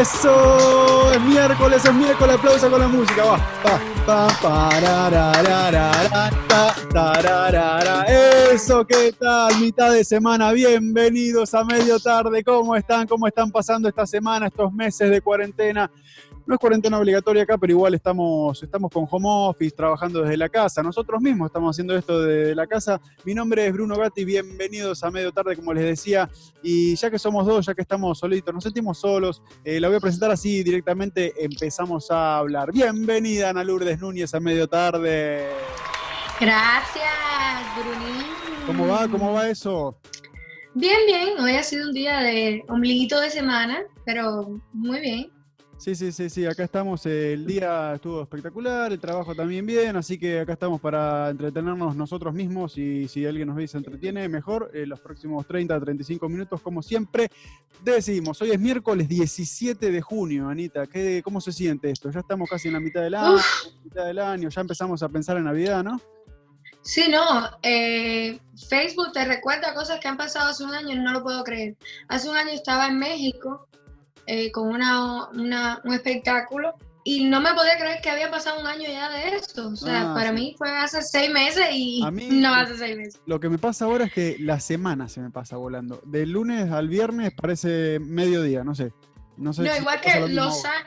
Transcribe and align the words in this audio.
Eso, 0.00 1.10
es 1.10 1.20
miércoles, 1.22 1.82
es 1.82 1.94
miércoles, 1.94 2.36
aplauso 2.36 2.70
con 2.70 2.80
la 2.80 2.88
música, 2.88 3.24
va, 3.24 3.38
ta, 4.04 4.28
tararara. 6.92 8.04
Eso, 8.52 8.86
¿qué 8.86 9.12
tal? 9.18 9.58
Mitad 9.58 9.92
de 9.92 10.04
semana, 10.04 10.52
bienvenidos 10.52 11.54
a 11.54 11.64
medio 11.64 11.98
tarde, 11.98 12.44
¿cómo 12.44 12.76
están? 12.76 13.06
¿Cómo 13.06 13.26
están 13.26 13.50
pasando 13.50 13.88
esta 13.88 14.06
semana, 14.06 14.48
estos 14.48 14.70
meses 14.70 15.10
de 15.10 15.22
cuarentena? 15.22 15.90
No 16.46 16.54
es 16.54 16.60
cuarentena 16.60 16.96
obligatoria 16.96 17.42
acá, 17.42 17.58
pero 17.58 17.72
igual 17.72 17.94
estamos, 17.94 18.62
estamos 18.62 18.92
con 18.92 19.04
home 19.10 19.26
office, 19.26 19.74
trabajando 19.74 20.22
desde 20.22 20.36
la 20.36 20.48
casa. 20.48 20.80
Nosotros 20.80 21.20
mismos 21.20 21.46
estamos 21.46 21.74
haciendo 21.74 21.96
esto 21.96 22.22
desde 22.22 22.54
la 22.54 22.68
casa. 22.68 23.00
Mi 23.24 23.34
nombre 23.34 23.66
es 23.66 23.72
Bruno 23.72 23.96
Gatti, 23.96 24.24
bienvenidos 24.24 25.02
a 25.02 25.10
medio 25.10 25.32
tarde, 25.32 25.56
como 25.56 25.74
les 25.74 25.82
decía. 25.82 26.30
Y 26.62 26.94
ya 26.94 27.10
que 27.10 27.18
somos 27.18 27.44
dos, 27.44 27.66
ya 27.66 27.74
que 27.74 27.82
estamos 27.82 28.20
solitos, 28.20 28.54
nos 28.54 28.62
sentimos 28.62 28.96
solos, 28.96 29.42
eh, 29.64 29.80
la 29.80 29.88
voy 29.88 29.96
a 29.96 30.00
presentar 30.00 30.30
así 30.30 30.62
directamente, 30.62 31.34
empezamos 31.36 32.12
a 32.12 32.38
hablar. 32.38 32.70
Bienvenida 32.70 33.50
Ana 33.50 33.64
Lourdes 33.64 34.00
Núñez 34.00 34.32
a 34.32 34.38
medio 34.38 34.68
tarde. 34.68 35.48
Gracias, 36.40 37.04
Brunín. 37.76 38.24
¿Cómo 38.66 38.86
va? 38.86 39.08
¿Cómo 39.08 39.32
va 39.32 39.48
eso? 39.48 39.98
Bien, 40.74 40.98
bien. 41.06 41.40
Hoy 41.40 41.56
ha 41.56 41.64
sido 41.64 41.88
un 41.88 41.92
día 41.92 42.20
de 42.20 42.62
ombliguito 42.68 43.20
de 43.20 43.30
semana, 43.30 43.82
pero 44.04 44.60
muy 44.72 45.00
bien. 45.00 45.35
Sí, 45.78 45.94
sí, 45.94 46.10
sí, 46.10 46.30
sí, 46.30 46.46
acá 46.46 46.64
estamos. 46.64 47.04
El 47.04 47.44
día 47.44 47.94
estuvo 47.94 48.22
espectacular, 48.22 48.92
el 48.92 48.98
trabajo 48.98 49.34
también 49.34 49.66
bien, 49.66 49.94
así 49.96 50.18
que 50.18 50.40
acá 50.40 50.54
estamos 50.54 50.80
para 50.80 51.28
entretenernos 51.28 51.94
nosotros 51.94 52.32
mismos 52.32 52.78
y 52.78 53.06
si 53.08 53.26
alguien 53.26 53.48
nos 53.48 53.56
ve 53.56 53.64
y 53.64 53.68
se 53.68 53.76
entretiene, 53.76 54.26
mejor. 54.28 54.70
En 54.72 54.88
los 54.88 55.00
próximos 55.00 55.46
30, 55.46 55.78
35 55.78 56.28
minutos, 56.30 56.62
como 56.62 56.82
siempre, 56.82 57.30
decimos. 57.84 58.40
Hoy 58.40 58.52
es 58.52 58.58
miércoles 58.58 59.06
17 59.06 59.90
de 59.90 60.00
junio, 60.00 60.48
Anita. 60.48 60.86
¿qué, 60.86 61.20
¿Cómo 61.22 61.42
se 61.42 61.52
siente 61.52 61.90
esto? 61.90 62.10
Ya 62.10 62.20
estamos 62.20 62.48
casi 62.48 62.68
en 62.68 62.74
la 62.74 62.80
mitad 62.80 63.02
del 63.02 63.14
año, 63.14 63.38
mitad 63.84 64.06
del 64.06 64.18
año, 64.18 64.48
ya 64.48 64.60
empezamos 64.62 65.02
a 65.02 65.08
pensar 65.10 65.36
en 65.36 65.44
Navidad, 65.44 65.84
¿no? 65.84 66.00
Sí, 66.80 67.04
no. 67.10 67.50
Eh, 67.62 68.40
Facebook 68.68 69.12
te 69.12 69.24
recuerda 69.26 69.74
cosas 69.74 70.00
que 70.00 70.08
han 70.08 70.16
pasado 70.16 70.50
hace 70.50 70.64
un 70.64 70.72
año 70.72 70.94
y 70.94 70.98
no 70.98 71.12
lo 71.12 71.22
puedo 71.22 71.44
creer. 71.44 71.76
Hace 72.08 72.30
un 72.30 72.36
año 72.36 72.50
estaba 72.50 72.86
en 72.86 72.98
México 72.98 73.68
eh, 74.26 74.50
con 74.52 74.68
una, 74.68 75.28
un 75.30 75.92
espectáculo 75.94 76.74
y 77.04 77.24
no 77.28 77.40
me 77.40 77.54
podía 77.54 77.78
creer 77.78 78.00
que 78.02 78.10
había 78.10 78.30
pasado 78.30 78.60
un 78.60 78.66
año 78.66 78.82
ya 78.88 79.08
de 79.10 79.36
esto. 79.36 79.68
O 79.68 79.76
sea, 79.76 80.10
Ah, 80.10 80.14
para 80.14 80.30
sí. 80.30 80.34
mí 80.34 80.54
fue 80.58 80.68
hace 80.76 81.02
seis 81.02 81.30
meses 81.32 81.66
y 81.72 82.02
A 82.04 82.10
mí- 82.10 82.28
no 82.32 82.52
hace 82.52 82.76
seis 82.76 82.96
meses. 82.96 83.20
Lo 83.26 83.38
que 83.38 83.48
me 83.48 83.58
pasa 83.58 83.84
ahora 83.84 84.06
es 84.06 84.12
que 84.12 84.36
la 84.40 84.58
semana 84.58 85.08
se 85.08 85.20
me 85.20 85.30
pasa 85.30 85.56
volando. 85.56 86.00
Del 86.04 86.32
lunes 86.32 86.70
al 86.72 86.88
viernes 86.88 87.32
parece 87.40 87.98
mediodía, 88.00 88.64
no 88.64 88.74
sé. 88.74 88.92
No, 89.36 89.52
sé 89.52 89.62
No, 89.62 89.72
si 89.72 89.80
igual 89.80 90.00
que 90.00 90.28
los 90.28 90.64
años. 90.64 90.86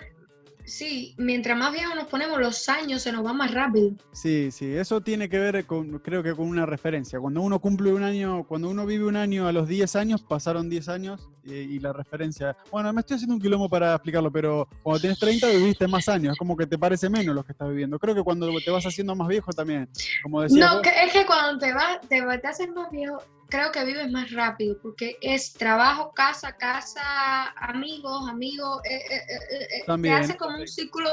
Sí, 0.70 1.16
mientras 1.18 1.58
más 1.58 1.74
viejos 1.74 1.96
nos 1.96 2.06
ponemos, 2.08 2.40
los 2.40 2.70
años 2.70 3.02
se 3.02 3.12
nos 3.12 3.24
van 3.24 3.36
más 3.38 3.52
rápido. 3.54 3.92
Sí, 4.12 4.52
sí, 4.52 4.72
eso 4.72 5.02
tiene 5.02 5.28
que 5.28 5.40
ver 5.40 5.66
con, 5.66 5.98
creo 6.00 6.22
que 6.22 6.36
con 6.36 6.48
una 6.48 6.66
referencia. 6.66 7.20
Cuando 7.20 7.42
uno 7.42 7.60
cumple 7.60 7.92
un 7.92 8.04
año, 8.04 8.44
cuando 8.44 8.70
uno 8.70 8.86
vive 8.86 9.06
un 9.06 9.16
año 9.16 9.48
a 9.48 9.52
los 9.52 9.68
10 9.68 9.96
años, 9.96 10.22
pasaron 10.22 10.70
10 10.70 10.88
años 10.88 11.28
y, 11.44 11.54
y 11.54 11.80
la 11.80 11.92
referencia. 11.92 12.56
Bueno, 12.72 12.94
me 12.94 13.02
estoy 13.02 13.16
haciendo 13.16 13.34
un 13.36 13.42
quilombo 13.42 13.68
para 13.68 13.96
explicarlo, 13.96 14.32
pero 14.32 14.68
cuando 14.84 15.00
tienes 15.02 15.18
30 15.20 15.48
viviste 15.50 15.88
más 15.88 16.08
años, 16.08 16.34
es 16.34 16.38
como 16.38 16.56
que 16.56 16.68
te 16.68 16.78
parece 16.78 17.10
menos 17.10 17.34
lo 17.34 17.44
que 17.44 17.52
estás 17.54 17.68
viviendo. 17.70 17.98
Creo 17.98 18.14
que 18.14 18.22
cuando 18.24 18.48
te 18.64 18.70
vas 18.70 18.86
haciendo 18.86 19.16
más 19.16 19.28
viejo 19.28 19.52
también, 19.52 19.90
como 20.22 20.42
decía. 20.44 20.72
No, 20.72 20.82
que- 20.84 20.92
es 21.04 21.12
que 21.12 21.26
cuando 21.26 21.58
te 21.60 21.74
vas, 21.74 22.00
te, 22.08 22.24
vas- 22.24 22.40
te 22.42 22.48
haces 22.48 22.70
más 22.76 22.92
viejo, 22.92 23.24
creo 23.50 23.72
que 23.72 23.84
vives 23.86 24.12
más 24.12 24.32
rápido, 24.32 24.78
porque 24.82 25.18
es 25.22 25.54
trabajo, 25.54 26.12
casa, 26.14 26.56
casa, 26.56 27.50
amigos, 27.58 28.30
amigos, 28.30 28.82
eh, 28.86 28.96
eh, 28.96 29.16
eh, 29.16 29.84
eh, 29.88 30.02
te 30.02 30.12
hace 30.12 30.38
como 30.38 30.58
un 30.58 30.68
círculo 30.68 31.10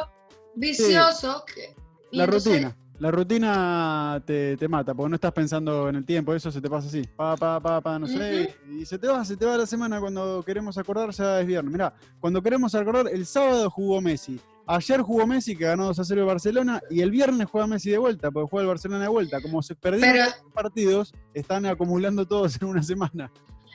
vicioso. 0.54 1.44
que- 1.46 1.74
La 2.12 2.24
entonces- 2.24 2.52
rutina. 2.52 2.76
La 2.98 3.10
rutina 3.10 4.22
te, 4.24 4.56
te 4.56 4.68
mata, 4.68 4.94
porque 4.94 5.10
no 5.10 5.14
estás 5.16 5.32
pensando 5.32 5.86
en 5.90 5.96
el 5.96 6.04
tiempo, 6.06 6.34
eso 6.34 6.50
se 6.50 6.62
te 6.62 6.70
pasa 6.70 6.88
así, 6.88 7.02
pa, 7.14 7.36
pa, 7.36 7.60
pa, 7.60 7.78
pa, 7.82 7.98
no 7.98 8.06
sé, 8.06 8.56
y 8.70 8.86
se 8.86 8.98
te 8.98 9.06
va, 9.06 9.22
se 9.22 9.36
te 9.36 9.44
va 9.44 9.58
la 9.58 9.66
semana 9.66 10.00
cuando 10.00 10.42
queremos 10.42 10.78
acordar, 10.78 11.10
ya 11.10 11.40
es 11.42 11.46
viernes. 11.46 11.70
Mirá, 11.70 11.92
cuando 12.20 12.40
queremos 12.42 12.74
acordar, 12.74 13.08
el 13.12 13.26
sábado 13.26 13.68
jugó 13.68 14.00
Messi, 14.00 14.40
ayer 14.66 15.00
jugó 15.00 15.26
Messi 15.26 15.56
que 15.56 15.64
ganó 15.64 15.86
2 15.86 15.98
a 15.98 16.04
0 16.04 16.20
el 16.22 16.26
Barcelona, 16.26 16.80
y 16.90 17.00
el 17.00 17.10
viernes 17.10 17.46
juega 17.50 17.66
Messi 17.66 17.90
de 17.90 17.98
vuelta, 17.98 18.30
porque 18.30 18.48
juega 18.50 18.62
el 18.62 18.68
Barcelona 18.68 19.02
de 19.02 19.08
vuelta. 19.08 19.40
Como 19.40 19.62
se 19.62 19.74
perdieron 19.74 20.12
Pero- 20.12 20.24
los 20.44 20.52
partidos, 20.52 21.14
están 21.34 21.66
acumulando 21.66 22.26
todos 22.26 22.60
en 22.60 22.68
una 22.68 22.82
semana. 22.82 23.30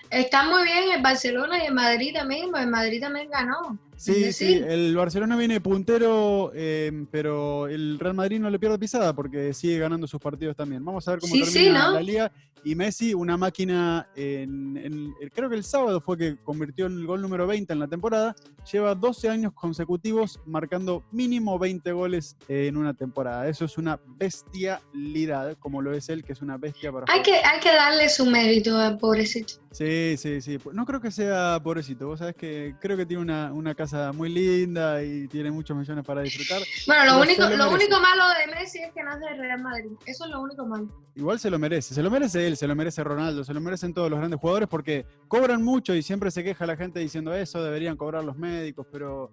Está 0.09 0.43
muy 0.49 0.63
bien 0.63 0.91
el 0.93 1.01
Barcelona 1.01 1.63
y 1.63 1.67
el 1.67 1.73
Madrid 1.73 2.13
también, 2.13 2.49
el 2.53 2.67
Madrid 2.67 2.99
también 2.99 3.29
ganó. 3.29 3.77
Sí, 3.95 4.33
sí, 4.33 4.55
el 4.67 4.93
Barcelona 4.95 5.37
viene 5.37 5.61
puntero, 5.61 6.51
eh, 6.53 7.05
pero 7.11 7.67
el 7.67 7.97
Real 7.97 8.15
Madrid 8.15 8.39
no 8.39 8.49
le 8.49 8.59
pierde 8.59 8.77
pisada 8.79 9.13
porque 9.13 9.53
sigue 9.53 9.77
ganando 9.79 10.07
sus 10.07 10.19
partidos 10.19 10.57
también. 10.57 10.83
Vamos 10.83 11.07
a 11.07 11.11
ver 11.11 11.19
cómo 11.21 11.33
Sí, 11.33 11.45
sí, 11.45 11.53
termina 11.53 11.87
¿no? 11.87 11.93
la 11.93 12.01
liga. 12.01 12.31
Y 12.63 12.75
Messi, 12.75 13.13
una 13.13 13.37
máquina, 13.37 14.07
en, 14.15 14.77
en- 14.77 15.13
el- 15.19 15.31
creo 15.31 15.49
que 15.49 15.55
el 15.55 15.63
sábado 15.63 15.99
fue 16.01 16.17
que 16.17 16.37
convirtió 16.43 16.85
en 16.85 16.93
el 16.99 17.05
gol 17.07 17.21
número 17.21 17.47
20 17.47 17.73
en 17.73 17.79
la 17.79 17.87
temporada. 17.87 18.35
Lleva 18.71 18.93
12 18.93 19.29
años 19.29 19.53
consecutivos 19.53 20.39
marcando 20.45 21.03
mínimo 21.11 21.57
20 21.57 21.91
goles 21.91 22.35
en 22.47 22.77
una 22.77 22.93
temporada. 22.93 23.47
Eso 23.47 23.65
es 23.65 23.77
una 23.79 23.99
bestialidad, 24.17 25.57
como 25.59 25.81
lo 25.81 25.93
es 25.93 26.09
él, 26.09 26.23
que 26.23 26.33
es 26.33 26.41
una 26.41 26.57
bestia 26.57 26.91
para 26.91 27.05
hay 27.11 27.19
jugar. 27.23 27.41
que, 27.41 27.47
hay 27.47 27.59
que 27.59 27.69
darle 27.73 28.09
su 28.09 28.25
mérito 28.25 28.77
al 28.77 28.97
pobrecito. 28.97 29.53
Sí, 29.71 30.15
sí, 30.17 30.41
sí. 30.41 30.57
No 30.73 30.85
creo 30.85 30.99
que 30.99 31.11
sea 31.11 31.59
pobrecito. 31.63 32.07
Vos 32.07 32.19
sabés 32.19 32.35
que 32.35 32.75
creo 32.81 32.97
que 32.97 33.05
tiene 33.05 33.21
una, 33.23 33.53
una 33.53 33.73
casa 33.73 34.11
muy 34.11 34.29
linda 34.29 35.01
y 35.03 35.27
tiene 35.27 35.49
muchos 35.49 35.77
millones 35.77 36.03
para 36.05 36.21
disfrutar. 36.21 36.61
Bueno, 36.87 37.05
lo, 37.05 37.21
único, 37.21 37.41
lo 37.43 37.49
merece. 37.49 37.73
único 37.75 37.99
malo 38.01 38.23
de 38.39 38.53
Messi 38.53 38.79
es 38.79 38.91
que 38.93 38.99
es 38.99 39.19
del 39.19 39.37
Real 39.39 39.61
Madrid. 39.61 39.91
Eso 40.05 40.25
es 40.25 40.31
lo 40.31 40.41
único 40.41 40.65
malo. 40.65 40.87
Igual 41.15 41.39
se 41.39 41.49
lo 41.49 41.57
merece. 41.59 41.93
Se 41.93 42.03
lo 42.03 42.11
merece 42.11 42.45
él, 42.47 42.50
se 42.55 42.67
lo 42.67 42.75
merece 42.75 43.03
Ronaldo, 43.03 43.43
se 43.43 43.53
lo 43.53 43.61
merecen 43.61 43.93
todos 43.93 44.09
los 44.09 44.19
grandes 44.19 44.39
jugadores 44.39 44.67
porque 44.69 45.05
cobran 45.27 45.61
mucho 45.63 45.93
y 45.95 46.01
siempre 46.01 46.31
se 46.31 46.43
queja 46.43 46.65
la 46.65 46.75
gente 46.77 46.99
diciendo 46.99 47.33
eso, 47.33 47.63
deberían 47.63 47.97
cobrar 47.97 48.23
los 48.23 48.37
médicos, 48.37 48.85
pero 48.91 49.31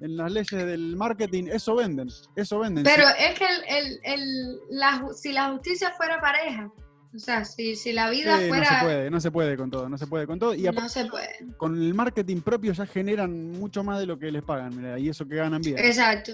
en 0.00 0.16
las 0.16 0.30
leyes 0.30 0.50
del 0.66 0.96
marketing 0.96 1.44
eso 1.50 1.76
venden. 1.76 2.08
Eso 2.34 2.58
venden. 2.58 2.84
Pero 2.84 3.04
es 3.18 3.38
que 3.38 3.44
el, 3.46 3.84
el, 3.86 4.00
el- 4.04 4.58
la, 4.70 5.02
si 5.14 5.32
la 5.32 5.50
justicia 5.52 5.92
fuera 5.96 6.20
pareja, 6.20 6.70
o 7.14 7.18
sea, 7.18 7.46
si, 7.46 7.76
si 7.76 7.92
la 7.94 8.10
vida 8.10 8.36
Sí, 8.36 8.42
no 8.44 8.48
fuera... 8.48 8.78
se 8.80 8.84
puede, 8.84 9.10
no 9.10 9.20
se 9.20 9.30
puede 9.30 9.56
con 9.56 9.70
todo, 9.70 9.88
no 9.88 9.96
se 9.96 10.06
puede 10.06 10.26
con 10.26 10.38
todo. 10.38 10.54
Y 10.54 10.64
no 10.64 10.88
se 10.88 11.06
puede. 11.06 11.30
con 11.56 11.74
el 11.80 11.94
marketing 11.94 12.42
propio 12.42 12.72
ya 12.74 12.84
generan 12.84 13.52
mucho 13.52 13.82
más 13.82 13.98
de 14.00 14.04
lo 14.06 14.18
que 14.18 14.30
les 14.30 14.42
pagan, 14.42 14.76
mira, 14.76 14.98
y 14.98 15.08
eso 15.08 15.26
que 15.26 15.36
ganan 15.36 15.62
bien. 15.62 15.78
Exacto. 15.78 16.32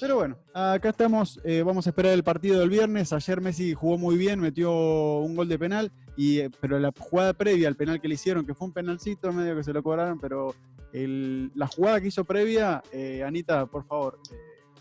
Pero 0.00 0.16
bueno, 0.16 0.36
acá 0.52 0.90
estamos, 0.90 1.40
eh, 1.44 1.62
vamos 1.64 1.86
a 1.86 1.90
esperar 1.90 2.12
el 2.12 2.22
partido 2.24 2.60
del 2.60 2.68
viernes. 2.70 3.12
Ayer 3.12 3.40
Messi 3.40 3.74
jugó 3.74 3.98
muy 3.98 4.16
bien, 4.16 4.40
metió 4.40 4.72
un 5.18 5.34
gol 5.34 5.48
de 5.48 5.58
penal, 5.58 5.92
y, 6.16 6.40
eh, 6.40 6.50
pero 6.60 6.78
la 6.78 6.92
jugada 6.98 7.32
previa 7.32 7.68
al 7.68 7.76
penal 7.76 8.00
que 8.00 8.08
le 8.08 8.14
hicieron, 8.14 8.44
que 8.46 8.54
fue 8.54 8.66
un 8.68 8.72
penalcito, 8.72 9.32
medio 9.32 9.56
que 9.56 9.64
se 9.64 9.72
lo 9.72 9.82
cobraron, 9.82 10.18
pero 10.20 10.54
el- 10.92 11.50
la 11.54 11.66
jugada 11.66 12.00
que 12.00 12.08
hizo 12.08 12.24
previa, 12.24 12.82
eh, 12.92 13.22
Anita, 13.24 13.66
por 13.66 13.84
favor, 13.86 14.18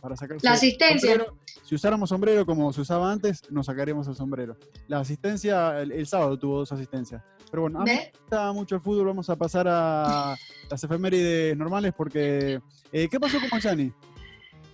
para 0.01 0.15
sacarse 0.17 0.45
La 0.45 0.53
asistencia. 0.53 1.09
sombrero, 1.11 1.37
si 1.63 1.75
usáramos 1.75 2.09
sombrero 2.09 2.45
como 2.45 2.71
se 2.73 2.81
usaba 2.81 3.11
antes, 3.11 3.41
nos 3.49 3.67
sacaríamos 3.67 4.07
el 4.07 4.15
sombrero. 4.15 4.57
La 4.87 4.99
asistencia, 4.99 5.79
el, 5.81 5.91
el 5.93 6.05
sábado 6.05 6.37
tuvo 6.37 6.59
dos 6.59 6.71
asistencias. 6.71 7.23
Pero 7.49 7.61
bueno, 7.63 7.79
a 7.81 7.83
mí 7.83 7.91
¿Ves? 7.91 8.11
me 8.13 8.19
gusta 8.19 8.51
mucho 8.51 8.75
el 8.75 8.81
fútbol, 8.81 9.05
vamos 9.07 9.29
a 9.29 9.35
pasar 9.37 9.65
a 9.69 10.35
las 10.69 10.83
efemérides 10.83 11.55
normales 11.57 11.93
porque... 11.95 12.59
¿Qué 12.91 13.19
pasó 13.19 13.39
con 13.39 13.49
Mazzani? 13.51 13.91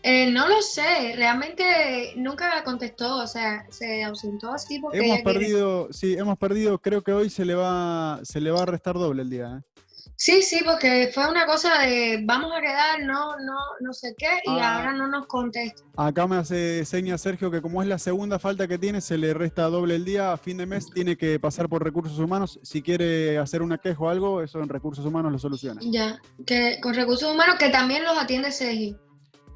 Eh, 0.04 0.32
no 0.32 0.48
lo 0.48 0.62
sé, 0.62 1.14
realmente 1.16 2.14
nunca 2.16 2.64
contestó, 2.64 3.18
o 3.18 3.28
sea, 3.28 3.66
se 3.70 4.04
ausentó 4.04 4.52
así 4.52 4.80
porque 4.80 4.98
Hemos 5.00 5.18
quiere- 5.18 5.24
perdido, 5.24 5.88
sí, 5.92 6.14
hemos 6.18 6.38
perdido, 6.38 6.80
creo 6.80 7.02
que 7.04 7.12
hoy 7.14 7.30
se 7.30 7.44
le 7.46 7.56
va, 7.56 8.20
se 8.24 8.40
le 8.40 8.50
va 8.52 8.62
a 8.64 8.66
restar 8.66 8.96
doble 8.96 9.24
el 9.24 9.30
día. 9.30 9.58
¿eh? 9.60 9.82
Sí, 10.16 10.42
sí, 10.42 10.62
porque 10.66 11.12
fue 11.14 11.30
una 11.30 11.46
cosa 11.46 11.80
de 11.82 12.22
vamos 12.26 12.52
a 12.54 12.60
quedar, 12.60 13.02
no, 13.04 13.38
no, 13.40 13.56
no 13.80 13.94
sé 13.94 14.16
qué, 14.18 14.28
y 14.46 14.50
Ah. 14.60 14.78
ahora 14.78 14.94
no 14.94 15.08
nos 15.08 15.28
contesta. 15.28 15.82
Acá 15.96 16.28
me 16.28 16.36
hace 16.38 16.84
seña 16.86 17.18
Sergio 17.18 17.50
que 17.52 17.62
como 17.62 17.82
es 17.82 17.88
la 17.88 17.98
segunda 17.98 18.38
falta 18.38 18.68
que 18.68 18.78
tiene, 18.78 19.00
se 19.00 19.18
le 19.18 19.34
resta 19.34 19.64
doble 19.64 19.96
el 19.96 20.04
día. 20.04 20.34
A 20.34 20.38
fin 20.38 20.58
de 20.58 20.66
mes 20.66 20.88
tiene 20.94 21.16
que 21.18 21.40
pasar 21.40 21.70
por 21.70 21.84
recursos 21.84 22.20
humanos. 22.20 22.60
Si 22.64 22.82
quiere 22.82 23.38
hacer 23.38 23.62
una 23.62 23.78
queja 23.78 24.00
o 24.02 24.10
algo, 24.10 24.42
eso 24.42 24.60
en 24.62 24.68
recursos 24.68 25.06
humanos 25.06 25.32
lo 25.32 25.40
soluciona. 25.40 25.80
Ya, 25.86 26.20
que 26.46 26.80
con 26.82 26.94
recursos 26.96 27.34
humanos 27.34 27.56
que 27.58 27.70
también 27.70 28.04
los 28.04 28.18
atiende 28.18 28.52
Sergio. 28.52 28.98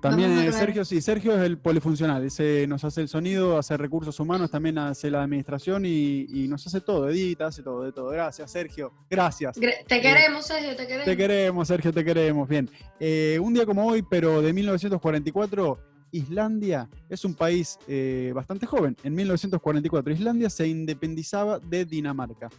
También 0.04 0.38
eh. 0.38 0.52
Sergio, 0.52 0.84
sí, 0.84 1.00
Sergio 1.00 1.34
es 1.34 1.44
el 1.44 1.58
polifuncional. 1.58 2.26
Ese 2.26 2.68
nos 2.68 2.84
hace 2.84 3.00
el 3.00 3.08
sonido, 3.08 3.58
hace 3.58 3.78
recursos 3.78 4.20
humanos, 4.20 4.52
también 4.52 4.78
hace 4.78 5.10
la 5.10 5.24
administración 5.24 5.86
y, 5.86 6.26
y 6.30 6.50
nos 6.50 6.68
hace 6.68 6.82
todo, 6.82 7.10
edita, 7.10 7.48
hace 7.48 7.64
todo, 7.64 7.84
de 7.84 7.94
todo. 7.94 8.10
Gracias, 8.10 8.52
Sergio. 8.52 8.92
Gracias. 9.10 9.58
Te 9.58 10.02
queremos, 10.02 10.46
Sergio, 10.46 10.76
te 10.76 10.86
queremos. 10.86 11.06
Te 11.06 11.16
queremos, 11.16 11.68
Sergio, 11.70 11.94
te 11.94 12.04
queremos. 12.04 12.50
Bien. 12.50 12.70
Eh, 13.00 13.40
un 13.42 13.54
día 13.54 13.66
como 13.66 13.88
hoy, 13.88 14.04
pero 14.04 14.42
de 14.42 14.52
1944, 14.52 15.80
Islandia 16.12 16.90
es 17.08 17.24
un 17.24 17.34
país 17.34 17.80
eh, 17.88 18.34
bastante 18.36 18.66
joven. 18.66 18.98
En 19.04 19.16
1944, 19.16 20.12
Islandia 20.12 20.50
se 20.50 20.68
independizaba 20.68 21.60
de 21.60 21.86
Dinamarca. 21.86 22.50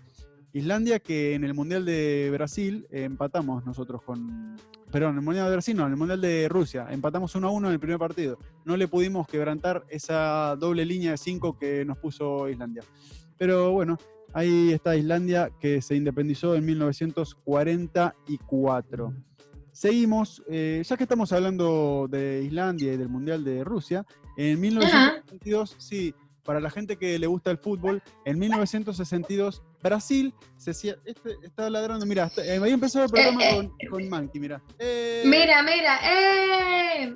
Islandia 0.55 0.99
que 0.99 1.35
en 1.35 1.44
el 1.44 1.52
Mundial 1.52 1.85
de 1.85 2.31
Brasil 2.32 2.87
eh, 2.91 3.02
empatamos 3.05 3.67
nosotros 3.67 4.00
con 4.02 4.56
perdón, 4.94 5.17
el 5.17 5.23
Mundial 5.23 5.46
de 5.46 5.52
Brasil 5.55 5.76
no, 5.76 5.88
el 5.88 5.96
Mundial 5.96 6.20
de 6.20 6.49
Rusia. 6.49 6.87
Empatamos 6.88 7.35
1 7.35 7.49
a 7.49 7.50
1 7.50 7.67
en 7.67 7.73
el 7.73 7.81
primer 7.81 7.99
partido. 7.99 8.38
No 8.64 8.76
le 8.76 8.87
pudimos 8.87 9.26
quebrantar 9.26 9.85
esa 9.88 10.55
doble 10.55 10.85
línea 10.85 11.11
de 11.11 11.17
5 11.17 11.58
que 11.58 11.85
nos 11.85 11.99
puso 11.99 12.49
Islandia. 12.49 12.85
Pero 13.37 13.73
bueno, 13.73 13.99
ahí 14.32 14.70
está 14.70 14.94
Islandia 14.94 15.50
que 15.58 15.82
se 15.82 15.96
independizó 15.96 16.55
en 16.55 16.64
1944. 16.64 19.12
Seguimos, 19.73 20.44
eh, 20.49 20.81
ya 20.87 20.96
que 20.96 21.02
estamos 21.02 21.32
hablando 21.32 22.06
de 22.08 22.44
Islandia 22.44 22.93
y 22.93 22.96
del 22.96 23.08
Mundial 23.08 23.43
de 23.43 23.64
Rusia, 23.64 24.06
en 24.37 24.61
1962, 24.61 25.75
sí, 25.76 26.14
para 26.44 26.61
la 26.61 26.70
gente 26.70 26.96
que 26.96 27.19
le 27.19 27.26
gusta 27.26 27.50
el 27.50 27.58
fútbol, 27.58 28.02
en 28.25 28.38
1962 28.38 29.62
Brasil 29.82 30.35
se 30.56 30.70
este 31.05 31.31
está 31.43 31.69
ladrando, 31.70 32.06
mira, 32.06 32.31
eh, 32.38 32.61
ahí 32.62 32.73
empezó 32.73 33.02
el 33.02 33.11
programa 33.11 33.43
Eh, 33.44 33.70
eh, 33.79 33.87
con, 33.88 34.31
mira. 34.35 34.62
Eh, 34.79 35.23
Mira, 35.26 35.62
mira, 35.62 35.99
¡eh! 36.05 37.14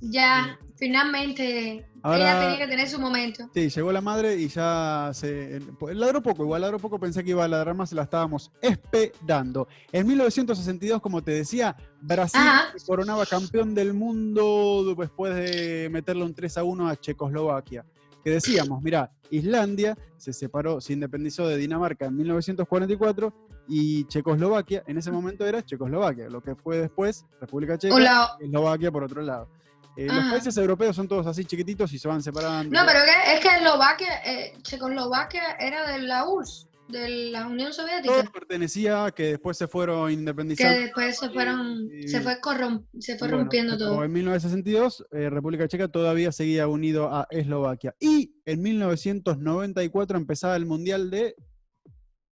Ya, 0.00 0.58
finalmente, 0.76 1.86
Ahora- 2.02 2.18
ella 2.18 2.40
tenía 2.40 2.58
que 2.58 2.66
tener 2.70 2.88
su 2.88 2.98
momento. 3.00 3.48
Sí, 3.54 3.70
llegó 3.70 3.90
la 3.90 4.02
madre 4.02 4.36
y 4.36 4.48
ya 4.48 5.10
se. 5.14 5.60
Ladró 5.94 6.22
poco, 6.22 6.42
igual 6.44 6.60
ladró 6.60 6.78
poco, 6.78 6.98
pensé 6.98 7.24
que 7.24 7.30
iba 7.30 7.44
a 7.44 7.48
ladrar 7.48 7.74
más 7.74 7.90
la 7.92 8.02
estábamos 8.02 8.52
esperando. 8.60 9.66
En 9.92 10.06
1962, 10.06 11.00
como 11.00 11.22
te 11.22 11.30
decía, 11.32 11.74
Brasil 12.02 12.40
Ajá. 12.42 12.72
se 12.76 12.84
coronaba 12.86 13.24
campeón 13.24 13.74
del 13.74 13.94
mundo 13.94 14.94
después 14.98 15.34
de 15.34 15.88
meterle 15.90 16.24
un 16.24 16.34
3 16.34 16.58
a 16.58 16.64
1 16.64 16.88
a 16.88 16.96
Checoslovaquia. 16.96 17.86
Que 18.24 18.30
decíamos, 18.30 18.82
mira, 18.82 19.10
Islandia 19.30 19.96
se 20.16 20.32
separó, 20.32 20.80
se 20.80 20.94
independizó 20.94 21.46
de 21.46 21.58
Dinamarca 21.58 22.06
en 22.06 22.16
1944 22.16 23.32
y 23.68 24.06
Checoslovaquia, 24.06 24.82
en 24.86 24.96
ese 24.96 25.10
momento 25.10 25.46
era 25.46 25.62
Checoslovaquia, 25.62 26.30
lo 26.30 26.40
que 26.40 26.54
fue 26.54 26.78
después 26.78 27.26
República 27.40 27.76
Checa, 27.76 27.94
Hola. 27.94 28.36
y 28.40 28.44
Eslovaquia 28.46 28.90
por 28.90 29.04
otro 29.04 29.20
lado. 29.20 29.48
Eh, 29.96 30.06
los 30.06 30.16
Ajá. 30.16 30.30
países 30.30 30.56
europeos 30.56 30.96
son 30.96 31.06
todos 31.06 31.26
así 31.26 31.44
chiquititos 31.44 31.92
y 31.92 31.98
se 31.98 32.08
van 32.08 32.22
separando. 32.22 32.74
No, 32.74 32.84
pero 32.86 33.00
es 33.00 33.40
que 33.40 33.48
Eslovaquia, 33.56 34.22
eh, 34.24 34.54
Checoslovaquia 34.62 35.56
era 35.60 35.86
de 35.92 35.98
la 36.00 36.26
URSS, 36.26 36.66
de 36.88 37.30
la 37.30 37.46
Unión 37.46 37.72
Soviética, 37.72 38.30
pertenecía 38.32 39.10
que 39.16 39.24
después 39.30 39.56
se 39.56 39.66
fueron 39.66 40.08
que 40.08 40.12
independizando. 40.14 40.80
después 40.80 41.16
se 41.18 41.30
fueron, 41.30 41.88
y- 41.90 42.08
se 42.08 42.20
fue, 42.20 42.40
corrom- 42.40 42.86
se 42.98 43.16
fue 43.18 43.28
Bueno, 43.28 43.42
rompiendo 43.42 43.78
todo. 43.78 44.04
En 44.04 44.12
1962, 44.12 45.06
eh, 45.12 45.30
República 45.30 45.66
Checa 45.66 45.88
todavía 45.88 46.30
seguía 46.30 46.68
unido 46.68 47.08
a 47.14 47.26
Eslovaquia. 47.30 47.94
Y 48.00 48.34
en 48.44 48.62
1994 48.62 50.18
empezaba 50.18 50.56
el 50.56 50.66
Mundial 50.66 51.10
de 51.10 51.34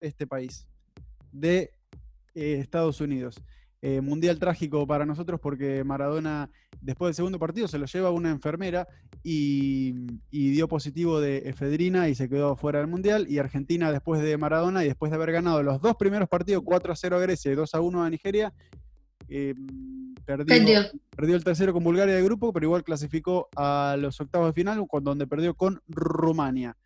este 0.01 0.27
país, 0.27 0.67
de 1.33 1.71
eh, 2.35 2.59
Estados 2.61 3.01
Unidos. 3.01 3.37
Eh, 3.85 4.01
mundial 4.01 4.39
trágico 4.39 4.87
para 4.87 5.05
nosotros 5.05 5.41
porque 5.41 5.83
Maradona, 5.83 6.49
después 6.81 7.09
del 7.09 7.15
segundo 7.17 7.41
partido, 7.41 7.67
se 7.67 7.79
lo 7.81 7.87
lleva 7.87 8.13
una 8.13 8.31
enfermera 8.31 8.87
y, 9.25 9.93
y 10.31 10.51
dio 10.51 10.69
positivo 10.69 11.21
de 11.21 11.39
efedrina 11.49 12.09
y 12.09 12.15
se 12.15 12.29
quedó 12.29 12.55
fuera 12.55 12.79
del 12.79 12.87
Mundial. 12.87 13.27
Y 13.29 13.39
Argentina, 13.39 13.91
después 13.91 14.23
de 14.23 14.37
Maradona 14.39 14.85
y 14.85 14.87
después 14.87 15.11
de 15.11 15.17
haber 15.17 15.33
ganado 15.33 15.65
los 15.65 15.81
dos 15.83 15.97
primeros 15.97 16.29
partidos, 16.29 16.63
4 16.65 16.93
a 16.93 16.97
0 16.97 17.17
a 17.17 17.21
Grecia 17.21 17.51
y 17.51 17.57
2 17.57 17.75
a 17.75 17.81
1 17.81 18.05
a 18.05 18.11
Nigeria, 18.11 18.53
eh, 19.29 19.53
perdió, 20.25 20.47
Perdió. 21.17 21.35
el 21.37 21.43
tercero 21.43 21.73
con 21.73 21.83
Bulgaria 21.83 22.15
de 22.15 22.23
grupo, 22.23 22.53
pero 22.53 22.67
igual 22.67 22.85
clasificó 22.85 23.49
a 23.57 23.97
los 23.99 24.21
octavos 24.21 24.47
de 24.47 24.53
final, 24.53 24.87
donde 25.03 25.27
perdió 25.27 25.55
con 25.57 25.81
Rumania. 25.89 26.77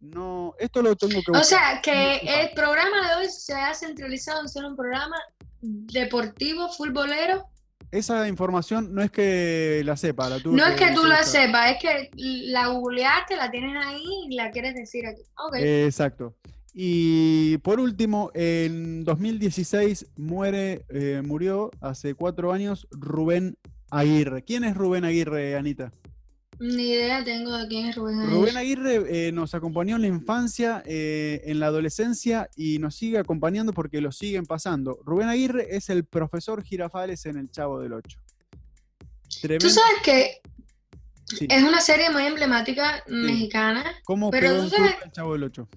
No, 0.00 0.54
esto 0.58 0.82
lo 0.82 0.96
tengo 0.96 1.20
que 1.24 1.30
O 1.30 1.34
buscar. 1.38 1.44
sea, 1.44 1.80
que 1.82 2.16
el 2.42 2.50
programa 2.54 3.10
de 3.10 3.14
hoy 3.20 3.28
se 3.30 3.52
ha 3.52 3.72
centralizado 3.74 4.40
en 4.40 4.48
ser 4.48 4.64
un 4.64 4.74
programa 4.74 5.14
deportivo, 5.60 6.68
futbolero. 6.68 7.44
Esa 7.90 8.28
información 8.28 8.94
no 8.94 9.02
es 9.02 9.10
que 9.10 9.82
la 9.84 9.96
sepa, 9.96 10.28
la 10.28 10.38
No 10.44 10.64
es 10.64 10.76
que 10.76 10.92
tú 10.94 11.04
la 11.06 11.24
sepas, 11.24 11.72
es 11.72 11.78
que 11.82 12.10
la 12.14 12.68
googleaste, 12.68 13.36
la 13.36 13.50
tienes 13.50 13.74
ahí 13.84 14.04
y 14.28 14.36
la 14.36 14.50
quieres 14.50 14.74
decir 14.74 15.06
aquí. 15.06 15.22
Exacto. 15.56 16.36
Y 16.72 17.58
por 17.58 17.80
último, 17.80 18.30
en 18.34 19.02
2016 19.04 20.12
muere, 20.16 20.84
eh, 20.88 21.20
murió 21.24 21.70
hace 21.80 22.14
cuatro 22.14 22.52
años 22.52 22.86
Rubén 22.92 23.56
Aguirre. 23.90 24.44
¿Quién 24.44 24.62
es 24.62 24.76
Rubén 24.76 25.04
Aguirre, 25.04 25.56
Anita? 25.56 25.92
Ni 26.60 26.90
idea 26.90 27.24
tengo 27.24 27.56
de 27.56 27.66
quién 27.68 27.86
es 27.86 27.96
Rubén 27.96 28.18
Aguirre. 28.20 28.34
Rubén 28.36 28.56
Aguirre 28.58 29.28
eh, 29.28 29.32
nos 29.32 29.54
acompañó 29.54 29.96
en 29.96 30.02
la 30.02 30.08
infancia, 30.08 30.82
eh, 30.84 31.40
en 31.46 31.58
la 31.58 31.66
adolescencia 31.66 32.50
y 32.54 32.78
nos 32.78 32.94
sigue 32.96 33.16
acompañando 33.18 33.72
porque 33.72 34.00
lo 34.02 34.12
siguen 34.12 34.44
pasando. 34.44 34.98
Rubén 35.04 35.28
Aguirre 35.28 35.74
es 35.74 35.88
el 35.88 36.04
profesor 36.04 36.62
Girafales 36.62 37.24
en 37.24 37.38
El 37.38 37.50
Chavo 37.50 37.80
del 37.80 37.94
Ocho. 37.94 38.18
Tremendo. 39.40 39.66
Tú 39.66 39.72
sabes 39.72 40.02
que 40.04 40.40
Sí. 41.24 41.46
es 41.48 41.62
una 41.62 41.80
serie 41.80 42.10
muy 42.10 42.24
emblemática 42.24 43.04
mexicana. 43.06 43.84
¿Cómo 44.04 44.30
pero 44.30 44.48
pegó 44.50 44.62
tú 44.64 44.68
sabes- 44.70 44.96
El 45.04 45.12
Chavo 45.12 45.32
del 45.32 45.44
Ocho? 45.44 45.68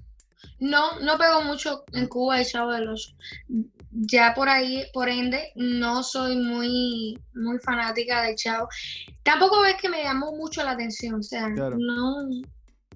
No, 0.60 1.00
no 1.00 1.18
pegó 1.18 1.42
mucho 1.44 1.84
en 1.94 2.08
Cuba 2.08 2.40
el 2.40 2.46
Chavo 2.46 2.72
del 2.72 2.90
Ocho. 2.90 3.12
Ya 3.92 4.34
por 4.34 4.50
ahí, 4.50 4.86
por 4.94 5.08
ende, 5.10 5.52
no 5.56 6.02
soy 6.04 6.36
muy, 6.36 7.20
muy 7.36 7.60
fanática 7.60 8.24
del 8.24 8.36
Chavo. 8.36 8.68
Tampoco 9.22 9.62
ves 9.62 9.76
que 9.82 9.90
me 9.90 10.04
llamó 10.04 10.32
mucho 10.36 10.64
la 10.64 10.72
atención, 10.72 11.16
o 11.16 11.24
sea, 11.24 11.52
Claro. 11.54 11.78
no, 11.80 12.28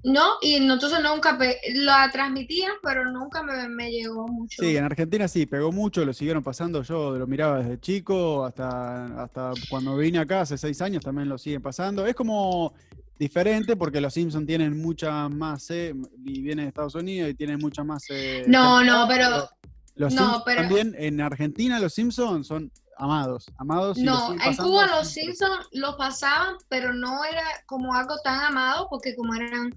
no, 0.04 0.24
y 0.42 0.56
entonces 0.56 1.00
nunca 1.04 1.38
la 1.76 2.10
transmitían, 2.12 2.74
pero 2.82 3.12
nunca 3.12 3.44
me, 3.44 3.68
me 3.68 3.92
llegó 3.92 4.28
mucho. 4.28 4.62
Sí, 4.62 4.78
en 4.78 4.86
Argentina 4.86 5.28
sí, 5.28 5.46
pegó 5.46 5.72
mucho, 5.72 6.06
lo 6.06 6.14
siguieron 6.14 6.44
pasando, 6.44 6.82
yo 6.84 7.18
lo 7.18 7.28
miraba 7.28 7.60
desde 7.60 7.80
chico 7.80 8.46
hasta, 8.46 9.24
hasta 9.24 9.54
cuando 9.70 9.98
vine 9.98 10.20
acá 10.20 10.42
hace 10.42 10.58
seis 10.58 10.82
años 10.82 11.04
también 11.04 11.28
lo 11.30 11.38
siguen 11.38 11.62
pasando. 11.62 12.06
Es 12.06 12.16
como 12.16 12.74
diferente 13.20 13.76
porque 13.76 14.00
los 14.02 14.14
Simpsons 14.14 14.46
tienen 14.46 14.82
mucha 14.82 15.28
más, 15.30 15.70
eh, 15.72 15.94
y 16.24 16.42
vienen 16.42 16.66
de 16.66 16.70
Estados 16.70 16.96
Unidos 16.96 17.30
y 17.32 17.34
tienen 17.34 17.60
mucha 17.60 17.84
más... 17.84 18.04
eh, 18.10 18.44
No, 18.48 18.84
no, 18.84 19.06
pero 19.08 19.50
Los 19.96 20.14
no, 20.14 20.20
Simpsons 20.22 20.44
pero- 20.46 20.62
también, 20.62 20.96
en 20.98 21.22
Argentina 21.22 21.80
los 21.80 21.94
Simpsons 21.94 22.48
son 22.48 22.72
amados, 22.98 23.46
amados. 23.58 23.98
no, 23.98 24.34
en 24.34 24.56
Cuba 24.58 24.88
los. 24.88 25.08
Simpsons 25.10 25.68
los 25.72 25.96
pasaban, 25.96 26.56
pero 26.70 26.94
no 26.94 27.24
era 27.26 27.44
como 27.66 27.94
algo 27.94 28.16
tan 28.24 28.40
amado, 28.42 28.88
porque 28.90 29.16
como 29.16 29.34
eran 29.36 29.74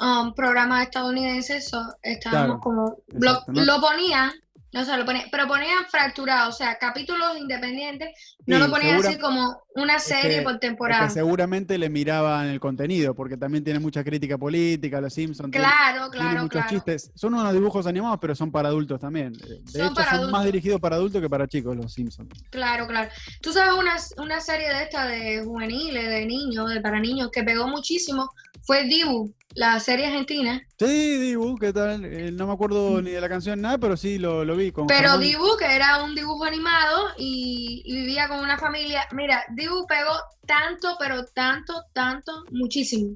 um, 0.00 0.34
programas 0.34 0.82
estadounidenses, 0.84 1.68
so- 1.68 1.94
estábamos 2.02 2.46
Claro, 2.46 2.60
como, 2.60 2.96
lo, 3.08 3.42
lo 3.64 3.80
ponían, 3.80 4.32
no 4.72 4.84
sé, 4.84 4.96
lo 4.96 5.04
ponían, 5.04 5.26
pero 5.30 5.46
ponían 5.46 5.84
fracturado, 5.90 6.48
o 6.48 6.52
sea, 6.52 6.78
capítulos 6.78 7.36
independientes, 7.38 8.08
no 8.46 8.56
Sí, 8.56 8.62
lo 8.62 8.70
ponían 8.70 8.90
segura- 8.92 9.08
así 9.10 9.18
como 9.18 9.62
una 9.74 9.98
serie 9.98 10.38
que- 10.38 10.42
por 10.76 10.90
Es 10.90 10.98
que 10.98 11.10
seguramente 11.10 11.76
le 11.78 11.88
miraban 11.90 12.48
el 12.48 12.58
contenido, 12.60 13.14
porque 13.14 13.36
también 13.36 13.62
tiene 13.64 13.78
mucha 13.80 14.02
crítica 14.02 14.38
política, 14.38 15.00
los 15.00 15.12
Simpsons. 15.14 15.50
tienen- 15.50 15.68
Claro, 15.68 16.10
Tiene 16.10 16.26
claro, 16.26 16.42
muchos 16.42 16.50
claro. 16.62 16.68
chistes. 16.70 17.10
Son 17.14 17.34
unos 17.34 17.52
dibujos 17.52 17.86
animados, 17.86 18.18
pero 18.20 18.34
son 18.34 18.50
para 18.50 18.68
adultos 18.68 18.98
también. 19.00 19.32
De 19.32 19.60
Son 19.70 19.82
hecho, 19.86 19.94
para 19.94 20.16
son 20.18 20.30
más 20.30 20.44
dirigidos 20.44 20.80
para 20.80 20.96
adultos 20.96 21.20
que 21.20 21.28
para 21.28 21.46
chicos 21.46 21.76
los 21.76 21.92
Simpsons. 21.92 22.28
Claro, 22.50 22.86
claro. 22.86 23.10
Tú 23.40 23.52
sabes 23.52 23.72
una, 23.74 23.96
una 24.22 24.40
serie 24.40 24.68
de 24.68 24.82
esta 24.84 25.06
de 25.06 25.42
juveniles, 25.44 26.08
de 26.08 26.26
niños, 26.26 26.70
de 26.70 26.80
para 26.80 26.98
niños, 27.00 27.30
que 27.32 27.42
pegó 27.42 27.68
muchísimo, 27.68 28.30
fue 28.64 28.84
Dibu, 28.84 29.32
la 29.54 29.78
serie 29.80 30.06
argentina. 30.06 30.60
Sí, 30.78 31.18
Dibu, 31.18 31.56
¿qué 31.56 31.72
tal? 31.72 32.04
Eh, 32.04 32.30
no 32.32 32.46
me 32.46 32.52
acuerdo 32.52 33.00
ni 33.02 33.10
de 33.10 33.20
la 33.20 33.28
canción 33.28 33.60
nada, 33.60 33.78
pero 33.78 33.96
sí 33.96 34.18
lo, 34.18 34.44
lo 34.44 34.56
vi. 34.56 34.72
Con 34.72 34.86
Pero. 34.86 35.18
Dibu, 35.18 35.56
que 35.58 35.76
era 35.76 36.02
un 36.02 36.14
dibujo 36.14 36.44
animado 36.44 37.08
y, 37.18 37.82
y 37.84 37.94
vivía 37.94 38.28
con 38.28 38.38
una 38.40 38.58
familia. 38.58 39.06
Mira, 39.12 39.44
Dibu 39.50 39.86
pegó 39.86 40.12
tanto, 40.46 40.96
pero 40.98 41.24
tanto, 41.26 41.84
tanto, 41.92 42.44
muchísimo. 42.50 43.14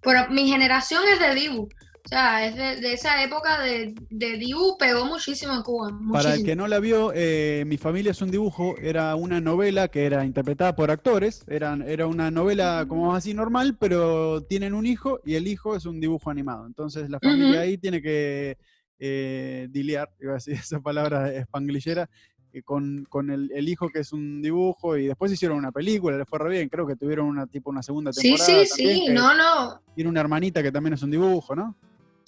Pero 0.00 0.28
mi 0.30 0.48
generación 0.48 1.02
es 1.12 1.18
de 1.18 1.34
Dibu. 1.34 1.68
O 2.04 2.08
sea, 2.08 2.46
es 2.46 2.54
de, 2.54 2.86
de 2.86 2.92
esa 2.92 3.22
época 3.24 3.62
de, 3.62 3.94
de 4.10 4.36
Dibu, 4.36 4.76
pegó 4.78 5.06
muchísimo 5.06 5.54
en 5.54 5.62
Cuba. 5.62 5.88
Para 5.88 5.98
el 5.98 6.04
muchísimo. 6.06 6.44
que 6.46 6.56
no 6.56 6.68
la 6.68 6.78
vio, 6.78 7.12
eh, 7.14 7.64
Mi 7.66 7.78
familia 7.78 8.10
es 8.10 8.20
un 8.20 8.30
dibujo, 8.30 8.74
era 8.78 9.14
una 9.16 9.40
novela 9.40 9.88
que 9.88 10.04
era 10.04 10.22
interpretada 10.26 10.76
por 10.76 10.90
actores, 10.90 11.44
eran, 11.48 11.80
era 11.80 12.06
una 12.06 12.30
novela 12.30 12.84
como 12.86 13.14
así 13.14 13.32
normal, 13.32 13.78
pero 13.80 14.42
tienen 14.42 14.74
un 14.74 14.84
hijo 14.84 15.20
y 15.24 15.36
el 15.36 15.46
hijo 15.48 15.76
es 15.76 15.86
un 15.86 15.98
dibujo 15.98 16.30
animado. 16.30 16.66
Entonces 16.66 17.08
la 17.08 17.18
familia 17.20 17.60
ahí 17.60 17.78
tiene 17.78 18.02
que 18.02 18.58
eh, 18.98 19.68
dilear, 19.70 20.10
iba 20.20 20.32
a 20.32 20.34
decir 20.34 20.54
esa 20.54 20.80
palabra 20.80 21.32
espanglillera, 21.32 22.10
eh, 22.52 22.62
con, 22.62 23.06
con 23.08 23.30
el, 23.30 23.50
el 23.54 23.66
hijo 23.66 23.88
que 23.88 24.00
es 24.00 24.12
un 24.12 24.42
dibujo 24.42 24.98
y 24.98 25.06
después 25.06 25.32
hicieron 25.32 25.56
una 25.56 25.72
película, 25.72 26.18
le 26.18 26.26
fue 26.26 26.38
re 26.38 26.50
bien, 26.50 26.68
creo 26.68 26.86
que 26.86 26.96
tuvieron 26.96 27.26
una 27.28 27.46
tipo 27.46 27.70
una 27.70 27.82
segunda 27.82 28.12
Sí, 28.12 28.28
temporada. 28.36 28.64
sí, 28.66 28.68
también, 28.68 28.96
sí, 28.98 29.06
que 29.06 29.12
no, 29.14 29.34
no. 29.34 29.80
Tiene 29.94 30.10
una 30.10 30.20
hermanita 30.20 30.62
que 30.62 30.70
también 30.70 30.92
es 30.92 31.02
un 31.02 31.10
dibujo, 31.10 31.56
¿no? 31.56 31.74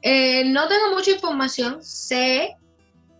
Eh, 0.02 0.44
no 0.44 0.68
tengo 0.68 0.94
mucha 0.94 1.10
información, 1.10 1.78
sé 1.82 2.54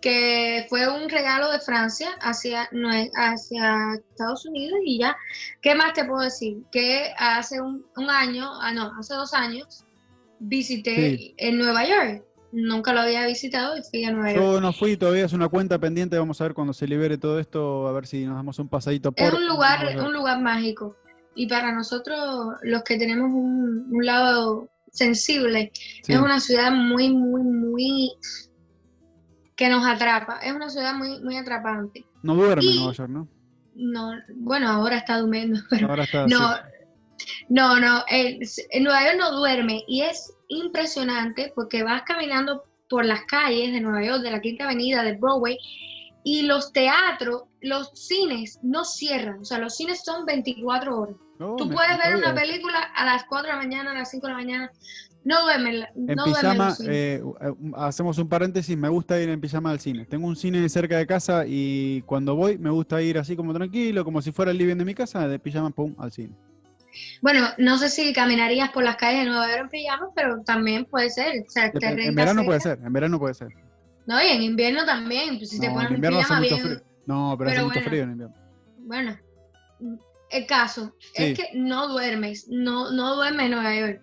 que 0.01 0.65
fue 0.69 0.87
un 0.89 1.09
regalo 1.09 1.51
de 1.51 1.59
Francia 1.59 2.11
hacia, 2.21 2.71
nue- 2.71 3.11
hacia 3.17 3.95
Estados 4.11 4.47
Unidos 4.47 4.79
y 4.85 4.99
ya, 5.01 5.17
¿qué 5.61 5.75
más 5.75 5.93
te 5.93 6.05
puedo 6.05 6.21
decir? 6.23 6.59
Que 6.71 7.13
hace 7.19 7.61
un, 7.61 7.85
un 7.97 8.09
año, 8.09 8.49
ah 8.61 8.73
no, 8.73 8.93
hace 8.99 9.15
dos 9.15 9.35
años, 9.35 9.85
visité 10.39 11.17
Sí. 11.17 11.35
en 11.39 11.59
Nueva 11.59 11.85
York. 11.85 12.25
Nunca 12.53 12.93
lo 12.95 13.01
había 13.01 13.27
visitado 13.27 13.77
y 13.77 13.83
fui 13.83 14.05
a 14.05 14.13
Nueva 14.13 14.33
York. 14.33 14.43
Yo 14.45 14.61
no 14.61 14.73
fui, 14.73 14.97
todavía 14.97 15.25
es 15.27 15.33
una 15.35 15.49
cuenta 15.49 15.79
pendiente. 15.79 16.17
Vamos 16.17 16.41
a 16.41 16.45
ver 16.45 16.55
cuando 16.55 16.73
se 16.73 16.87
libere 16.87 17.19
todo 17.19 17.39
esto, 17.41 17.87
a 17.89 17.93
ver 17.93 18.07
si 18.07 18.25
nos 18.25 18.37
damos 18.37 18.59
un 18.61 18.69
pasadito 18.69 19.13
por. 19.13 19.27
Es 19.27 19.35
un 19.35 19.47
lugar, 19.49 19.85
un 19.99 20.13
lugar 20.15 20.41
mágico. 20.41 20.97
Y 21.35 21.47
para 21.47 21.73
nosotros, 21.73 22.55
los 22.63 22.83
que 22.85 22.97
tenemos 22.97 23.31
un, 23.33 23.89
un 23.91 24.07
lado 24.07 24.69
sensible, 24.93 25.71
Sí. 26.03 26.13
es 26.13 26.19
una 26.19 26.41
ciudad 26.41 26.71
muy, 26.73 27.11
muy, 27.11 27.43
muy 27.43 28.13
que 29.57 29.69
nos 29.69 29.87
atrapa. 29.87 30.39
Es 30.39 30.53
una 30.55 30.69
ciudad 30.71 30.95
muy, 30.95 31.21
muy 31.23 31.37
atrapante. 31.37 32.05
No 32.23 32.35
duerme 32.35 32.65
y- 32.65 32.79
Nueva 32.79 32.93
York, 32.93 33.11
¿no? 33.11 33.29
No, 33.75 34.11
bueno, 34.37 34.69
ahora 34.69 34.97
está 34.97 35.19
durmiendo, 35.19 35.61
pero 35.71 35.89
Ahora 35.89 36.05
está. 36.05 36.27
no, 36.27 36.55
sí. 37.17 37.27
no, 37.49 37.79
no. 37.81 38.05
eh, 38.11 38.39
En 38.71 38.83
Nueva 38.85 39.05
York 39.05 39.17
no 39.19 39.33
duerme 39.37 39.85
y 39.87 40.03
es 40.03 40.33
impresionante 40.49 41.53
porque 41.55 41.83
vas 41.85 42.03
caminando 42.03 42.65
por 42.89 43.05
las 43.05 43.21
calles 43.27 43.73
de 43.73 43.81
Nueva 43.81 44.05
York, 44.05 44.23
de 44.23 44.31
la 44.31 44.41
Quinta 44.41 44.65
Avenida, 44.65 45.03
de 45.03 45.13
Broadway, 45.17 45.59
y 46.25 46.43
los 46.43 46.73
teatros, 46.73 47.43
los 47.61 47.91
cines 47.95 48.59
no 48.63 48.85
cierran. 48.85 49.41
O 49.41 49.45
sea, 49.45 49.59
los 49.59 49.77
cines 49.77 50.03
son 50.05 50.25
24 50.25 50.99
horas. 50.99 51.17
Tú 51.39 51.71
puedes 51.71 51.99
ver 51.99 52.17
una 52.17 52.35
película 52.35 52.79
a 52.95 53.05
las 53.05 53.25
4 53.25 53.49
de 53.51 53.57
la 53.57 53.63
mañana, 53.63 53.91
a 53.93 53.95
las 53.95 54.11
5 54.11 54.27
de 54.27 54.33
la 54.33 54.39
mañana. 54.39 54.71
No 55.25 55.43
duermen. 55.43 55.81
la- 55.81 55.89
En 55.95 56.07
no 56.17 56.25
pijama, 56.25 56.75
eh, 56.87 57.23
eh, 57.41 57.53
hacemos 57.77 58.17
un 58.19 58.29
paréntesis, 58.29 58.77
me 58.77 58.89
gusta 58.89 59.21
ir 59.21 59.29
en 59.29 59.41
pijama 59.41 59.71
al 59.71 59.79
cine. 59.81 60.05
Tengo 60.07 60.27
un 60.27 60.37
cine 60.37 60.67
cerca 60.69 60.97
de 60.97 61.07
casa 61.07 61.45
y 61.47 62.03
cuando 62.03 62.35
voy 62.35 62.57
me 62.59 62.71
gusta 62.71 63.01
ir 63.03 63.19
así 63.19 63.37
como 63.37 63.53
tranquilo, 63.53 64.05
como 64.05 64.23
si 64.23 64.33
fuera 64.33 64.51
el 64.53 64.59
living 64.59 64.77
de 64.77 64.85
mi 64.85 64.95
casa, 64.95 65.29
de 65.29 65.39
pijama, 65.39 65.71
pum, 65.71 65.95
al 65.99 66.13
cine. 66.13 66.35
Bueno, 67.21 67.47
no 67.59 67.79
sé 67.79 67.91
si 67.91 68.13
caminarías 68.13 68.71
por 68.71 68.83
las 68.83 68.97
calles 68.97 69.21
de 69.25 69.27
Nueva 69.31 69.49
York 69.49 69.61
en 69.65 69.69
pijama, 69.69 70.09
pero 70.15 70.43
también 70.43 70.85
puede 70.87 71.11
ser. 71.11 71.45
O 71.47 71.51
sea, 71.51 71.71
te 71.71 71.79
Dep- 71.79 72.01
en 72.07 72.15
verano 72.15 72.45
puede 72.45 72.61
cerca. 72.61 72.77
ser, 72.77 72.87
en 72.87 72.93
verano 72.93 73.19
puede 73.19 73.35
ser. 73.35 73.49
No, 74.07 74.23
y 74.23 74.27
en 74.29 74.43
invierno 74.43 74.87
también. 74.87 75.37
Pues 75.37 75.51
si 75.51 75.61
te 75.61 75.69
pones 75.71 75.91
en 75.91 75.97
invierno 75.97 76.21
hace 76.21 76.27
pijama 76.29 76.41
mucho 76.41 76.55
bien. 76.55 76.67
frío. 76.67 76.81
No, 77.07 77.35
pero, 77.39 77.51
hace 77.51 77.63
mucho 77.63 77.81
frío 77.83 78.03
en 78.05 78.11
invierno. 78.13 78.35
Bueno, 78.79 79.17
el 80.31 80.47
caso 80.47 80.95
Sí. 81.15 81.23
es 81.25 81.39
que 81.39 81.51
no 81.55 81.89
duermes, 81.89 82.47
no, 82.49 82.91
no 82.91 83.17
duermes 83.17 83.47
en 83.47 83.51
Nueva 83.53 83.75
York. 83.75 84.03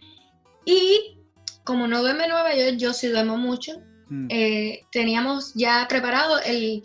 Y 0.65 1.19
como 1.63 1.87
no 1.87 2.01
duerme 2.01 2.23
en 2.25 2.29
Nueva 2.31 2.55
York, 2.55 2.75
yo 2.77 2.93
sí 2.93 3.07
duermo 3.07 3.37
mucho. 3.37 3.73
Mm. 4.07 4.27
eh, 4.29 4.81
teníamos 4.91 5.53
ya 5.55 5.87
preparado 5.89 6.39
el, 6.45 6.83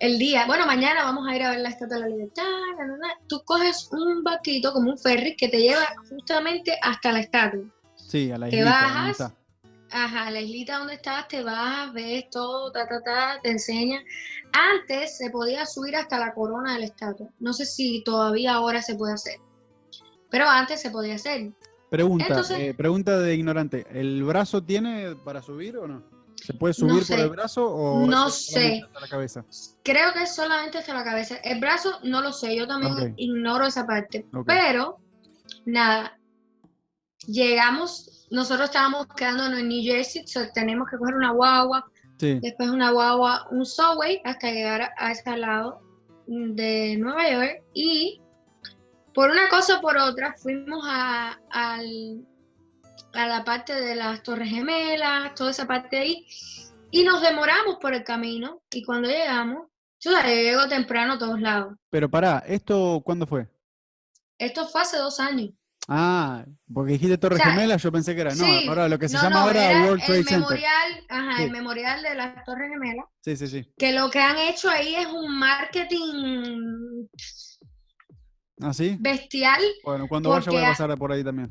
el 0.00 0.18
día. 0.18 0.44
Bueno, 0.46 0.66
mañana 0.66 1.04
vamos 1.04 1.28
a 1.28 1.36
ir 1.36 1.42
a 1.44 1.50
ver 1.50 1.60
la 1.60 1.68
Estatua 1.68 1.96
de 1.98 2.02
la 2.02 2.08
Libertad. 2.08 2.42
na, 2.78 2.86
na, 2.86 2.96
na. 2.96 3.08
Tú 3.28 3.40
coges 3.44 3.88
un 3.92 4.24
barquito 4.24 4.72
como 4.72 4.90
un 4.90 4.98
ferry 4.98 5.36
que 5.36 5.48
te 5.48 5.58
lleva 5.58 5.86
justamente 6.08 6.76
hasta 6.82 7.12
la 7.12 7.20
estatua. 7.20 7.62
Sí, 7.94 8.30
a 8.32 8.38
la 8.38 8.48
te 8.48 8.56
islita, 8.56 8.80
¿dónde 8.80 9.12
bajas? 9.12 9.32
Ajá, 9.90 10.30
la 10.30 10.40
islita 10.40 10.78
donde 10.78 10.94
estás, 10.94 11.28
te 11.28 11.42
vas, 11.42 11.92
ves 11.92 12.28
todo, 12.30 12.72
ta, 12.72 12.86
ta, 12.88 13.00
ta, 13.02 13.40
te 13.42 13.50
enseña. 13.50 14.02
Antes 14.52 15.16
se 15.18 15.30
podía 15.30 15.66
subir 15.66 15.96
hasta 15.96 16.18
la 16.18 16.34
corona 16.34 16.74
de 16.74 16.80
la 16.80 16.86
estatua. 16.86 17.28
No 17.38 17.52
sé 17.52 17.66
si 17.66 18.02
todavía 18.04 18.54
ahora 18.54 18.82
se 18.82 18.94
puede 18.94 19.14
hacer. 19.14 19.36
Pero 20.30 20.48
antes 20.48 20.80
se 20.80 20.90
podía 20.90 21.14
hacer. 21.14 21.52
Pregunta, 21.90 22.26
Entonces- 22.28 22.58
eh, 22.58 22.74
pregunta 22.74 23.18
de 23.18 23.34
ignorante. 23.34 23.86
¿El 23.90 24.22
brazo 24.24 24.62
tiene 24.62 25.16
para 25.16 25.42
subir 25.42 25.76
o 25.78 25.86
no? 25.88 26.02
¿Se 26.36 26.52
puede 26.54 26.72
subir 26.74 26.94
por 26.98 27.04
sé. 27.04 27.20
el 27.20 27.30
brazo 27.30 27.66
o 27.68 28.06
No 28.06 28.30
sé. 28.30 28.82
hasta 28.86 29.00
la 29.00 29.08
cabeza? 29.08 29.44
Creo 29.82 30.12
que 30.12 30.22
es 30.22 30.34
solamente 30.34 30.78
hasta 30.78 30.94
la 30.94 31.02
cabeza. 31.02 31.36
El 31.38 31.60
brazo 31.60 31.98
no 32.04 32.20
lo 32.20 32.32
sé, 32.32 32.56
yo 32.56 32.66
también 32.66 33.14
ignoro 33.16 33.66
esa 33.66 33.86
parte. 33.86 34.26
Pero, 34.46 34.98
nada, 35.64 36.18
llegamos, 37.26 38.26
nosotros 38.30 38.66
estábamos 38.68 39.06
quedándonos 39.16 39.58
en 39.58 39.68
New 39.68 39.82
Jersey, 39.82 40.26
so 40.26 40.40
tenemos 40.54 40.88
que 40.90 40.96
coger 40.96 41.14
una 41.14 41.32
guagua, 41.32 41.90
Sí. 42.18 42.38
después 42.40 42.68
una 42.70 42.90
guagua, 42.90 43.46
un 43.50 43.64
subway 43.64 44.20
hasta 44.24 44.50
llegar 44.50 44.92
a, 44.96 45.12
ese 45.12 45.36
lado 45.36 45.80
de 46.26 46.96
Nueva 46.98 47.30
York 47.30 47.62
y 47.74 48.20
por 49.14 49.30
una 49.30 49.48
cosa 49.48 49.78
o 49.78 49.80
por 49.80 49.96
otra 49.96 50.34
fuimos 50.36 50.84
a, 50.86 51.38
al- 51.50 52.24
a 53.14 53.26
la 53.26 53.44
parte 53.44 53.74
de 53.74 53.94
las 53.94 54.22
Torres 54.22 54.50
Gemelas, 54.50 55.34
toda 55.34 55.50
esa 55.50 55.66
parte 55.66 55.96
de 55.96 56.02
ahí 56.02 56.26
y 56.90 57.04
nos 57.04 57.22
demoramos 57.22 57.76
por 57.80 57.94
el 57.94 58.04
camino 58.04 58.62
y 58.70 58.82
cuando 58.84 59.08
llegamos, 59.08 59.68
yo 60.00 60.10
llego 60.22 60.68
temprano 60.68 61.14
a 61.14 61.18
todos 61.18 61.40
lados. 61.40 61.74
Pero 61.90 62.08
pará, 62.10 62.42
¿esto 62.46 63.00
cuándo 63.04 63.26
fue? 63.26 63.48
Esto 64.38 64.66
fue 64.66 64.82
hace 64.82 64.98
dos 64.98 65.18
años. 65.20 65.50
Ah, 65.90 66.44
porque 66.72 66.92
dijiste 66.92 67.16
Torres 67.16 67.40
O 67.40 67.42
sea, 67.42 67.52
Gemelas, 67.52 67.82
yo 67.82 67.90
pensé 67.90 68.14
que 68.14 68.20
era. 68.20 68.30
No, 68.34 68.44
sí, 68.44 68.66
ahora 68.68 68.88
lo 68.90 68.98
que 68.98 69.08
se 69.08 69.16
No, 69.16 69.22
llama 69.22 69.36
no, 69.36 69.46
ahora 69.46 69.70
era 69.70 69.84
World 69.86 70.04
Trade 70.04 70.18
el 70.18 70.24
Center. 70.26 70.40
memorial, 70.50 71.04
ajá, 71.08 71.36
Sí. 71.38 71.42
el 71.44 71.50
memorial 71.50 72.02
de 72.02 72.14
las 72.14 72.44
Torres 72.44 72.70
Gemelas, 72.70 73.06
Sí, 73.22 73.36
sí, 73.38 73.46
sí. 73.46 73.72
que 73.78 73.92
lo 73.94 74.10
que 74.10 74.18
han 74.20 74.36
hecho 74.36 74.68
ahí 74.68 74.94
es 74.96 75.06
un 75.06 75.38
marketing 75.38 77.06
¿Ah, 78.60 78.74
sí? 78.74 78.96
bestial. 79.00 79.62
Bueno, 79.82 80.06
cuando 80.08 80.30
vaya 80.30 80.50
voy 80.52 80.62
a 80.62 80.68
pasar 80.70 80.96
por 80.98 81.10
ahí 81.12 81.24
también. 81.24 81.50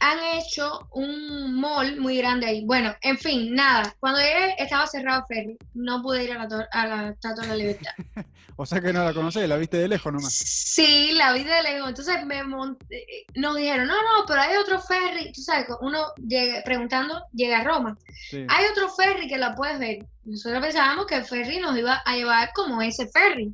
Han 0.00 0.18
hecho 0.38 0.88
un 0.92 1.54
mall 1.60 2.00
muy 2.00 2.16
grande 2.16 2.46
ahí. 2.46 2.64
Bueno, 2.64 2.94
en 3.02 3.18
fin, 3.18 3.54
nada. 3.54 3.94
Cuando 4.00 4.18
llegué 4.18 4.54
estaba 4.58 4.86
cerrado 4.86 5.24
Ferry. 5.28 5.58
No 5.74 6.02
pude 6.02 6.24
ir 6.24 6.32
a 6.32 6.46
la, 6.46 6.68
a 6.72 6.86
la 6.86 7.08
Estatua 7.10 7.42
de 7.42 7.48
la 7.48 7.56
Libertad. 7.56 7.92
O 8.62 8.66
sea 8.66 8.78
que 8.78 8.92
no 8.92 9.02
la 9.02 9.14
conocés, 9.14 9.48
la 9.48 9.56
viste 9.56 9.78
de 9.78 9.88
lejos 9.88 10.12
nomás. 10.12 10.34
Sí, 10.34 11.12
la 11.12 11.32
vi 11.32 11.44
de 11.44 11.62
lejos. 11.62 11.88
Entonces 11.88 12.26
me 12.26 12.44
monté, 12.44 13.06
nos 13.34 13.56
dijeron, 13.56 13.86
no, 13.86 13.94
no, 13.94 14.26
pero 14.26 14.42
hay 14.42 14.54
otro 14.58 14.78
ferry. 14.82 15.32
Tú 15.32 15.40
sabes, 15.40 15.66
uno 15.80 16.12
llega, 16.28 16.62
preguntando, 16.62 17.24
llega 17.32 17.60
a 17.60 17.64
Roma. 17.64 17.96
Sí. 18.28 18.44
Hay 18.50 18.66
otro 18.70 18.90
ferry 18.90 19.28
que 19.28 19.38
la 19.38 19.54
puedes 19.54 19.78
ver. 19.78 20.04
Nosotros 20.24 20.60
pensábamos 20.60 21.06
que 21.06 21.14
el 21.14 21.24
ferry 21.24 21.58
nos 21.58 21.74
iba 21.74 22.02
a 22.04 22.14
llevar 22.14 22.50
como 22.54 22.82
ese 22.82 23.08
ferry. 23.08 23.50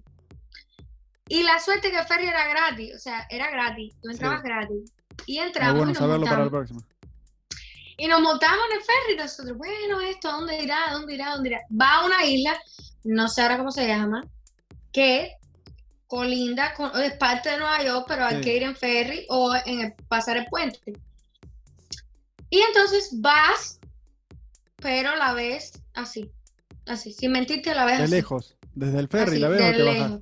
Y 1.28 1.44
la 1.44 1.60
suerte 1.60 1.92
que 1.92 1.98
el 1.98 2.06
ferry 2.06 2.26
era 2.26 2.48
gratis, 2.48 2.96
o 2.96 2.98
sea, 2.98 3.28
era 3.30 3.48
gratis, 3.50 3.94
tú 4.02 4.10
entrabas 4.10 4.42
gratis. 4.42 4.92
Y 5.24 5.38
Muy 5.38 5.46
entramos 5.46 5.76
bueno 5.78 5.90
y, 5.90 5.94
nos 5.94 5.98
saberlo 5.98 6.26
para 6.26 6.42
el 6.44 6.50
montamos. 6.50 6.84
y 7.96 8.06
nos 8.06 8.20
montamos 8.20 8.60
en 8.70 8.76
el 8.78 8.82
ferry 8.84 9.16
nosotros, 9.16 9.56
bueno, 9.56 10.00
esto, 10.02 10.28
¿a 10.28 10.32
¿dónde 10.32 10.62
irá? 10.62 10.88
¿A 10.90 10.92
¿Dónde 10.92 11.14
irá? 11.14 11.28
¿A 11.30 11.34
¿Dónde 11.34 11.48
irá? 11.50 11.60
Va 11.80 11.94
a 12.00 12.04
una 12.06 12.24
isla, 12.24 12.58
no 13.04 13.28
sé 13.28 13.42
ahora 13.42 13.56
cómo 13.58 13.72
se 13.72 13.86
llama, 13.86 14.22
que 14.92 15.32
colinda, 16.06 16.72
con, 16.74 17.00
es 17.02 17.14
parte 17.14 17.48
de 17.50 17.58
Nueva 17.58 17.82
York, 17.82 18.04
pero 18.06 18.24
hay 18.26 18.36
Sí. 18.36 18.40
que 18.42 18.56
ir 18.56 18.62
en 18.62 18.76
ferry 18.76 19.26
o 19.28 19.54
en 19.64 19.80
el- 19.80 19.94
pasar 20.08 20.36
el 20.36 20.46
puente. 20.46 20.92
Y 22.50 22.60
entonces 22.60 23.10
vas, 23.20 23.80
pero 24.76 25.16
la 25.16 25.32
ves 25.32 25.72
así, 25.94 26.30
así, 26.86 27.12
sin 27.12 27.32
mentirte 27.32 27.74
la 27.74 27.84
ves 27.84 27.98
De 27.98 28.04
así. 28.04 28.12
lejos. 28.12 28.56
Desde 28.74 29.00
el 29.00 29.08
ferry, 29.08 29.32
así, 29.32 29.40
¿la 29.40 29.48
ves 29.48 29.60
o 29.62 29.76
te 29.76 29.82
bajas? 29.82 30.20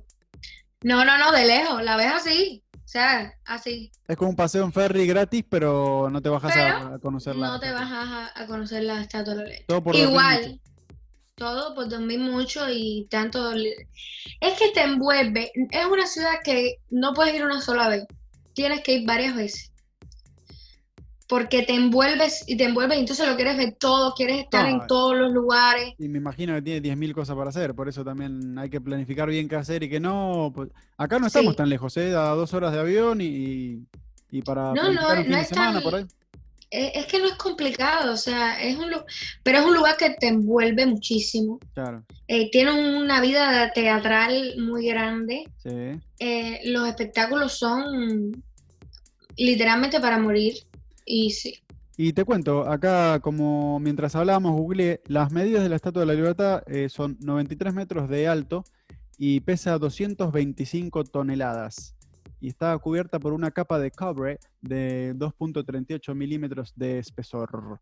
No, 0.81 1.03
no, 1.05 1.17
no, 1.17 1.31
de 1.31 1.45
lejos, 1.45 1.83
la 1.83 1.97
ves 1.97 2.11
así, 2.13 2.63
o 2.85 2.87
sea, 2.87 3.33
así. 3.45 3.91
Es 4.07 4.15
como 4.15 4.29
un 4.29 4.35
paseo 4.35 4.63
en 4.63 4.71
ferry 4.71 5.07
gratis, 5.07 5.43
pero 5.49 6.07
no 6.11 6.21
te 6.21 6.29
bajas 6.29 6.51
a- 6.51 6.53
Pero 6.53 6.95
a, 6.95 6.99
conocerla. 6.99 7.47
No 7.47 7.59
te 7.59 7.71
vas 7.71 8.31
a, 8.35 8.45
conocer 8.45 8.83
la 8.83 9.01
estatua 9.01 9.33
de 9.33 9.43
la 9.43 9.49
ley. 9.49 9.65
Todo 9.67 9.83
por 9.83 9.95
Igual, 9.95 10.61
todo 11.33 11.73
por 11.73 11.89
dormir 11.89 12.19
mucho 12.19 12.69
y 12.69 13.07
tanto. 13.09 13.53
Es 13.53 14.59
que 14.59 14.71
te 14.71 14.83
envuelve. 14.83 15.51
Es 15.71 15.85
una 15.87 16.05
ciudad 16.05 16.35
que 16.43 16.75
no 16.91 17.13
puedes 17.13 17.33
ir 17.33 17.43
una 17.43 17.59
sola 17.59 17.89
vez. 17.89 18.05
Tienes 18.53 18.81
que 18.81 18.93
ir 18.93 19.07
varias 19.07 19.35
veces. 19.35 19.71
Porque 21.27 21.63
te 21.63 21.73
envuelves 21.73 22.43
y 22.47 22.55
te 22.55 22.65
envuelves 22.65 22.97
y 22.97 23.01
entonces 23.01 23.27
lo 23.27 23.35
quieres 23.35 23.57
ver 23.57 23.75
todo, 23.79 24.13
quieres 24.13 24.43
estar 24.43 24.67
en 24.67 24.85
todos 24.87 25.15
los 25.15 25.31
lugares. 25.31 25.93
Y 25.97 26.07
me 26.07 26.19
imagino 26.19 26.53
que 26.55 26.61
tiene 26.61 26.95
10.000 26.95 27.13
cosas 27.13 27.35
para 27.35 27.49
hacer, 27.49 27.73
por 27.73 27.89
eso 27.89 28.03
también 28.03 28.57
hay 28.57 28.69
que 28.69 28.79
planificar 28.81 29.29
bien 29.29 29.49
qué 29.49 29.55
hacer 29.55 29.83
y 29.83 29.89
que 29.89 29.99
no. 29.99 30.51
Pues, 30.53 30.69
acá 30.97 31.19
no 31.19 31.27
estamos 31.27 31.55
tan 31.55 31.69
lejos, 31.69 31.97
¿eh? 31.97 32.09
A 32.15 32.29
dos 32.29 32.53
horas 32.53 32.73
de 32.73 32.79
avión 32.79 33.21
y, 33.21 33.83
y 34.31 34.41
para 34.41 34.73
no, 34.73 34.91
no, 34.91 35.09
un 35.09 35.17
fin 35.23 35.31
no 35.31 35.37
de 35.37 35.45
semana 35.45 35.81
por 35.81 35.95
ahí. 35.95 36.05
Eh, 36.71 36.91
es 36.95 37.05
que 37.05 37.19
no 37.19 37.27
es 37.27 37.35
complicado, 37.35 38.13
o 38.13 38.17
sea, 38.17 38.61
es 38.61 38.77
un 38.77 38.91
pero 39.43 39.59
es 39.59 39.65
un 39.65 39.75
lugar 39.75 39.95
que 39.97 40.09
te 40.11 40.27
envuelve 40.27 40.85
muchísimo. 40.85 41.59
Claro. 41.73 42.03
Eh, 42.27 42.49
tiene 42.51 42.71
una 42.99 43.21
vida 43.21 43.71
teatral 43.71 44.55
muy 44.57 44.87
grande. 44.87 45.43
Sí. 45.63 45.99
Eh, 46.19 46.61
los 46.65 46.87
espectáculos 46.87 47.53
son 47.53 48.43
literalmente 49.37 49.99
para 49.99 50.17
morir. 50.17 50.55
Y 51.05 51.29
sí. 51.31 51.59
Y 51.97 52.11
te 52.11 52.25
cuento, 52.25 52.69
acá 52.69 53.19
como 53.21 53.79
mientras 53.79 54.15
hablábamos, 54.15 54.51
googleé, 54.51 55.01
las 55.05 55.31
medidas 55.31 55.63
de 55.63 55.69
la 55.69 55.77
Estatua 55.77 56.01
de 56.01 56.07
la 56.07 56.13
Libertad 56.13 56.63
son 56.89 57.17
93 57.21 57.73
metros 57.73 58.09
de 58.09 58.27
alto 58.27 58.65
y 59.17 59.39
pesa 59.39 59.77
225 59.77 61.05
toneladas 61.05 61.95
y 62.45 62.49
está 62.49 62.77
cubierta 62.77 63.19
por 63.19 63.33
una 63.33 63.51
capa 63.51 63.79
de 63.79 63.91
cobre 63.91 64.39
de 64.61 65.15
2.38 65.15 66.13
milímetros 66.13 66.73
de 66.75 66.99
espesor. 66.99 67.79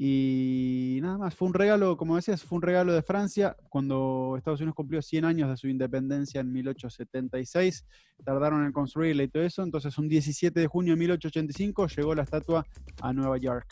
Y 0.00 1.00
nada 1.02 1.18
más, 1.18 1.34
fue 1.34 1.48
un 1.48 1.54
regalo, 1.54 1.96
como 1.96 2.14
decías, 2.14 2.44
fue 2.44 2.54
un 2.54 2.62
regalo 2.62 2.92
de 2.92 3.02
Francia 3.02 3.56
cuando 3.68 4.36
Estados 4.36 4.60
Unidos 4.60 4.76
cumplió 4.76 5.02
100 5.02 5.24
años 5.24 5.50
de 5.50 5.56
su 5.56 5.66
independencia 5.66 6.40
en 6.40 6.52
1876. 6.52 7.84
Tardaron 8.24 8.64
en 8.64 8.70
construirla 8.70 9.24
y 9.24 9.28
todo 9.28 9.42
eso, 9.42 9.64
entonces 9.64 9.98
un 9.98 10.08
17 10.08 10.60
de 10.60 10.66
junio 10.68 10.92
de 10.92 11.00
1885 11.00 11.88
llegó 11.88 12.14
la 12.14 12.22
estatua 12.22 12.64
a 13.02 13.12
Nueva 13.12 13.38
York. 13.38 13.66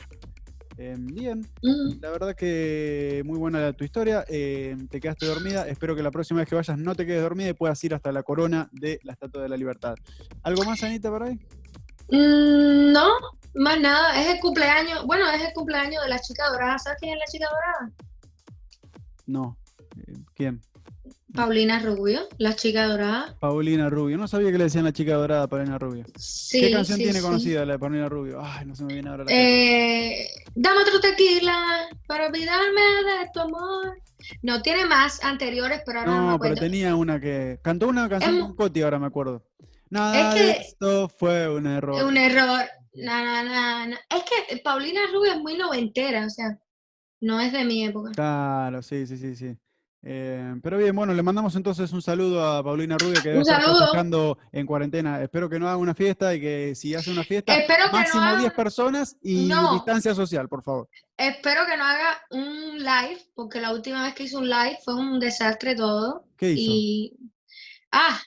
Em, 0.78 1.06
bien, 1.06 1.46
mm. 1.62 2.00
la 2.02 2.10
verdad 2.10 2.34
que 2.34 3.22
muy 3.24 3.38
buena 3.38 3.72
tu 3.72 3.84
historia. 3.84 4.24
Em, 4.28 4.88
te 4.88 5.00
quedaste 5.00 5.26
dormida. 5.26 5.68
Espero 5.68 5.94
que 5.94 6.02
la 6.02 6.10
próxima 6.10 6.40
vez 6.40 6.48
que 6.48 6.56
vayas 6.56 6.76
no 6.76 6.96
te 6.96 7.06
quedes 7.06 7.22
dormida 7.22 7.50
y 7.50 7.54
puedas 7.54 7.82
ir 7.84 7.94
hasta 7.94 8.10
la 8.10 8.24
corona 8.24 8.68
de 8.72 8.98
la 9.04 9.12
Estatua 9.12 9.42
de 9.42 9.48
la 9.48 9.56
Libertad. 9.56 9.94
¿Algo 10.42 10.64
más, 10.64 10.82
Anita, 10.82 11.08
por 11.08 11.22
ahí? 11.22 11.38
Mm, 12.10 12.92
no, 12.92 13.08
más 13.54 13.80
nada. 13.80 14.20
Es 14.20 14.34
el 14.34 14.40
cumpleaños. 14.40 15.04
Bueno, 15.06 15.28
es 15.30 15.42
el 15.42 15.52
cumpleaños 15.52 16.02
de 16.02 16.08
la 16.08 16.20
chica 16.20 16.48
dorada. 16.50 16.78
¿Sabes 16.78 16.98
quién 17.00 17.14
es 17.14 17.18
la 17.18 17.26
chica 17.26 17.46
dorada? 17.50 17.92
No. 19.26 19.56
Eh, 20.06 20.14
¿Quién? 20.34 20.62
Paulina 21.36 21.78
Rubio, 21.80 22.28
la 22.38 22.56
chica 22.56 22.86
dorada. 22.86 23.36
Paulina 23.38 23.90
Rubio, 23.90 24.16
no 24.16 24.26
sabía 24.26 24.50
que 24.50 24.58
le 24.58 24.64
decían 24.64 24.84
la 24.84 24.92
chica 24.92 25.14
dorada 25.14 25.42
a 25.42 25.46
Paulina 25.46 25.78
Rubio. 25.78 26.04
Sí, 26.16 26.60
¿Qué 26.60 26.72
canción 26.72 26.98
tiene 26.98 27.20
conocida 27.20 27.66
la 27.66 27.74
de 27.74 27.78
Paulina 27.78 28.08
Rubio? 28.08 28.40
Ay, 28.42 28.64
no 28.64 28.74
se 28.74 28.84
me 28.84 28.94
viene 28.94 29.10
ahora 29.10 29.24
la 29.24 29.32
eh, 29.32 30.28
Dame 30.54 30.80
otro 30.80 30.98
tequila 30.98 31.88
para 32.06 32.28
olvidarme 32.28 32.80
de 32.80 33.30
tu 33.34 33.40
amor. 33.40 33.98
No, 34.42 34.62
tiene 34.62 34.86
más 34.86 35.22
anteriores, 35.22 35.82
pero 35.84 36.00
ahora 36.00 36.10
no, 36.10 36.30
no 36.30 36.38
pero 36.38 36.54
tenía 36.54 36.96
una 36.96 37.20
que... 37.20 37.60
Cantó 37.62 37.86
una 37.88 38.08
canción 38.08 38.40
con 38.40 38.56
Coti, 38.56 38.82
ahora 38.82 38.98
me 38.98 39.06
acuerdo. 39.06 39.44
Nada 39.90 40.34
de 40.34 40.50
esto 40.52 41.08
fue 41.08 41.48
un 41.48 41.66
error. 41.66 42.04
Un 42.04 42.16
error. 42.16 42.64
No, 42.94 43.44
no, 43.44 43.86
no, 43.86 43.96
Es 44.10 44.24
que 44.24 44.56
Paulina 44.58 45.00
Rubio 45.12 45.32
es 45.32 45.40
muy 45.40 45.56
noventera, 45.56 46.24
o 46.26 46.30
sea, 46.30 46.58
no 47.20 47.40
es 47.40 47.52
de 47.52 47.64
mi 47.64 47.84
época. 47.84 48.10
Claro, 48.12 48.82
sí, 48.82 49.06
sí, 49.06 49.16
sí, 49.18 49.36
sí. 49.36 49.56
Eh, 50.08 50.54
pero 50.62 50.78
bien, 50.78 50.94
bueno, 50.94 51.12
le 51.12 51.22
mandamos 51.22 51.56
entonces 51.56 51.92
un 51.92 52.00
saludo 52.00 52.46
a 52.46 52.62
Paulina 52.62 52.96
Rubio 52.96 53.20
que 53.20 53.30
debe 53.30 53.40
estar 53.40 53.60
trabajando 53.60 54.38
en 54.52 54.64
cuarentena. 54.64 55.20
Espero 55.20 55.48
que 55.48 55.58
no 55.58 55.66
haga 55.66 55.78
una 55.78 55.94
fiesta 55.94 56.32
y 56.32 56.40
que 56.40 56.74
si 56.76 56.94
hace 56.94 57.10
una 57.10 57.24
fiesta, 57.24 57.52
máximo 57.90 58.36
10 58.36 58.52
personas 58.52 59.16
y 59.20 59.50
distancia 59.72 60.14
social, 60.14 60.48
por 60.48 60.62
favor. 60.62 60.88
Espero 61.16 61.66
que 61.66 61.76
no 61.76 61.84
haga 61.84 62.20
un 62.30 62.78
live, 62.78 63.18
porque 63.34 63.60
la 63.60 63.72
última 63.72 64.04
vez 64.04 64.14
que 64.14 64.22
hizo 64.24 64.38
un 64.38 64.48
live 64.48 64.78
fue 64.84 64.94
un 64.94 65.18
desastre 65.18 65.74
todo. 65.74 66.24
¿Qué 66.36 66.52
hizo? 66.52 66.70
Y... 66.72 67.16
Ah, 67.90 68.20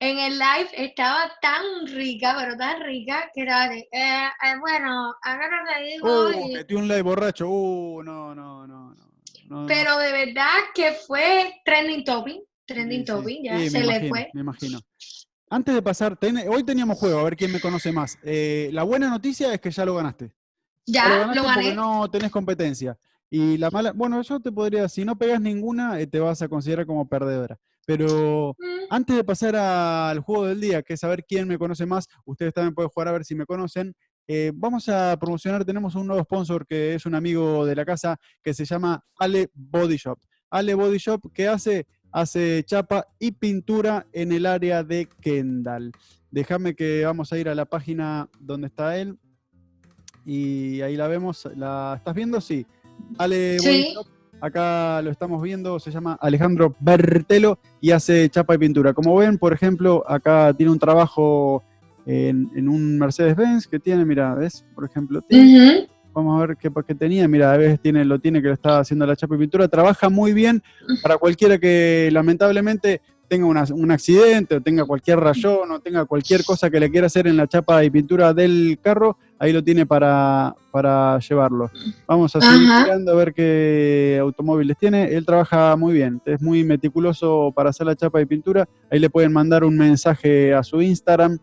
en 0.00 0.18
el 0.18 0.38
live 0.38 0.70
estaba 0.72 1.30
tan 1.42 1.86
rica, 1.86 2.34
pero 2.38 2.56
tan 2.56 2.82
rica, 2.82 3.30
que 3.34 3.42
era 3.42 3.68
de, 3.68 3.80
eh, 3.80 3.88
eh, 3.92 4.58
bueno, 4.58 5.14
ahora 5.22 5.62
te 5.68 5.84
digo... 5.84 6.30
Uh, 6.30 6.52
metió 6.52 6.78
un 6.78 6.88
live 6.88 7.02
borracho, 7.02 7.46
uh, 7.46 8.02
no, 8.02 8.34
no, 8.34 8.66
no, 8.66 8.94
no. 9.48 9.66
Pero 9.66 9.98
de 9.98 10.12
verdad 10.12 10.54
que 10.74 10.92
fue 10.92 11.60
trending 11.66 12.04
topic, 12.04 12.40
trending 12.64 13.04
topic, 13.04 13.40
ya 13.42 13.58
se 13.68 13.82
le 13.82 14.08
fue. 14.08 14.30
Me 14.32 14.40
imagino. 14.40 14.80
Antes 15.50 15.74
de 15.74 15.82
pasar, 15.82 16.16
hoy 16.48 16.64
teníamos 16.64 16.96
juego, 16.96 17.18
a 17.18 17.24
ver 17.24 17.36
quién 17.36 17.52
me 17.52 17.60
conoce 17.60 17.92
más. 17.92 18.16
Eh, 18.22 18.70
la 18.72 18.84
buena 18.84 19.10
noticia 19.10 19.52
es 19.52 19.60
que 19.60 19.70
ya 19.70 19.84
lo 19.84 19.96
ganaste. 19.96 20.32
Ya, 20.86 21.26
lo, 21.34 21.42
gané. 21.42 21.54
Porque 21.54 21.74
no 21.74 22.10
tenés 22.10 22.30
competencia. 22.30 22.96
Y 23.28 23.58
la 23.58 23.70
mala, 23.70 23.92
bueno, 23.92 24.22
yo 24.22 24.40
te 24.40 24.50
podría, 24.50 24.88
si 24.88 25.04
no 25.04 25.18
pegas 25.18 25.40
ninguna, 25.40 25.98
te 26.06 26.20
vas 26.20 26.40
a 26.40 26.48
considerar 26.48 26.86
como 26.86 27.06
perdedora. 27.06 27.58
Pero 27.86 28.54
mm. 28.58 28.86
antes 28.90 29.16
de 29.16 29.24
pasar 29.24 29.56
al 29.56 30.20
juego 30.20 30.46
del 30.46 30.60
día, 30.60 30.82
que 30.82 30.94
es 30.94 31.00
saber 31.00 31.24
quién 31.26 31.48
me 31.48 31.58
conoce 31.58 31.86
más, 31.86 32.06
ustedes 32.24 32.52
también 32.52 32.74
pueden 32.74 32.90
jugar 32.90 33.08
a 33.08 33.12
ver 33.12 33.24
si 33.24 33.34
me 33.34 33.46
conocen. 33.46 33.94
Eh, 34.28 34.52
vamos 34.54 34.88
a 34.88 35.16
promocionar, 35.18 35.64
tenemos 35.64 35.94
un 35.96 36.06
nuevo 36.06 36.22
sponsor 36.22 36.66
que 36.66 36.94
es 36.94 37.04
un 37.04 37.14
amigo 37.14 37.66
de 37.66 37.74
la 37.74 37.84
casa 37.84 38.16
que 38.42 38.54
se 38.54 38.64
llama 38.64 39.04
Ale 39.18 39.50
Body 39.54 39.96
Shop. 39.96 40.18
Ale 40.50 40.74
Body 40.74 40.98
Shop 40.98 41.32
que 41.32 41.48
hace, 41.48 41.86
hace 42.12 42.62
chapa 42.64 43.06
y 43.18 43.32
pintura 43.32 44.06
en 44.12 44.32
el 44.32 44.46
área 44.46 44.84
de 44.84 45.08
Kendall. 45.20 45.92
Déjame 46.30 46.76
que 46.76 47.04
vamos 47.04 47.32
a 47.32 47.38
ir 47.38 47.48
a 47.48 47.54
la 47.54 47.64
página 47.64 48.28
donde 48.38 48.68
está 48.68 48.96
él. 48.98 49.18
Y 50.24 50.80
ahí 50.82 50.96
la 50.96 51.08
vemos. 51.08 51.48
¿La 51.56 51.94
estás 51.96 52.14
viendo? 52.14 52.40
Sí. 52.40 52.64
Ale 53.18 53.56
Body 53.58 53.94
Shop. 53.94 54.19
Acá 54.40 55.02
lo 55.02 55.10
estamos 55.10 55.42
viendo, 55.42 55.78
se 55.78 55.90
llama 55.90 56.16
Alejandro 56.20 56.74
Bertelo 56.80 57.58
y 57.80 57.90
hace 57.90 58.28
chapa 58.30 58.54
y 58.54 58.58
pintura. 58.58 58.94
Como 58.94 59.14
ven, 59.16 59.36
por 59.36 59.52
ejemplo, 59.52 60.02
acá 60.08 60.54
tiene 60.56 60.72
un 60.72 60.78
trabajo 60.78 61.62
en, 62.06 62.68
un 62.68 62.98
Mercedes-Benz 62.98 63.66
que 63.66 63.78
tiene, 63.78 64.04
mira, 64.04 64.34
¿ves? 64.34 64.64
Por 64.74 64.84
ejemplo, 64.84 65.22
vamos 66.14 66.42
a 66.42 66.46
ver 66.46 66.56
qué, 66.56 66.70
qué 66.86 66.94
tenía, 66.94 67.28
mira, 67.28 67.52
a 67.52 67.56
veces 67.56 67.80
tiene, 67.80 68.04
lo 68.04 68.18
tiene 68.18 68.40
que 68.40 68.48
lo 68.48 68.54
está 68.54 68.78
haciendo 68.78 69.06
la 69.06 69.14
chapa 69.14 69.34
y 69.34 69.38
pintura, 69.38 69.68
trabaja 69.68 70.08
muy 70.08 70.32
bien 70.32 70.62
para 71.02 71.18
cualquiera 71.18 71.58
que 71.58 72.08
lamentablemente 72.12 73.00
tenga 73.28 73.46
un 73.46 73.90
accidente 73.92 74.56
o 74.56 74.60
tenga 74.60 74.84
cualquier 74.84 75.20
rayón 75.20 75.70
o 75.70 75.78
tenga 75.78 76.04
cualquier 76.04 76.44
cosa 76.44 76.68
que 76.68 76.80
le 76.80 76.90
quiera 76.90 77.06
hacer 77.06 77.28
en 77.28 77.36
la 77.36 77.46
chapa 77.46 77.84
y 77.84 77.90
pintura 77.90 78.34
del 78.34 78.78
carro, 78.82 79.18
ahí 79.40 79.52
lo 79.52 79.64
tiene 79.64 79.86
para, 79.86 80.54
para 80.70 81.18
llevarlo. 81.18 81.70
Vamos 82.06 82.36
a 82.36 82.40
seguir 82.40 82.68
mirando 82.68 83.10
a 83.10 83.14
ver 83.14 83.32
qué 83.32 84.18
automóviles 84.20 84.76
tiene. 84.76 85.14
Él 85.14 85.24
trabaja 85.24 85.74
muy 85.76 85.94
bien, 85.94 86.20
es 86.26 86.40
muy 86.40 86.62
meticuloso 86.62 87.50
para 87.56 87.70
hacer 87.70 87.86
la 87.86 87.96
chapa 87.96 88.20
y 88.20 88.26
pintura. 88.26 88.68
Ahí 88.90 89.00
le 89.00 89.08
pueden 89.08 89.32
mandar 89.32 89.64
un 89.64 89.76
mensaje 89.76 90.54
a 90.54 90.62
su 90.62 90.82
Instagram 90.82 91.38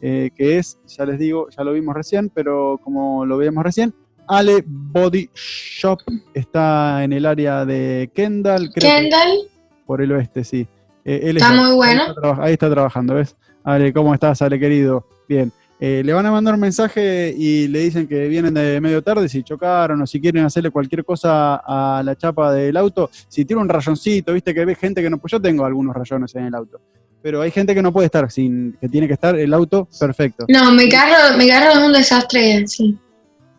eh, 0.00 0.30
que 0.34 0.58
es, 0.58 0.78
ya 0.88 1.04
les 1.04 1.18
digo, 1.18 1.48
ya 1.50 1.62
lo 1.62 1.74
vimos 1.74 1.94
recién, 1.94 2.30
pero 2.30 2.80
como 2.82 3.24
lo 3.26 3.38
vimos 3.38 3.62
recién, 3.62 3.94
Ale 4.26 4.64
Body 4.66 5.28
Shop 5.34 6.00
está 6.32 7.04
en 7.04 7.12
el 7.12 7.26
área 7.26 7.66
de 7.66 8.10
Kendall. 8.14 8.72
Kendall. 8.72 9.48
por 9.86 10.00
el 10.00 10.10
oeste, 10.12 10.42
sí. 10.42 10.66
Eh, 11.04 11.32
está, 11.36 11.52
muy 11.52 11.74
bueno. 11.74 12.14
Ahí 12.40 12.54
está, 12.54 12.70
trabajando, 12.70 13.14
¿ves? 13.14 13.36
Ale, 13.62 13.92
¿cómo 13.92 14.14
estás, 14.14 14.40
Ale 14.40 14.58
querido? 14.58 15.06
Bien. 15.28 15.52
Eh, 15.84 16.00
le 16.04 16.12
van 16.12 16.24
a 16.24 16.30
mandar 16.30 16.54
un 16.54 16.60
mensaje 16.60 17.34
y 17.36 17.66
le 17.66 17.80
dicen 17.80 18.06
que 18.06 18.28
vienen 18.28 18.54
de 18.54 18.80
medio 18.80 19.02
tarde, 19.02 19.28
si 19.28 19.42
chocaron 19.42 20.00
o 20.00 20.06
si 20.06 20.20
quieren 20.20 20.44
hacerle 20.44 20.70
cualquier 20.70 21.04
cosa 21.04 21.56
a 21.56 22.04
la 22.04 22.14
chapa 22.14 22.52
del 22.52 22.76
auto. 22.76 23.10
Si 23.26 23.44
tiene 23.44 23.62
un 23.62 23.68
rayoncito, 23.68 24.32
viste 24.32 24.54
que 24.54 24.64
ve 24.64 24.76
gente 24.76 25.02
que 25.02 25.10
no. 25.10 25.18
Pues 25.18 25.32
yo 25.32 25.42
tengo 25.42 25.64
algunos 25.64 25.96
rayones 25.96 26.32
en 26.36 26.44
el 26.44 26.54
auto 26.54 26.80
pero 27.20 27.40
hay 27.40 27.52
gente 27.52 27.72
que 27.72 27.82
no 27.82 27.92
puede 27.92 28.06
estar 28.06 28.28
sin, 28.32 28.76
que 28.80 28.88
tiene 28.88 29.06
que 29.06 29.12
estar 29.12 29.36
el 29.38 29.54
auto 29.54 29.88
perfecto. 29.98 30.44
No, 30.48 30.72
mi 30.72 30.88
carro, 30.88 31.36
mi 31.38 31.48
carro 31.48 31.70
es 31.70 31.86
un 31.86 31.92
desastre, 31.92 32.66
sí. 32.66 32.98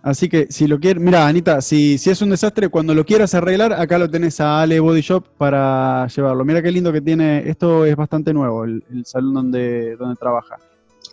Así 0.02 0.28
que 0.28 0.48
si 0.50 0.68
lo 0.68 0.82
quieres, 0.82 1.02
mira, 1.02 1.26
Anita, 1.26 1.62
si, 1.62 1.98
si 1.98 2.10
es 2.10 2.22
un 2.22 2.30
desastre, 2.30 2.68
cuando 2.68 2.94
lo 2.94 3.06
quieras 3.06 3.34
arreglar, 3.36 3.72
acá 3.72 3.98
lo 3.98 4.10
tenés 4.10 4.42
a 4.42 4.62
Ale 4.62 4.82
Body 4.82 5.00
Shop 5.00 5.26
para 5.38 6.08
llevarlo. 6.08 6.44
Mira 6.44 6.62
qué 6.62 6.72
lindo 6.72 6.92
que 6.92 7.00
tiene, 7.00 7.50
esto 7.50 7.86
es 7.86 7.96
bastante 7.96 8.34
nuevo, 8.34 8.66
el, 8.66 8.84
salón 9.06 9.34
donde, 9.34 9.96
donde 9.96 10.18
trabaja. 10.18 10.58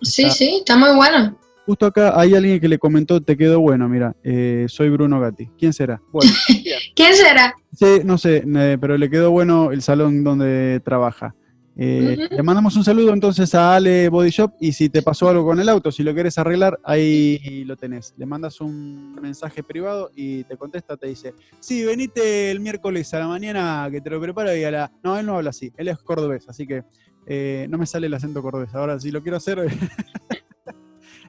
Sí, 0.02 0.30
sí, 0.30 0.56
está 0.58 0.76
muy 0.76 0.94
bueno. 0.94 1.36
Justo 1.66 1.86
acá 1.86 2.18
hay 2.18 2.34
alguien 2.34 2.58
que 2.58 2.68
le 2.68 2.78
comentó, 2.78 3.20
te 3.20 3.36
quedó 3.36 3.60
bueno, 3.60 3.88
mira, 3.88 4.16
eh, 4.24 4.66
soy 4.68 4.88
Bruno 4.88 5.20
Gatti. 5.20 5.50
¿Quién 5.58 5.72
será? 5.72 6.00
Bueno, 6.10 6.32
¿Quién 6.96 7.14
será? 7.14 7.54
Sí, 7.72 8.00
no 8.04 8.18
sé, 8.18 8.44
pero 8.80 8.98
le 8.98 9.08
quedó 9.10 9.30
bueno 9.30 9.70
el 9.70 9.82
salón 9.82 10.24
donde 10.24 10.80
trabaja. 10.84 11.34
Eh, 11.76 12.28
le 12.30 12.42
mandamos 12.42 12.76
un 12.76 12.84
saludo 12.84 13.14
entonces 13.14 13.54
a 13.54 13.76
Ale 13.76 14.10
Body 14.10 14.28
Shop 14.28 14.52
y 14.60 14.72
si 14.72 14.90
te 14.90 15.00
pasó 15.00 15.28
algo 15.28 15.46
con 15.46 15.60
el 15.60 15.68
auto, 15.68 15.90
si 15.90 16.02
lo 16.02 16.12
quieres 16.12 16.36
arreglar, 16.36 16.78
ahí 16.84 17.64
lo 17.64 17.76
tenés. 17.76 18.12
Le 18.18 18.26
mandas 18.26 18.60
un 18.60 19.14
mensaje 19.14 19.62
privado 19.62 20.10
y 20.14 20.44
te 20.44 20.56
contesta, 20.56 20.96
te 20.96 21.06
dice, 21.06 21.34
sí, 21.60 21.84
venite 21.84 22.50
el 22.50 22.60
miércoles 22.60 23.14
a 23.14 23.20
la 23.20 23.28
mañana 23.28 23.88
que 23.90 24.00
te 24.00 24.10
lo 24.10 24.20
preparo 24.20 24.54
y 24.54 24.64
a 24.64 24.70
la... 24.70 24.92
No, 25.02 25.16
él 25.18 25.24
no 25.24 25.36
habla 25.36 25.50
así, 25.50 25.72
él 25.76 25.88
es 25.88 25.98
cordobés, 25.98 26.48
así 26.48 26.66
que 26.66 26.82
eh, 27.26 27.66
no 27.68 27.78
me 27.78 27.86
sale 27.86 28.06
el 28.06 28.14
acento 28.14 28.42
cordobés. 28.42 28.74
Ahora, 28.74 28.98
si 28.98 29.10
lo 29.10 29.22
quiero 29.22 29.36
hacer... 29.36 29.58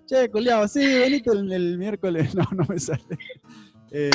Che, 0.07 0.29
culiao, 0.29 0.67
sí, 0.67 0.85
venite 0.85 1.31
el, 1.31 1.77
miércoles. 1.77 2.35
No, 2.35 2.43
no 2.51 2.65
me 2.67 2.77
sale. 2.79 3.01
Eh, 3.91 4.09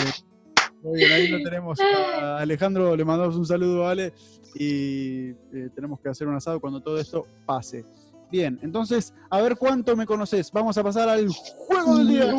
muy 0.82 0.98
bien, 0.98 1.12
ahí 1.12 1.28
lo 1.28 1.38
tenemos 1.42 1.80
a 1.80 2.38
Alejandro, 2.38 2.94
le 2.94 3.04
mandamos 3.04 3.36
un 3.36 3.46
saludo, 3.46 3.88
Ale, 3.88 4.12
y 4.54 5.30
eh, 5.30 5.70
tenemos 5.74 5.98
que 6.00 6.08
hacer 6.10 6.28
un 6.28 6.34
asado 6.34 6.60
cuando 6.60 6.82
todo 6.82 6.98
esto 6.98 7.26
pase. 7.46 7.84
Bien, 8.30 8.58
entonces, 8.62 9.14
a 9.30 9.40
ver 9.40 9.56
cuánto 9.56 9.94
me 9.94 10.04
conoces. 10.04 10.50
Vamos 10.50 10.76
a 10.76 10.82
pasar 10.82 11.08
al 11.08 11.28
juego 11.28 11.98
del 11.98 12.08
día. 12.08 12.34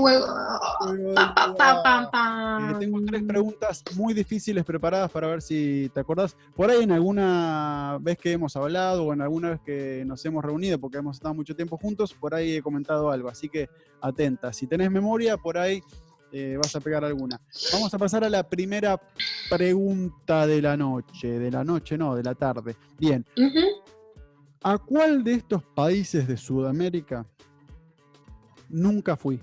Pa, 1.16 1.56
pa, 1.56 2.10
pa. 2.12 2.72
Eh, 2.72 2.76
tengo 2.80 3.00
tres 3.06 3.24
preguntas 3.24 3.84
muy 3.96 4.14
difíciles 4.14 4.66
preparadas 4.66 5.10
para 5.10 5.28
ver 5.28 5.42
si 5.42 5.90
te 5.94 6.02
acordás. 6.02 6.36
Por 6.56 6.70
ahí 6.70 6.84
en 6.84 6.92
alguna 6.92 7.98
vez 8.02 8.18
que 8.18 8.34
hemos 8.34 8.56
hablado 8.58 9.06
o 9.06 9.14
en 9.14 9.22
alguna 9.22 9.52
vez 9.52 9.62
que 9.62 10.04
nos 10.06 10.26
hemos 10.26 10.44
reunido, 10.44 10.78
porque 10.80 10.98
hemos 10.98 11.18
estado 11.18 11.34
mucho 11.34 11.56
tiempo 11.56 11.78
juntos, 11.78 12.14
por 12.14 12.36
ahí 12.36 12.58
he 12.58 12.62
comentado 12.62 13.10
algo. 13.10 13.30
Así 13.30 13.48
que 13.48 13.70
atenta. 14.02 14.52
Si 14.52 14.68
tenés 14.68 14.92
memoria, 14.92 15.38
por 15.38 15.58
ahí 15.58 15.82
eh, 16.34 16.58
vas 16.62 16.76
a 16.76 16.82
pegar 16.82 17.06
alguna. 17.06 17.40
Vamos 17.72 17.94
a 17.94 17.98
pasar 17.98 18.26
a 18.26 18.30
la 18.30 18.44
primera 18.44 19.00
pregunta 19.50 20.46
de 20.46 20.62
la 20.62 20.76
noche. 20.76 21.40
De 21.40 21.50
la 21.50 21.64
noche, 21.64 21.98
no, 21.98 22.16
de 22.16 22.24
la 22.24 22.36
tarde. 22.36 22.76
Bien. 23.00 23.26
¿A 24.70 24.78
cuál 24.78 25.24
de 25.24 25.36
estos 25.36 25.64
países 25.64 26.28
de 26.28 26.36
Sudamérica 26.36 27.26
nunca 28.68 29.16
fui? 29.16 29.42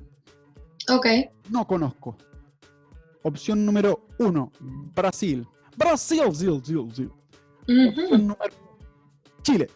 Ok. 0.91 1.07
No 1.49 1.67
conozco. 1.67 2.15
Opción 3.23 3.65
número 3.65 4.07
uno, 4.19 4.53
Brasil. 4.95 5.49
Brasil, 5.79 6.25
Zil. 6.35 6.51
Ujú. 6.51 7.11
Opción 7.89 8.27
número 8.27 8.55
Chile. 9.41 9.71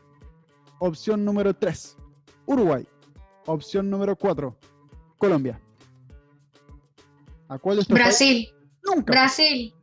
Opción 0.80 1.24
número 1.24 1.54
tres, 1.54 1.96
Uruguay. 2.44 2.86
Opción 3.46 3.88
número 3.88 4.16
cuatro, 4.16 4.54
Colombia. 5.16 5.58
¿A 7.48 7.58
cuál 7.58 7.76
de 7.76 7.82
estos 7.82 7.98
países? 7.98 8.18
Brasil. 8.18 8.54
Nunca. 8.84 9.12
Brasil. 9.12 9.74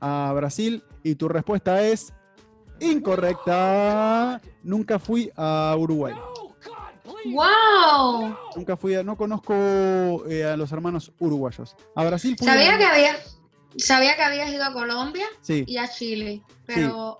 a 0.00 0.32
Brasil. 0.34 0.82
Y 1.02 1.14
tu 1.14 1.28
respuesta 1.28 1.82
es 1.82 2.14
incorrecta. 2.80 4.40
Nunca 4.62 4.98
fui 4.98 5.30
a 5.36 5.74
Uruguay. 5.78 6.14
¡Wow! 7.26 8.36
Nunca 8.56 8.76
fui 8.76 8.94
a, 8.94 9.02
no 9.02 9.16
conozco 9.16 9.54
eh, 10.28 10.44
a 10.44 10.56
los 10.56 10.70
hermanos 10.72 11.12
uruguayos. 11.18 11.74
A 11.94 12.04
Brasil 12.04 12.36
fui 12.38 12.46
Sabía 12.46 12.74
a- 12.74 12.78
que 12.78 12.84
había, 12.84 13.16
sabía 13.76 14.16
que 14.16 14.22
habías 14.22 14.50
ido 14.52 14.64
a 14.64 14.72
Colombia 14.72 15.26
Sí, 15.40 15.64
y 15.66 15.76
a 15.78 15.88
Chile, 15.88 16.42
pero 16.66 17.16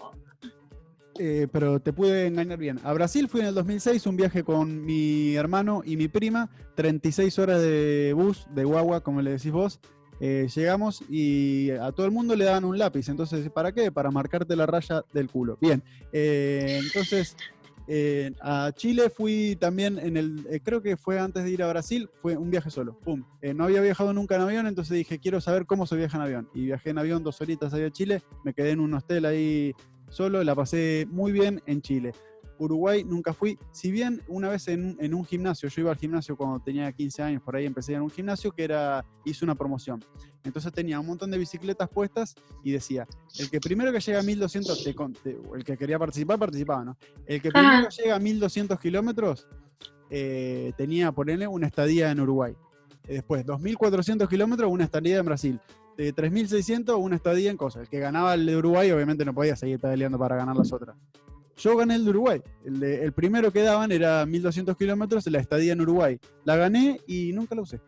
eh, 1.19 1.47
pero 1.53 1.81
te 1.81 1.93
pude 1.93 2.27
engañar 2.27 2.59
bien. 2.59 2.81
A 2.85 2.93
Brasil 2.93 3.29
fui 3.29 3.41
en 3.41 3.47
el 3.47 3.55
2006, 3.55 4.07
un 4.07 4.17
viaje 4.17 4.43
con 4.45 4.85
mi 4.85 5.37
hermano 5.37 5.83
y 5.85 5.97
mi 5.97 6.09
prima, 6.09 6.51
36 6.75 7.39
horas 7.39 7.61
de 7.63 8.13
bus, 8.15 8.47
de 8.51 8.65
guagua, 8.65 9.01
como 9.03 9.23
le 9.23 9.31
decís 9.33 9.53
vos. 9.53 9.81
Eh, 10.21 10.49
llegamos 10.55 11.03
y 11.09 11.71
a 11.71 11.93
todo 11.93 12.07
el 12.07 12.13
mundo 12.13 12.37
le 12.37 12.45
daban 12.45 12.65
un 12.65 12.79
lápiz. 12.79 13.09
Entonces, 13.09 13.51
¿para 13.51 13.73
qué? 13.73 13.91
Para 13.91 14.11
marcarte 14.11 14.57
la 14.57 14.67
raya 14.67 15.03
del 15.13 15.29
culo. 15.29 15.59
Bien. 15.61 15.83
eh, 16.13 16.81
entonces, 16.83 17.37
eh, 17.87 18.33
a 18.41 18.73
Chile 18.75 19.11
fui 19.11 19.57
también 19.61 19.99
en 19.99 20.17
el. 20.17 20.61
creo 20.65 20.81
que 20.81 20.97
fue 20.97 21.19
antes 21.19 21.45
de 21.45 21.51
ir 21.51 21.63
a 21.63 21.69
Brasil, 21.69 22.09
fue 22.23 22.37
un 22.37 22.51
viaje 22.51 22.71
solo. 22.71 22.99
Pum. 23.01 23.25
No 23.55 23.65
había 23.65 23.81
viajado 23.81 24.13
nunca 24.13 24.37
en 24.37 24.43
avión, 24.43 24.67
entonces 24.67 24.97
dije, 24.97 25.19
quiero 25.19 25.41
saber 25.41 25.67
cómo 25.67 25.87
se 25.87 25.97
viaja 25.97 26.17
en 26.17 26.23
avión. 26.23 26.49
Y 26.55 26.65
viajé 26.67 26.91
en 26.91 26.99
avión 26.99 27.23
dos 27.23 27.41
horitas 27.41 27.75
ahí 27.75 27.83
a 27.83 27.91
Chile, 27.91 28.23
me 28.45 28.55
quedé 28.55 28.71
en 28.71 28.81
un 28.81 28.95
hostel 28.95 29.27
ahí 29.27 29.75
solo, 30.09 30.43
la 30.45 30.55
pasé 30.55 31.07
muy 31.11 31.33
bien 31.33 31.61
en 31.67 31.83
Chile. 31.83 32.13
Uruguay 32.59 33.05
nunca 33.05 33.33
fui, 33.33 33.59
si 33.73 33.91
bien 33.91 34.23
una 34.29 34.49
vez 34.49 34.69
en, 34.69 34.85
un- 34.85 34.97
en 35.01 35.15
un 35.15 35.25
gimnasio, 35.25 35.69
yo 35.69 35.81
iba 35.83 35.91
al 35.91 35.97
gimnasio 35.99 36.37
cuando 36.37 36.61
tenía 36.61 36.91
15 36.93 37.23
años, 37.23 37.43
por 37.43 37.57
ahí 37.57 37.67
empecé 37.67 37.95
en 37.95 38.03
un 38.03 38.11
gimnasio 38.11 38.53
que 38.53 38.65
era, 38.65 39.05
hice 39.25 39.45
una 39.45 39.55
promoción. 39.55 40.05
Entonces 40.45 40.73
tenía 40.73 41.01
un 41.01 41.07
montón 41.07 41.31
de 41.31 41.39
bicicletas 41.39 41.89
puestas 41.89 42.35
y 42.63 42.71
decía, 42.73 43.07
el 43.39 43.51
que 43.51 43.61
primero 43.61 43.91
que 43.93 44.01
llega 44.01 44.21
a 44.21 44.23
1200, 44.23 44.83
te 44.85 44.95
el 45.55 45.65
que 45.65 45.77
quería 45.77 45.99
participar, 45.99 46.39
participaba, 46.39 46.85
¿no? 46.85 46.97
El 47.27 47.41
que 47.41 47.51
primero 47.51 47.79
Ajá. 47.79 47.89
llega 48.03 48.15
a 48.17 48.19
1200 48.19 48.79
kilómetros 48.79 49.47
eh, 50.11 50.73
tenía, 50.77 51.13
ponerle, 51.13 51.47
una 51.49 51.67
estadía 51.67 52.11
en 52.11 52.21
Uruguay. 52.21 52.55
Eh, 53.09 53.15
Después, 53.15 53.45
2400 53.47 54.29
kilómetros, 54.29 54.71
una 54.71 54.85
estadía 54.85 55.19
en 55.19 55.25
Brasil. 55.27 55.61
De 55.97 56.13
3600, 56.13 56.97
una 56.99 57.17
estadía 57.17 57.51
en 57.51 57.57
cosas. 57.57 57.83
El 57.83 57.89
que 57.89 57.99
ganaba 58.01 58.35
el 58.35 58.45
de 58.47 58.57
Uruguay, 58.57 58.91
obviamente 58.91 59.25
no 59.25 59.33
podía 59.33 59.57
seguir 59.57 59.79
pedaleando 59.81 60.19
para 60.19 60.37
ganar 60.37 60.57
las 60.57 60.73
otras. 60.73 60.97
Yo 61.57 61.77
gané 61.77 61.95
el 61.95 62.05
de 62.05 62.11
Uruguay. 62.11 62.43
El, 62.65 62.81
de- 62.81 63.05
el 63.05 63.13
primero 63.13 63.53
que 63.53 63.63
daban 63.63 63.93
era 63.93 64.25
1200 64.27 64.77
kilómetros, 64.77 65.27
la 65.29 65.39
estadía 65.39 65.73
en 65.73 65.81
Uruguay. 65.81 66.19
La 66.45 66.57
gané 66.57 67.01
y 67.07 67.33
nunca 67.33 67.55
la 67.55 67.63
usé. 67.63 67.81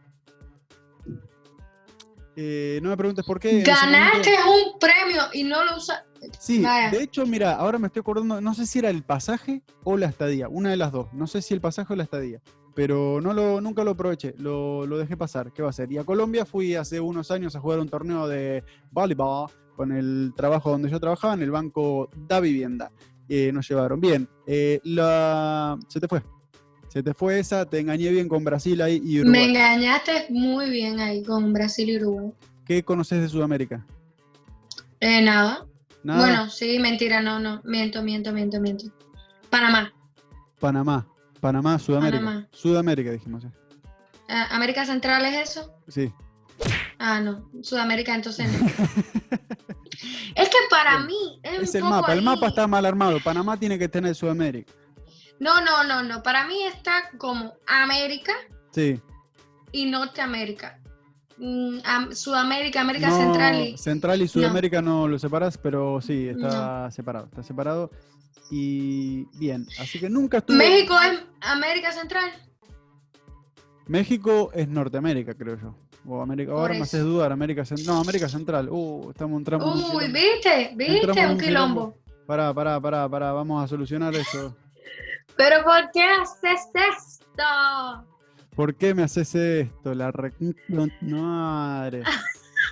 Eh, 2.38 2.81
no 2.83 2.90
me 2.90 2.96
preguntes 2.98 3.24
por 3.24 3.40
qué. 3.40 3.62
ganaste 3.62 4.31
momento- 4.44 4.72
un 4.74 4.79
premio 4.79 5.22
y 5.33 5.42
no 5.44 5.64
lo 5.64 5.76
usas. 5.79 6.02
Sí, 6.38 6.61
Vaya. 6.62 6.90
de 6.90 7.02
hecho, 7.02 7.24
mira, 7.24 7.55
ahora 7.55 7.79
me 7.79 7.87
estoy 7.87 8.00
acordando, 8.00 8.40
no 8.40 8.55
sé 8.55 8.66
si 8.66 8.79
era 8.79 8.90
el 8.90 9.02
pasaje 9.05 9.62
o 9.85 9.96
la 9.96 10.07
estadía, 10.07 10.48
una 10.48 10.70
de 10.70 10.76
las 10.76 10.92
dos. 10.92 11.12
No 11.14 11.26
sé 11.26 11.40
si 11.40 11.55
el 11.55 11.61
pasaje 11.61 11.92
o 11.92 11.96
la 11.96 12.02
estadía, 12.02 12.42
pero 12.74 13.20
no 13.22 13.33
lo, 13.33 13.61
nunca 13.62 13.85
lo 13.85 13.92
aproveché, 13.92 14.35
lo, 14.38 14.87
lo 14.87 14.98
dejé 14.98 15.16
pasar. 15.16 15.52
¿Qué 15.52 15.62
va 15.62 15.70
a 15.70 15.72
ser? 15.72 15.90
Y 15.92 15.98
a 15.98 16.05
Colombia 16.05 16.44
fui 16.44 16.74
hace 16.74 17.00
unos 17.00 17.31
años 17.31 17.57
a 17.57 17.61
jugar 17.61 17.79
un 17.81 17.88
torneo 17.88 18.29
de 18.29 18.64
voleibol 18.90 19.48
con 19.74 19.92
el 19.92 20.33
trabajo 20.37 20.70
donde 20.70 20.90
yo 20.90 21.00
trabajaba, 21.00 21.35
en 21.35 21.42
el 21.42 21.50
banco 21.50 22.11
Da 22.29 22.40
Vivienda. 22.40 22.90
Eh, 23.29 23.51
nos 23.53 23.69
llevaron. 23.69 24.01
Bien, 24.01 24.29
eh, 24.47 24.81
la... 24.85 25.79
se 25.89 26.01
te 26.01 26.09
fue. 26.09 26.23
Se 26.89 27.03
te 27.03 27.12
fue 27.12 27.39
esa, 27.41 27.67
te 27.67 27.79
engañé 27.81 28.11
bien 28.11 28.29
con 28.29 28.43
Brasil 28.45 28.81
ahí 28.81 29.03
y 29.05 29.17
Me 29.17 29.21
Uruguay. 29.23 29.45
engañaste 29.51 30.27
muy 30.31 30.71
bien 30.71 30.99
ahí 31.01 31.23
con 31.23 31.53
Brasil 31.53 31.91
y 31.91 31.97
Uruguay. 31.99 32.33
¿Qué 32.65 32.83
conoces 32.83 33.21
de 33.21 33.29
Sudamérica? 33.29 33.85
Eh, 35.01 35.21
nada. 35.23 35.67
Nada. 36.03 36.21
Bueno, 36.21 36.51
sí, 36.51 36.79
mentira, 36.79 37.21
no, 37.21 37.39
no. 37.39 37.61
Miento, 37.65 38.03
miento, 38.03 38.33
miento, 38.33 38.61
miento. 38.61 38.87
Panamá. 39.51 39.93
Panamá. 40.59 41.07
Panamá, 41.41 41.79
Sudamérica. 41.79 42.25
Panamá. 42.25 42.49
Sudamérica, 42.53 43.11
dijimos. 43.11 43.45
¿eh? 43.45 43.51
Ah, 44.29 44.49
¿América 44.53 44.87
Central 44.87 45.25
es 45.27 45.51
eso? 45.51 45.75
Sí. 45.89 46.12
Ah, 46.99 47.21
no. 47.21 47.49
Sudamérica, 47.62 48.15
entonces 48.15 48.51
no. 48.51 48.67
es 50.35 50.49
que 50.49 50.57
para 50.71 51.05
Bien. 51.07 51.36
Es, 51.62 51.75
el 51.75 51.81
poco 51.83 51.95
mapa, 51.95 52.12
el 52.12 52.23
mapa 52.23 52.47
está 52.49 52.66
mal 52.66 52.85
armado. 52.87 53.19
Panamá 53.23 53.57
tiene 53.57 53.79
que 53.79 53.88
tener 53.88 54.14
Sudamérica. 54.14 54.73
No, 55.38 55.61
no, 55.61 55.85
no, 55.85 56.03
no. 56.03 56.23
Para 56.23 56.47
mí 56.47 56.62
está 56.64 57.11
como 57.19 57.55
América 57.66 58.33
Sí. 58.71 59.01
y 59.73 59.87
Norteamérica. 59.90 60.81
Mm, 61.38 61.79
am- 61.85 62.12
Sudamérica, 62.14 62.81
América 62.81 63.09
No, 63.09 63.16
Central 63.19 63.61
y... 63.61 63.77
Central 63.77 64.23
y 64.23 64.29
Sudamérica 64.29 64.81
no, 64.81 65.07
lo 65.07 65.19
separás, 65.19 65.59
pero 65.59 66.01
sí, 66.01 66.29
está 66.29 66.90
separado. 66.90 67.27
Está 67.27 67.42
separado. 67.42 67.90
Y 68.51 69.25
bien, 69.37 69.66
así 69.79 69.99
que 70.01 70.09
nunca 70.09 70.38
estuvo. 70.38 70.57
México 70.57 70.95
es 71.01 71.21
América 71.40 71.92
Central. 71.92 72.31
México 73.87 74.51
es 74.55 74.69
Norteamérica, 74.69 75.35
creo 75.35 75.59
yo. 75.61 75.75
O 76.07 76.21
América. 76.21 76.53
Ahora 76.53 76.75
me 76.75 76.83
haces 76.83 77.03
dudar. 77.03 77.33
América 77.33 77.64
Central. 77.64 77.87
No, 77.95 78.01
América 78.01 78.29
Central. 78.29 78.69
Uh, 78.71 79.11
estamos 79.11 79.38
entrando. 79.38 79.73
Uy, 79.73 80.07
viste, 80.12 80.73
viste, 80.77 81.27
un 81.27 81.38
quilombo. 81.38 81.97
Pará, 82.27 82.53
pará, 82.55 82.81
pará, 82.81 83.09
pará. 83.09 83.33
Vamos 83.33 83.64
a 83.64 83.69
solucionar 83.69 84.14
eso. 84.14 84.57
Pero 85.37 85.64
¿por 85.64 85.90
qué 85.92 86.03
haces 86.03 86.61
esto? 86.75 88.07
¿Por 88.55 88.75
qué 88.75 88.95
me 88.95 89.03
haces 89.03 89.35
esto? 89.35 89.95
La 89.95 90.11
re... 90.11 90.33
madre. 91.03 92.03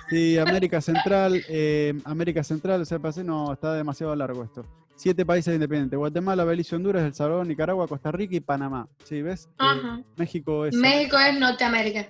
Sí, 0.09 0.37
América 0.37 0.81
Central, 0.81 1.43
eh, 1.47 1.93
América 2.05 2.43
Central, 2.43 2.81
o 2.81 2.85
sea, 2.85 2.99
pasé, 2.99 3.23
no, 3.23 3.53
está 3.53 3.73
demasiado 3.73 4.15
largo 4.15 4.43
esto. 4.43 4.65
Siete 4.95 5.25
países 5.25 5.53
independientes: 5.53 5.97
Guatemala, 5.97 6.43
Belice, 6.43 6.75
Honduras, 6.75 7.03
El 7.03 7.13
Salvador, 7.13 7.45
Nicaragua, 7.45 7.87
Costa 7.87 8.11
Rica 8.11 8.35
y 8.35 8.39
Panamá. 8.39 8.87
Sí, 9.03 9.21
¿ves? 9.21 9.45
Eh, 9.45 9.55
Ajá. 9.57 10.01
México 10.15 10.65
es. 10.65 10.75
México 10.75 11.17
es 11.17 11.39
Norteamérica. 11.39 12.07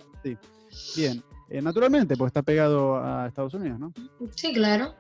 Bien. 0.96 1.24
Eh, 1.50 1.62
naturalmente, 1.62 2.16
pues 2.18 2.30
está 2.30 2.42
pegado 2.42 2.98
a 2.98 3.28
Estados 3.28 3.54
Unidos, 3.54 3.80
¿no? 3.80 3.94
Sí, 4.36 4.54
claro. 4.54 4.94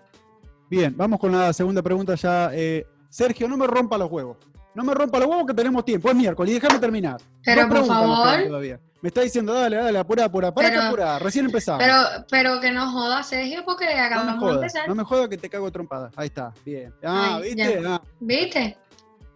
Bien, 0.70 0.96
vamos 0.96 1.20
con 1.20 1.32
la 1.32 1.52
segunda 1.54 1.82
pregunta 1.82 2.16
ya. 2.16 2.50
eh, 2.54 2.86
Sergio, 3.10 3.48
no 3.48 3.58
me 3.58 3.68
rompa 3.68 3.98
los 3.98 4.12
huevos. 4.12 4.38
No 4.74 4.84
me 4.84 4.94
rompa 4.94 5.20
los 5.20 5.28
huevos 5.30 5.46
que 5.48 5.54
tenemos 5.54 5.86
tiempo. 5.86 6.10
Es 6.10 6.16
miércoles 6.16 6.52
y 6.52 6.60
déjame 6.60 6.80
terminar. 6.80 7.22
Pero 7.44 7.68
por 7.70 7.86
favor, 7.86 8.44
todavía. 8.48 8.80
Me 9.02 9.10
está 9.10 9.22
diciendo, 9.22 9.54
dale, 9.54 9.78
dale, 9.78 10.00
apura, 10.00 10.26
apura. 10.26 10.54
¿Para 10.54 10.70
qué 10.70 10.76
Pero- 10.76 10.88
apura? 10.88 11.20
Recién 11.20 11.46
empezamos. 11.46 11.82
pero, 11.84 12.26
pero 12.30 12.60
que 12.60 12.72
no 12.72 12.92
jodas, 12.92 13.28
Sergio, 13.28 13.64
porque 13.64 13.86
no 13.86 13.92
me 13.92 14.00
acabamos 14.00 14.50
de 14.50 14.56
empezar. 14.56 14.88
no 14.88 14.96
me 14.96 15.04
jodas 15.04 15.30
que 15.30 15.38
te 15.38 15.50
cago 15.50 15.72
trompadas. 15.72 16.12
Ahí 16.18 16.28
está, 16.28 16.54
bien. 16.66 16.94
Ah, 17.04 17.36
Ay, 17.42 17.54
¿viste? 17.54 17.82
Ah, 17.88 18.02
¿Viste? 18.20 18.78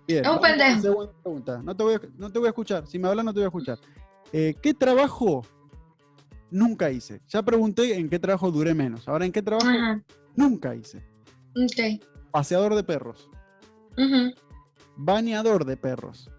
bien. 0.08 0.26
Es 0.26 0.32
un 0.32 0.40
pendejo. 0.42 0.82
segunda 0.82 1.12
pregunta. 1.24 1.62
No 1.64 1.76
te, 1.76 1.84
voy 1.84 1.94
a, 1.96 2.02
no 2.18 2.32
te 2.32 2.40
voy 2.40 2.48
a 2.48 2.50
escuchar. 2.50 2.88
Si 2.88 2.98
me 3.00 3.08
hablas, 3.08 3.24
no 3.26 3.32
te 3.34 3.40
voy 3.40 3.46
a 3.46 3.48
escuchar. 3.48 3.78
Eh, 4.34 4.56
¿Qué 4.62 4.74
trabajo 4.74 5.46
nunca 6.52 6.92
hice? 6.92 7.22
Ya 7.30 7.42
pregunté 7.44 7.96
en 7.98 8.10
qué 8.10 8.20
trabajo 8.20 8.52
duré 8.52 8.74
menos. 8.74 9.08
Ahora, 9.08 9.26
¿en 9.26 9.32
qué 9.32 9.42
trabajo 9.42 9.70
nunca 10.36 10.76
hice? 10.76 11.04
Paseador 12.32 12.76
de 12.76 12.84
perros. 12.84 13.30
Ujú, 13.98 14.34
Bañador 14.98 15.66
de 15.66 15.78
perros. 15.78 16.30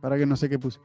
Para 0.00 0.16
que 0.18 0.26
no 0.26 0.36
sé 0.36 0.48
qué 0.48 0.58
puse. 0.58 0.78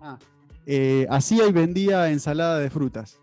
Ah, 0.00 0.18
eh, 0.66 1.06
hacía 1.10 1.46
y 1.46 1.52
vendía 1.52 2.10
ensalada 2.10 2.58
de 2.58 2.70
frutas. 2.70 3.18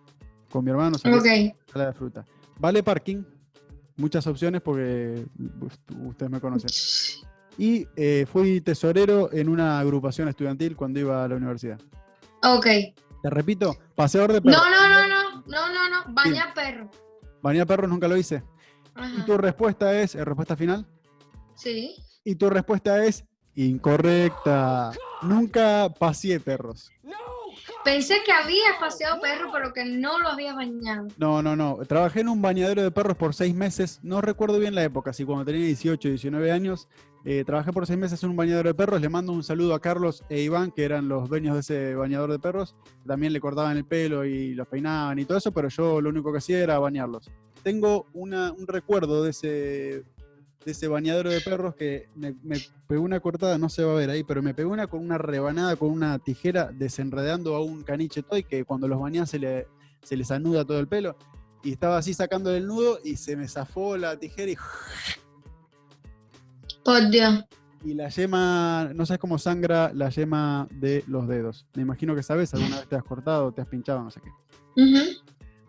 Con 0.51 0.65
mi 0.65 0.71
hermano 0.71 0.97
salía 0.97 1.17
Ok. 1.19 1.25
ensalada 1.25 1.91
de 1.91 1.97
fruta. 1.97 2.25
Vale 2.59 2.83
parking. 2.83 3.23
Muchas 3.97 4.25
opciones 4.27 4.61
porque 4.61 5.25
ustedes 6.07 6.31
me 6.31 6.39
conocen. 6.39 6.69
Y 7.57 7.87
eh, 7.95 8.25
fui 8.31 8.61
tesorero 8.61 9.31
en 9.31 9.49
una 9.49 9.79
agrupación 9.79 10.27
estudiantil 10.27 10.75
cuando 10.75 10.99
iba 10.99 11.23
a 11.23 11.27
la 11.27 11.35
universidad. 11.35 11.79
Ok. 12.43 12.65
Te 13.21 13.29
repito, 13.29 13.75
paseador 13.95 14.33
de 14.33 14.41
perros. 14.41 14.61
No, 14.61 14.69
no, 14.69 14.89
no, 14.89 15.07
no, 15.07 15.41
no, 15.45 15.73
no, 15.73 15.89
no. 15.89 16.13
Bañar 16.13 16.53
perro. 16.53 16.89
Bañar 17.41 17.67
perros 17.67 17.89
nunca 17.89 18.07
lo 18.07 18.17
hice. 18.17 18.43
Y 19.17 19.21
tu 19.21 19.37
respuesta 19.37 19.99
es, 19.99 20.15
eh, 20.15 20.25
respuesta 20.25 20.55
final. 20.55 20.85
Sí. 21.55 21.95
Y 22.23 22.35
tu 22.35 22.49
respuesta 22.49 23.05
es 23.05 23.25
incorrecta. 23.55 24.91
Nunca 25.21 25.89
paseé 25.97 26.39
perros. 26.39 26.91
Pensé 27.83 28.15
que 28.25 28.31
había 28.31 28.77
paseado 28.79 29.19
perro, 29.21 29.49
pero 29.51 29.73
que 29.73 29.85
no 29.85 30.19
lo 30.19 30.29
había 30.29 30.53
bañado. 30.53 31.07
No, 31.17 31.41
no, 31.41 31.55
no. 31.55 31.77
Trabajé 31.87 32.21
en 32.21 32.29
un 32.29 32.41
bañadero 32.41 32.83
de 32.83 32.91
perros 32.91 33.17
por 33.17 33.33
seis 33.33 33.53
meses. 33.55 33.99
No 34.03 34.21
recuerdo 34.21 34.59
bien 34.59 34.75
la 34.75 34.83
época, 34.83 35.13
si 35.13 35.25
cuando 35.25 35.45
tenía 35.45 35.65
18, 35.65 36.09
19 36.09 36.51
años. 36.51 36.87
eh, 37.23 37.43
trabajé 37.45 37.71
por 37.71 37.85
seis 37.85 37.99
meses 37.99 38.23
en 38.23 38.31
un 38.31 38.35
bañadero 38.35 38.69
de 38.69 38.73
perros. 38.73 38.99
Le 38.99 39.07
mando 39.09 39.31
un 39.31 39.43
saludo 39.43 39.75
a 39.75 39.79
Carlos 39.79 40.23
e 40.29 40.41
Iván, 40.41 40.71
que 40.71 40.83
eran 40.83 41.07
los 41.07 41.29
dueños 41.29 41.53
de 41.53 41.59
ese 41.59 41.93
bañador 41.95 42.31
de 42.31 42.39
perros. 42.39 42.75
También 43.05 43.31
le 43.31 43.39
cortaban 43.39 43.77
el 43.77 43.85
pelo 43.85 44.25
y 44.25 44.55
los 44.55 44.67
peinaban 44.67 45.19
y 45.19 45.25
todo 45.25 45.37
eso, 45.37 45.51
pero 45.51 45.69
yo 45.69 46.01
lo 46.01 46.09
único 46.09 46.31
que 46.31 46.39
hacía 46.39 46.59
era 46.59 46.79
bañarlos. 46.79 47.29
Tengo 47.61 48.07
una- 48.13 48.51
un 48.51 48.65
recuerdo 48.65 49.23
de 49.23 49.29
ese, 49.29 50.03
de 50.65 50.71
ese 50.71 50.87
bañadero 50.87 51.29
de 51.31 51.41
perros 51.41 51.75
que 51.75 52.07
me, 52.15 52.35
me 52.43 52.57
pegó 52.87 53.03
una 53.03 53.19
cortada, 53.19 53.57
no 53.57 53.69
se 53.69 53.83
va 53.83 53.93
a 53.93 53.95
ver 53.95 54.09
ahí, 54.09 54.23
pero 54.23 54.41
me 54.43 54.53
pegó 54.53 54.71
una 54.71 54.87
con 54.87 54.99
una 55.03 55.17
rebanada, 55.17 55.75
con 55.75 55.89
una 55.89 56.19
tijera, 56.19 56.71
desenredando 56.71 57.55
a 57.55 57.63
un 57.63 57.83
caniche 57.83 58.21
toy 58.23 58.43
que 58.43 58.63
cuando 58.65 58.87
los 58.87 58.99
bañás 58.99 59.29
se, 59.29 59.39
le, 59.39 59.67
se 60.03 60.15
les 60.15 60.29
anuda 60.31 60.63
todo 60.65 60.79
el 60.79 60.87
pelo. 60.87 61.15
Y 61.63 61.71
estaba 61.71 61.97
así 61.97 62.13
sacando 62.13 62.51
el 62.53 62.65
nudo 62.67 62.99
y 63.03 63.17
se 63.17 63.35
me 63.35 63.47
zafó 63.47 63.97
la 63.97 64.17
tijera 64.17 64.51
y, 64.51 64.57
Por 66.83 67.09
Dios. 67.09 67.43
y 67.83 67.93
la 67.93 68.09
yema, 68.09 68.91
no 68.95 69.05
sabes 69.05 69.19
cómo 69.19 69.37
sangra 69.37 69.91
la 69.93 70.09
yema 70.09 70.67
de 70.71 71.03
los 71.07 71.27
dedos. 71.27 71.65
Me 71.75 71.83
imagino 71.83 72.15
que 72.15 72.23
sabes, 72.23 72.53
alguna 72.53 72.77
vez 72.79 72.87
te 72.87 72.95
has 72.95 73.03
cortado, 73.03 73.51
te 73.51 73.61
has 73.61 73.67
pinchado, 73.67 74.03
no 74.03 74.09
sé 74.11 74.21
qué. 74.21 74.29
Ujú. 74.81 74.99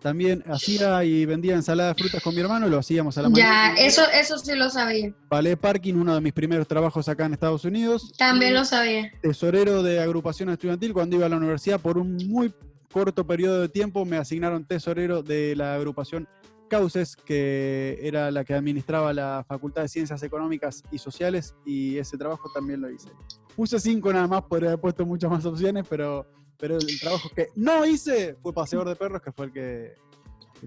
También 0.02 0.42
hacía 0.46 1.04
y 1.04 1.24
vendía 1.26 1.54
ensalada 1.54 1.90
de 1.90 1.94
frutas 2.02 2.22
con 2.22 2.34
mi 2.34 2.40
hermano, 2.40 2.68
lo 2.68 2.78
hacíamos 2.78 3.16
a 3.18 3.22
la 3.22 3.28
Ya, 3.28 3.32
mañana. 3.32 3.74
eso, 3.78 4.02
eso 4.12 4.36
sí 4.38 4.54
lo 4.56 4.68
sabía. 4.68 5.14
Palé 5.28 5.56
Parking, 5.56 5.94
uno 5.94 6.14
de 6.14 6.20
mis 6.20 6.32
primeros 6.32 6.66
trabajos 6.66 7.08
acá 7.08 7.26
en 7.26 7.34
Estados 7.34 7.64
Unidos. 7.64 8.12
También 8.18 8.52
lo 8.54 8.64
sabía. 8.64 9.12
Tesorero 9.20 9.82
de 9.82 10.00
agrupación 10.00 10.48
estudiantil, 10.50 10.92
cuando 10.92 11.16
iba 11.16 11.26
a 11.26 11.28
la 11.28 11.36
universidad, 11.36 11.80
por 11.80 11.98
un 11.98 12.16
muy 12.28 12.52
corto 12.92 13.24
periodo 13.26 13.60
de 13.60 13.68
tiempo 13.68 14.04
me 14.04 14.16
asignaron 14.18 14.64
tesorero 14.66 15.22
de 15.22 15.54
la 15.56 15.74
agrupación 15.74 16.28
Cauces, 16.68 17.16
que 17.16 17.98
era 18.02 18.30
la 18.30 18.44
que 18.44 18.54
administraba 18.54 19.12
la 19.12 19.44
Facultad 19.46 19.82
de 19.82 19.88
Ciencias 19.88 20.22
Económicas 20.22 20.82
y 20.90 20.98
Sociales, 20.98 21.54
y 21.66 21.98
ese 21.98 22.16
trabajo 22.16 22.50
también 22.54 22.80
lo 22.80 22.90
hice. 22.90 23.08
Puse 23.54 23.78
cinco 23.78 24.10
nada 24.12 24.26
más, 24.26 24.42
podría 24.42 24.70
haber 24.70 24.80
puesto 24.80 25.04
muchas 25.04 25.30
más 25.30 25.44
opciones, 25.44 25.84
pero, 25.88 26.26
pero 26.62 26.78
el 26.78 27.00
trabajo 27.00 27.28
que 27.34 27.48
no 27.56 27.84
hice 27.84 28.36
fue 28.40 28.52
paseador 28.52 28.88
de 28.88 28.94
perros, 28.94 29.20
que 29.20 29.32
fue 29.32 29.46
el 29.46 29.52
que, 29.52 29.94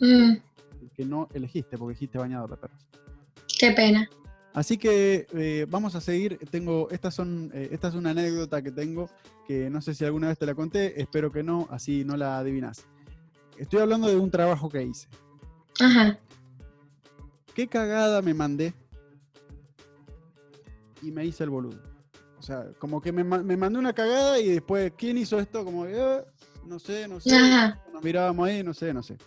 Mm, 0.01 0.31
el 0.81 0.91
que 0.93 1.05
no 1.05 1.29
elegiste, 1.33 1.77
porque 1.77 1.93
dijiste 1.93 2.17
bañador 2.17 2.49
de 2.49 2.57
perros. 2.57 2.85
qué 3.57 3.71
pena. 3.71 4.09
Así 4.53 4.77
que 4.77 5.25
eh, 5.33 5.65
vamos 5.69 5.95
a 5.95 6.01
seguir. 6.01 6.37
Tengo, 6.51 6.89
estas 6.91 7.15
son, 7.15 7.49
eh, 7.53 7.69
esta 7.71 7.87
es 7.87 7.93
una 7.95 8.09
anécdota 8.09 8.61
que 8.61 8.71
tengo 8.71 9.09
que 9.47 9.69
no 9.69 9.81
sé 9.81 9.93
si 9.95 10.03
alguna 10.03 10.27
vez 10.27 10.37
te 10.37 10.45
la 10.45 10.53
conté, 10.53 11.01
espero 11.01 11.31
que 11.31 11.43
no, 11.43 11.65
así 11.71 12.03
no 12.03 12.17
la 12.17 12.39
adivinas. 12.39 12.85
Estoy 13.57 13.79
hablando 13.79 14.09
de 14.09 14.17
un 14.17 14.29
trabajo 14.29 14.67
que 14.67 14.83
hice. 14.83 15.07
Ajá. 15.79 16.19
¿Qué 17.53 17.69
cagada 17.69 18.21
me 18.21 18.33
mandé? 18.33 18.73
Y 21.01 21.11
me 21.11 21.25
hice 21.25 21.45
el 21.45 21.51
boludo. 21.51 21.94
O 22.45 22.47
sea, 22.47 22.67
como 22.77 23.01
que 23.01 23.11
me, 23.11 23.23
me 23.23 23.57
mandé 23.57 23.79
una 23.79 23.91
cagada 23.91 24.39
y 24.39 24.49
después, 24.49 24.93
¿quién 24.95 25.17
hizo 25.17 25.39
esto? 25.39 25.65
Como, 25.65 25.87
eh, 25.87 26.23
no 26.67 26.77
sé, 26.77 27.07
no 27.07 27.19
sé. 27.19 27.35
Ajá. 27.35 27.81
Nos 27.91 28.03
mirábamos 28.03 28.47
ahí, 28.47 28.61
no 28.61 28.71
sé, 28.71 28.93
no 28.93 29.01
sé. 29.01 29.17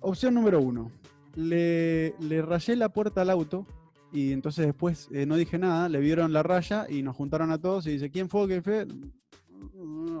Opción 0.00 0.34
número 0.34 0.60
uno. 0.60 0.90
Le, 1.36 2.16
le 2.18 2.42
rayé 2.42 2.74
la 2.74 2.88
puerta 2.88 3.20
al 3.20 3.30
auto 3.30 3.64
y 4.10 4.32
entonces 4.32 4.66
después 4.66 5.08
eh, 5.12 5.24
no 5.24 5.36
dije 5.36 5.56
nada, 5.56 5.88
le 5.88 6.00
vieron 6.00 6.32
la 6.32 6.42
raya 6.42 6.84
y 6.88 7.00
nos 7.04 7.14
juntaron 7.14 7.52
a 7.52 7.60
todos 7.60 7.86
y 7.86 7.92
dice, 7.92 8.10
¿quién 8.10 8.28
fue? 8.28 8.48
¿Quién 8.48 8.64
fue? 8.64 8.88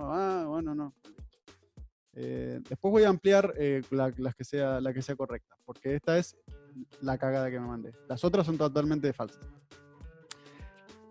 Ah, 0.00 0.44
bueno, 0.46 0.76
no. 0.76 0.94
Eh, 2.12 2.60
después 2.68 2.92
voy 2.92 3.02
a 3.02 3.08
ampliar 3.08 3.52
eh, 3.58 3.82
la, 3.90 4.12
que 4.12 4.44
sea, 4.44 4.80
la 4.80 4.94
que 4.94 5.02
sea 5.02 5.16
correcta, 5.16 5.56
porque 5.64 5.96
esta 5.96 6.18
es 6.18 6.36
la 7.00 7.18
cagada 7.18 7.50
que 7.50 7.58
me 7.58 7.66
mandé. 7.66 7.90
Las 8.08 8.22
otras 8.22 8.46
son 8.46 8.56
totalmente 8.56 9.12
falsas. 9.12 9.44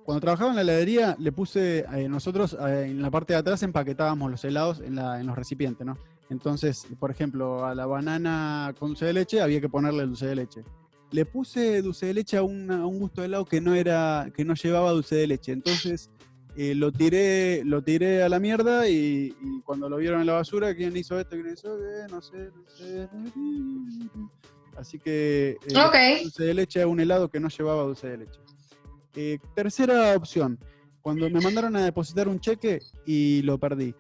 Cuando 0.04 0.20
trabajaba 0.22 0.50
en 0.50 0.56
la 0.58 0.62
heladería, 0.64 1.16
le 1.18 1.32
puse, 1.32 1.86
eh, 1.94 2.10
nosotros 2.10 2.58
eh, 2.60 2.88
en 2.90 3.02
la 3.02 3.10
parte 3.10 3.34
de 3.34 3.40
atrás 3.40 3.64
empaquetábamos 3.64 4.30
los 4.30 4.44
helados 4.44 4.82
en, 4.82 4.96
la- 4.96 5.20
en 5.20 5.28
los 5.28 5.36
recipientes, 5.36 5.86
¿no? 5.88 5.98
Entonces, 6.30 6.86
por 7.00 7.10
ejemplo, 7.12 7.66
a 7.66 7.74
la 7.74 7.86
banana 7.86 8.74
con 8.78 8.90
dulce 8.90 9.06
de 9.06 9.14
leche 9.14 9.42
había 9.42 9.62
que 9.62 9.70
ponerle 9.70 10.06
dulce 10.06 10.26
de 10.26 10.36
leche. 10.36 10.64
Le 11.12 11.26
puse 11.26 11.82
dulce 11.82 12.08
de 12.08 12.14
leche 12.16 12.38
a, 12.38 12.44
una- 12.44 12.82
a 12.82 12.86
un 12.86 13.00
gusto 13.00 13.22
de 13.22 13.28
helado 13.28 13.46
que 13.46 13.62
no 13.62 13.76
era, 13.76 14.30
que 14.36 14.44
no 14.44 14.56
llevaba 14.56 14.92
dulce 14.92 15.16
de 15.16 15.28
leche. 15.28 15.52
Entonces 15.54 16.10
eh, 16.58 16.76
lo 16.76 16.92
tiré, 16.92 17.64
lo 17.64 17.82
tiré 17.82 18.24
a 18.24 18.30
la 18.30 18.40
mierda 18.40 18.88
y, 18.90 19.34
y 19.42 19.62
cuando 19.64 19.88
lo 19.90 19.98
vieron 19.98 20.20
en 20.22 20.28
la 20.28 20.34
basura, 20.34 20.76
¿quién 20.76 20.96
hizo 20.98 21.18
esto? 21.20 21.36
¿Quién 21.36 21.54
hizo? 21.54 21.78
Eh, 21.78 22.08
no 22.10 22.22
sé, 22.22 22.38
no 22.38 22.70
sé. 22.76 23.10
Así 24.76 25.00
que 25.00 25.58
eh, 25.68 25.78
Ok. 25.78 26.24
dulce 26.24 26.44
de 26.44 26.54
leche 26.56 26.82
a 26.82 26.88
un 26.88 27.00
helado 27.00 27.30
que 27.30 27.40
no 27.40 27.48
llevaba 27.48 27.84
dulce 27.84 28.08
de 28.08 28.18
leche. 28.18 28.40
Eh, 29.16 29.40
tercera 29.56 30.16
opción, 30.16 30.60
cuando 31.02 31.30
me 31.30 31.42
mandaron 31.42 31.76
a 31.76 31.84
depositar 31.84 32.28
un 32.28 32.40
cheque 32.40 32.80
y 33.06 33.42
lo 33.44 33.58
perdí. 33.58 33.96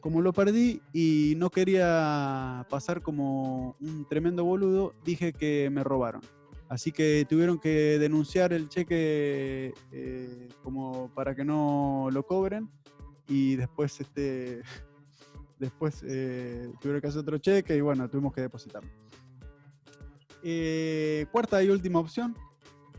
Como 0.00 0.22
lo 0.22 0.32
perdí 0.32 0.80
y 0.92 1.34
no 1.36 1.50
quería 1.50 2.66
pasar 2.70 3.02
como 3.02 3.76
un 3.80 4.06
tremendo 4.08 4.44
boludo, 4.44 4.94
dije 5.04 5.32
que 5.32 5.68
me 5.70 5.84
robaron. 5.84 6.22
Así 6.70 6.92
que 6.92 7.26
tuvieron 7.28 7.58
que 7.58 7.98
denunciar 7.98 8.52
el 8.52 8.68
cheque 8.68 9.74
eh, 9.92 10.48
como 10.62 11.12
para 11.14 11.34
que 11.34 11.44
no 11.44 12.08
lo 12.12 12.24
cobren 12.24 12.70
y 13.26 13.56
después 13.56 14.00
este 14.00 14.62
después 15.58 16.02
eh, 16.06 16.72
tuvieron 16.80 17.00
que 17.00 17.08
hacer 17.08 17.20
otro 17.20 17.38
cheque 17.38 17.76
y 17.76 17.80
bueno, 17.80 18.08
tuvimos 18.08 18.32
que 18.32 18.42
depositarlo. 18.42 18.88
Eh, 20.42 21.26
cuarta 21.30 21.62
y 21.62 21.68
última 21.68 21.98
opción, 21.98 22.34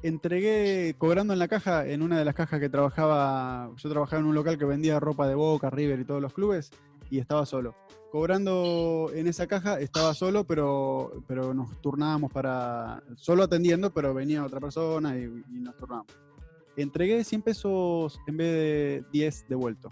entregué 0.04 0.96
cobrando 0.98 1.34
en 1.34 1.40
la 1.40 1.48
caja, 1.48 1.88
en 1.88 2.02
una 2.02 2.18
de 2.18 2.26
las 2.26 2.36
cajas 2.36 2.60
que 2.60 2.70
trabajaba, 2.70 3.72
yo 3.78 3.90
trabajaba 3.90 4.22
en 4.22 4.28
un 4.28 4.36
local 4.36 4.58
que 4.58 4.66
vendía 4.66 5.00
ropa 5.00 5.28
de 5.28 5.36
Boca, 5.36 5.70
River 5.70 6.00
y 6.00 6.06
todos 6.06 6.22
los 6.22 6.34
clubes, 6.34 6.72
y 7.10 7.20
estaba 7.20 7.46
solo. 7.46 7.76
Cobrando 8.12 9.10
en 9.14 9.28
esa 9.28 9.48
caja 9.48 9.80
estaba 9.80 10.14
solo, 10.14 10.44
pero, 10.44 11.24
pero 11.28 11.54
nos 11.54 11.82
turnábamos 11.82 12.32
para, 12.32 13.04
solo 13.16 13.44
atendiendo, 13.44 13.94
pero 13.94 14.14
venía 14.14 14.44
otra 14.44 14.60
persona 14.60 15.18
y, 15.18 15.28
nos 15.50 15.78
turnábamos. 15.78 16.14
Entregué 16.76 17.24
100 17.24 17.42
pesos 17.42 18.20
en 18.28 18.38
vez 18.38 18.54
de 18.54 19.06
10 19.12 19.48
de 19.48 19.56
vuelto. 19.56 19.90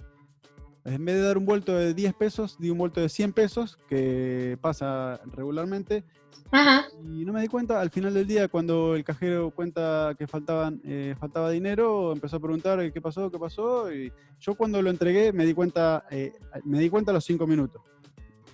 En 0.90 1.06
vez 1.06 1.16
de 1.16 1.22
dar 1.22 1.38
un 1.38 1.46
vuelto 1.46 1.76
de 1.76 1.94
10 1.94 2.14
pesos, 2.16 2.58
di 2.60 2.70
un 2.70 2.78
vuelto 2.78 3.00
de 3.00 3.10
100 3.10 3.34
pesos, 3.34 3.78
que 3.88 4.58
pasa 4.60 5.22
regularmente, 5.36 6.04
Ajá. 6.52 6.88
y 7.14 7.26
no 7.26 7.34
me 7.34 7.42
di 7.42 7.48
cuenta, 7.48 7.80
al 7.80 7.92
final 7.92 8.14
del 8.14 8.26
día, 8.26 8.48
cuando 8.48 8.96
el 8.96 9.04
cajero 9.04 9.52
cuenta 9.52 10.16
que 10.18 10.26
faltaban, 10.26 10.82
eh, 10.84 11.16
faltaba 11.20 11.52
dinero, 11.52 12.12
empezó 12.12 12.38
a 12.38 12.40
preguntar 12.40 12.80
eh, 12.82 12.92
qué 12.92 13.02
pasó, 13.02 13.30
qué 13.30 13.38
pasó. 13.38 13.94
Y 13.94 14.12
yo 14.40 14.56
cuando 14.56 14.82
lo 14.82 14.90
entregué 14.90 15.32
me 15.32 15.46
di 15.46 15.54
cuenta, 15.54 16.06
eh, 16.10 16.34
me 16.64 16.80
di 16.80 16.90
cuenta 16.90 17.12
a 17.12 17.14
los 17.14 17.26
cinco 17.26 17.46
minutos. 17.46 17.82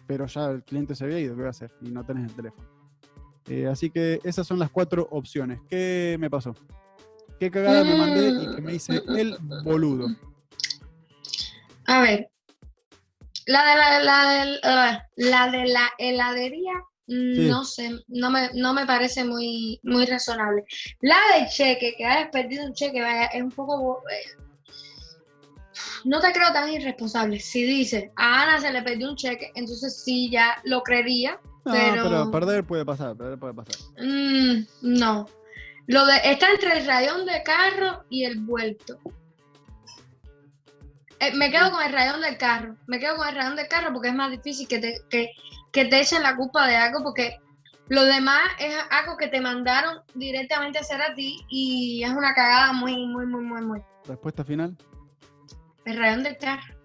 Pero 0.06 0.26
ya 0.26 0.52
el 0.52 0.64
cliente 0.64 0.94
se 0.94 1.06
había 1.06 1.20
ido, 1.20 1.36
¿qué 1.36 1.42
voy 1.42 1.48
a 1.48 1.52
hacer? 1.52 1.72
Y 1.82 1.90
no 1.90 2.06
tenés 2.06 2.30
el 2.30 2.36
teléfono. 2.36 2.68
Eh, 3.48 3.68
así 3.68 3.90
que 3.90 4.20
esas 4.24 4.46
son 4.46 4.60
las 4.60 4.72
cuatro 4.72 5.08
opciones. 5.12 5.62
¿Qué 5.70 6.18
me 6.20 6.30
pasó? 6.30 6.56
¿Qué 7.40 7.52
cagada 7.52 7.84
me 7.84 7.98
mandé 7.98 8.30
y 8.30 8.56
que 8.56 8.62
me 8.62 8.76
hice 8.76 9.02
el 9.08 9.38
boludo? 9.64 10.08
A 11.88 12.02
ver. 12.02 12.30
La 13.48 13.64
de 13.64 13.76
la, 13.78 14.00
la, 14.04 14.60
ah, 14.64 15.04
la 15.18 15.50
de 15.52 15.66
la 15.68 15.90
heladería, 16.00 16.74
mm, 17.08 17.36
Sí. 17.36 17.48
no 17.50 17.64
sé, 17.64 17.92
no 18.08 18.32
me, 18.32 18.50
no 18.56 18.74
me 18.74 18.86
parece 18.88 19.24
muy, 19.24 19.80
muy 19.84 20.06
razonable. 20.08 20.64
La 21.02 21.18
del 21.36 21.48
cheque, 21.48 21.94
que 21.96 22.06
hayas 22.06 22.30
perdido 22.32 22.66
un 22.66 22.74
cheque, 22.74 23.02
vaya, 23.02 23.26
es 23.26 23.42
un 23.44 23.52
poco... 23.52 24.02
eh, 24.10 24.42
no 26.06 26.20
te 26.22 26.32
creo 26.32 26.52
tan 26.54 26.70
irresponsable. 26.72 27.40
Si 27.40 27.64
dices, 27.64 28.10
a 28.16 28.44
Ana 28.44 28.60
se 28.62 28.72
le 28.72 28.82
perdió 28.82 29.10
un 29.10 29.16
cheque, 29.16 29.52
entonces 29.56 30.02
sí, 30.04 30.30
ya 30.32 30.60
lo 30.64 30.82
creería. 30.82 31.40
No, 31.66 31.72
Pero- 31.74 32.04
pero 32.04 32.32
perder 32.32 32.64
puede 32.64 32.86
pasar, 32.86 33.16
perder 33.16 33.38
puede 33.40 33.54
pasar. 33.56 33.76
Mm, 34.00 34.66
no. 34.82 35.28
Lo 35.88 36.06
de, 36.06 36.14
está 36.24 36.50
entre 36.52 36.80
el 36.80 36.86
rayón 36.88 37.26
de 37.26 37.44
carro 37.44 38.06
y 38.10 38.24
el 38.26 38.40
vuelto. 38.40 39.00
Eh, 41.26 41.36
me 41.36 41.52
quedo 41.52 41.72
con 41.72 41.84
el 41.84 41.92
rayón 41.92 42.22
del 42.22 42.38
carro. 42.38 42.76
Me 42.88 43.00
quedo 43.00 43.18
con 43.18 43.28
el 43.28 43.36
rayón 43.36 43.56
del 43.56 43.68
carro 43.68 43.94
porque 43.94 44.10
es 44.10 44.16
más 44.16 44.32
difícil 44.32 44.68
que 44.68 44.80
te, 44.80 45.02
que, 45.10 45.32
que 45.72 45.86
te 45.86 46.02
echen 46.02 46.24
la 46.24 46.36
culpa 46.36 46.68
de 46.68 46.76
algo 46.76 47.04
porque 47.04 47.38
lo 47.88 48.04
demás 48.04 48.42
es 48.60 48.76
algo 48.92 49.18
que 49.18 49.28
te 49.28 49.42
mandaron 49.42 50.00
directamente 50.14 50.78
a 50.78 50.82
hacer 50.82 51.02
a 51.02 51.14
ti 51.14 51.46
y 51.50 52.04
es 52.04 52.12
una 52.12 52.34
cagada 52.34 52.74
muy, 52.74 53.08
muy, 53.08 53.26
muy, 53.26 53.44
muy, 53.44 53.62
muy. 53.62 53.82
Respuesta 54.08 54.44
final. 54.44 54.76
El 55.86 55.98
rayón 55.98 56.24
del 56.24 56.38
carro. 56.38 56.76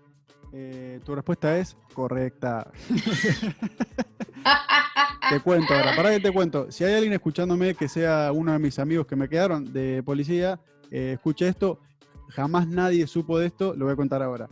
Eh, 0.52 1.00
tu 1.04 1.14
respuesta 1.14 1.56
es 1.58 1.76
correcta. 1.94 2.70
te 5.30 5.40
cuento 5.40 5.74
ahora, 5.74 5.96
para 5.96 6.10
que 6.10 6.20
te 6.20 6.32
cuento. 6.32 6.70
Si 6.70 6.84
hay 6.84 6.94
alguien 6.94 7.12
escuchándome 7.12 7.74
que 7.74 7.88
sea 7.88 8.32
uno 8.32 8.52
de 8.52 8.58
mis 8.58 8.78
amigos 8.78 9.06
que 9.06 9.16
me 9.16 9.28
quedaron 9.28 9.72
de 9.72 10.02
policía, 10.02 10.60
eh, 10.90 11.12
escuche 11.14 11.48
esto. 11.48 11.80
Jamás 12.30 12.66
nadie 12.66 13.06
supo 13.06 13.38
de 13.38 13.46
esto, 13.46 13.74
lo 13.74 13.86
voy 13.86 13.92
a 13.92 13.96
contar 13.96 14.22
ahora. 14.22 14.48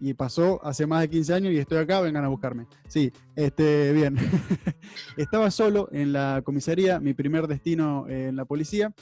Y 0.00 0.14
pasó 0.14 0.60
hace 0.64 0.84
más 0.84 1.00
de 1.02 1.10
15 1.10 1.34
años 1.34 1.52
y 1.52 1.58
estoy 1.58 1.78
acá, 1.78 2.00
vengan 2.00 2.24
a 2.24 2.28
buscarme. 2.28 2.66
Sí, 2.88 3.12
este, 3.36 3.92
bien. 3.92 4.16
estaba 5.16 5.50
solo 5.50 5.88
en 5.92 6.12
la 6.12 6.42
comisaría, 6.44 6.98
mi 6.98 7.14
primer 7.14 7.46
destino 7.46 8.08
en 8.08 8.34
la 8.34 8.44
policía. 8.44 8.92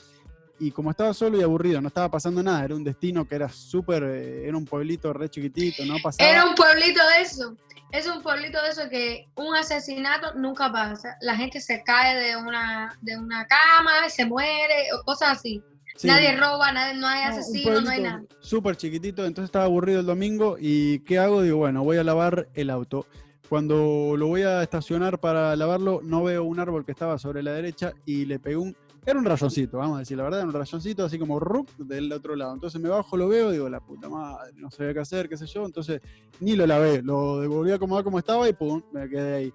Y 0.59 0.73
como 0.73 0.91
estaba 0.91 1.15
solo 1.15 1.39
y 1.39 1.43
aburrido, 1.43 1.81
no 1.81 1.89
estaba 1.89 2.11
pasando 2.11 2.43
nada, 2.43 2.63
era 2.67 2.75
un 2.75 2.85
destino 2.85 3.27
que 3.27 3.35
era 3.35 3.49
súper, 3.49 4.03
eh, 4.03 4.47
era 4.47 4.55
un 4.59 4.67
pueblito 4.67 5.11
re 5.15 5.31
chiquitito, 5.31 5.87
no 5.87 5.97
pasaba. 6.03 6.29
Era 6.29 6.45
un 6.45 6.55
pueblito 6.55 7.01
de 7.17 7.23
eso. 7.23 7.57
Es 7.93 8.07
un 8.07 8.23
pueblito 8.23 8.63
de 8.63 8.69
eso 8.69 8.89
que 8.91 9.27
un 9.37 9.57
asesinato 9.57 10.35
nunca 10.35 10.71
pasa. 10.71 11.17
La 11.23 11.35
gente 11.35 11.61
se 11.61 11.83
cae 11.83 12.15
de 12.15 12.37
una, 12.37 12.95
de 13.01 13.17
una 13.17 13.47
cama, 13.47 14.09
se 14.11 14.27
muere, 14.27 14.93
o 14.93 15.03
cosas 15.03 15.39
así. 15.39 15.63
Sí. 15.97 16.07
Nadie 16.07 16.37
roba, 16.37 16.73
nadie, 16.73 16.99
no 16.99 17.07
hay 17.07 17.23
No, 17.23 17.35
un 17.35 17.39
asesinos, 17.41 17.85
no 17.85 17.91
hay 17.91 18.03
nada. 18.03 18.23
Súper 18.41 18.77
chiquitito, 18.77 19.27
entonces 19.27 19.49
estaba 19.49 19.67
aburrido 19.67 20.01
el 20.01 20.07
domingo 20.07 20.57
y 20.59 21.01
¿qué 21.01 21.19
hago? 21.19 21.43
Digo, 21.43 21.59
bueno, 21.59 21.85
voy 21.85 21.99
a 21.99 22.05
lavar 22.05 22.49
el 22.55 22.71
auto. 22.71 23.07
Cuando 23.49 24.15
lo 24.17 24.29
voy 24.29 24.43
a 24.43 24.63
estacionar 24.63 25.19
para 25.19 25.57
lavarlo, 25.57 26.01
no 26.05 26.23
veo 26.23 26.45
un 26.45 26.61
árbol 26.61 26.85
que 26.85 26.93
estaba 26.93 27.19
sobre 27.19 27.43
la 27.43 27.53
derecha 27.53 27.93
y 28.07 28.25
le 28.25 28.39
pegué 28.39 28.57
un... 28.57 28.77
Era 29.05 29.19
un 29.19 29.25
rayoncito, 29.25 29.79
vamos 29.79 29.97
a 29.97 30.01
decir 30.01 30.17
la 30.17 30.25
verdad, 30.25 30.41
era 30.41 30.49
un 30.49 30.55
rayoncito 30.55 31.05
así 31.05 31.19
como 31.19 31.41
rup 31.41 31.69
del 31.79 32.13
otro 32.13 32.37
lado. 32.37 32.55
Entonces 32.55 32.81
me 32.81 32.89
bajo, 32.89 33.17
lo 33.17 33.29
veo, 33.29 33.51
digo, 33.51 33.69
la 33.69 33.81
puta 33.81 34.09
madre, 34.09 34.53
no 34.57 34.71
sabía 34.71 34.93
qué 34.93 35.01
hacer, 35.01 35.29
qué 35.29 35.37
sé 35.37 35.47
yo. 35.47 35.65
Entonces 35.65 36.01
ni 36.39 36.55
lo 36.55 36.67
lavé, 36.67 37.03
lo 37.03 37.41
devolví 37.41 37.73
a 37.73 37.77
acomodar 37.77 38.05
como 38.05 38.19
estaba 38.19 38.49
y 38.49 38.53
pum, 38.53 38.83
me 38.93 39.09
quedé 39.09 39.35
ahí. 39.35 39.53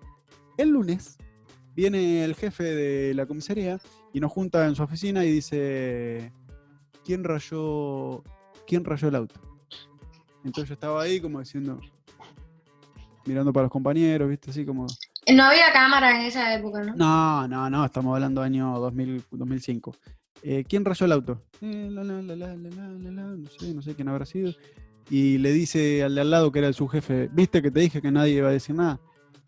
El 0.58 0.70
lunes 0.70 1.18
viene 1.76 2.26
el 2.26 2.36
jefe 2.36 2.64
de 2.64 3.14
la 3.14 3.26
comisaría 3.26 3.80
y 4.16 4.22
nos 4.22 4.32
junta 4.32 4.66
en 4.66 4.76
su 4.76 4.84
oficina 4.84 5.26
y 5.26 5.32
dice, 5.34 6.32
¿quién 7.04 7.26
rayó, 7.26 8.24
quién 8.66 8.86
rayó 8.86 9.10
el 9.10 9.16
auto? 9.16 9.36
Entonces 10.46 10.70
yo 10.70 10.74
estaba 10.76 11.02
ahí 11.02 11.20
como 11.20 11.42
diciendo, 11.42 11.82
mirando 13.26 13.52
para 13.52 13.64
los 13.64 13.72
compañeros, 13.74 14.30
¿viste? 14.30 14.52
Así 14.52 14.66
como... 14.66 14.88
No 15.34 15.44
había 15.44 15.70
cámara 15.74 16.18
en 16.18 16.28
esa 16.28 16.56
época, 16.56 16.82
¿no? 16.82 16.96
No, 16.96 17.46
no, 17.50 17.70
no, 17.70 17.84
estamos 17.84 18.16
hablando 18.16 18.42
año 18.42 18.80
2000, 18.80 19.26
2005. 19.32 19.94
Eh, 20.44 20.64
¿Quién 20.66 20.86
rayó 20.86 21.08
el 21.08 21.12
auto? 21.12 21.42
Eh, 21.60 21.90
la, 21.92 22.02
la, 22.06 22.22
la, 22.22 22.56
no 22.56 23.50
sé, 23.50 23.74
no 23.74 23.82
sé 23.82 23.96
quién 23.96 24.08
habrá 24.08 24.26
sido. 24.26 24.54
Y 25.10 25.40
le 25.40 25.52
dice 25.52 26.04
al 26.04 26.16
de 26.16 26.22
al 26.22 26.32
lado 26.32 26.54
que 26.54 26.60
era 26.60 26.70
el 26.70 26.74
su 26.74 26.88
jefe, 26.88 27.28
¿viste 27.34 27.62
que 27.62 27.70
te 27.70 27.82
dije 27.82 28.02
que 28.02 28.12
nadie 28.12 28.36
iba 28.36 28.48
a 28.48 28.54
decir 28.54 28.76
nada? 28.76 28.98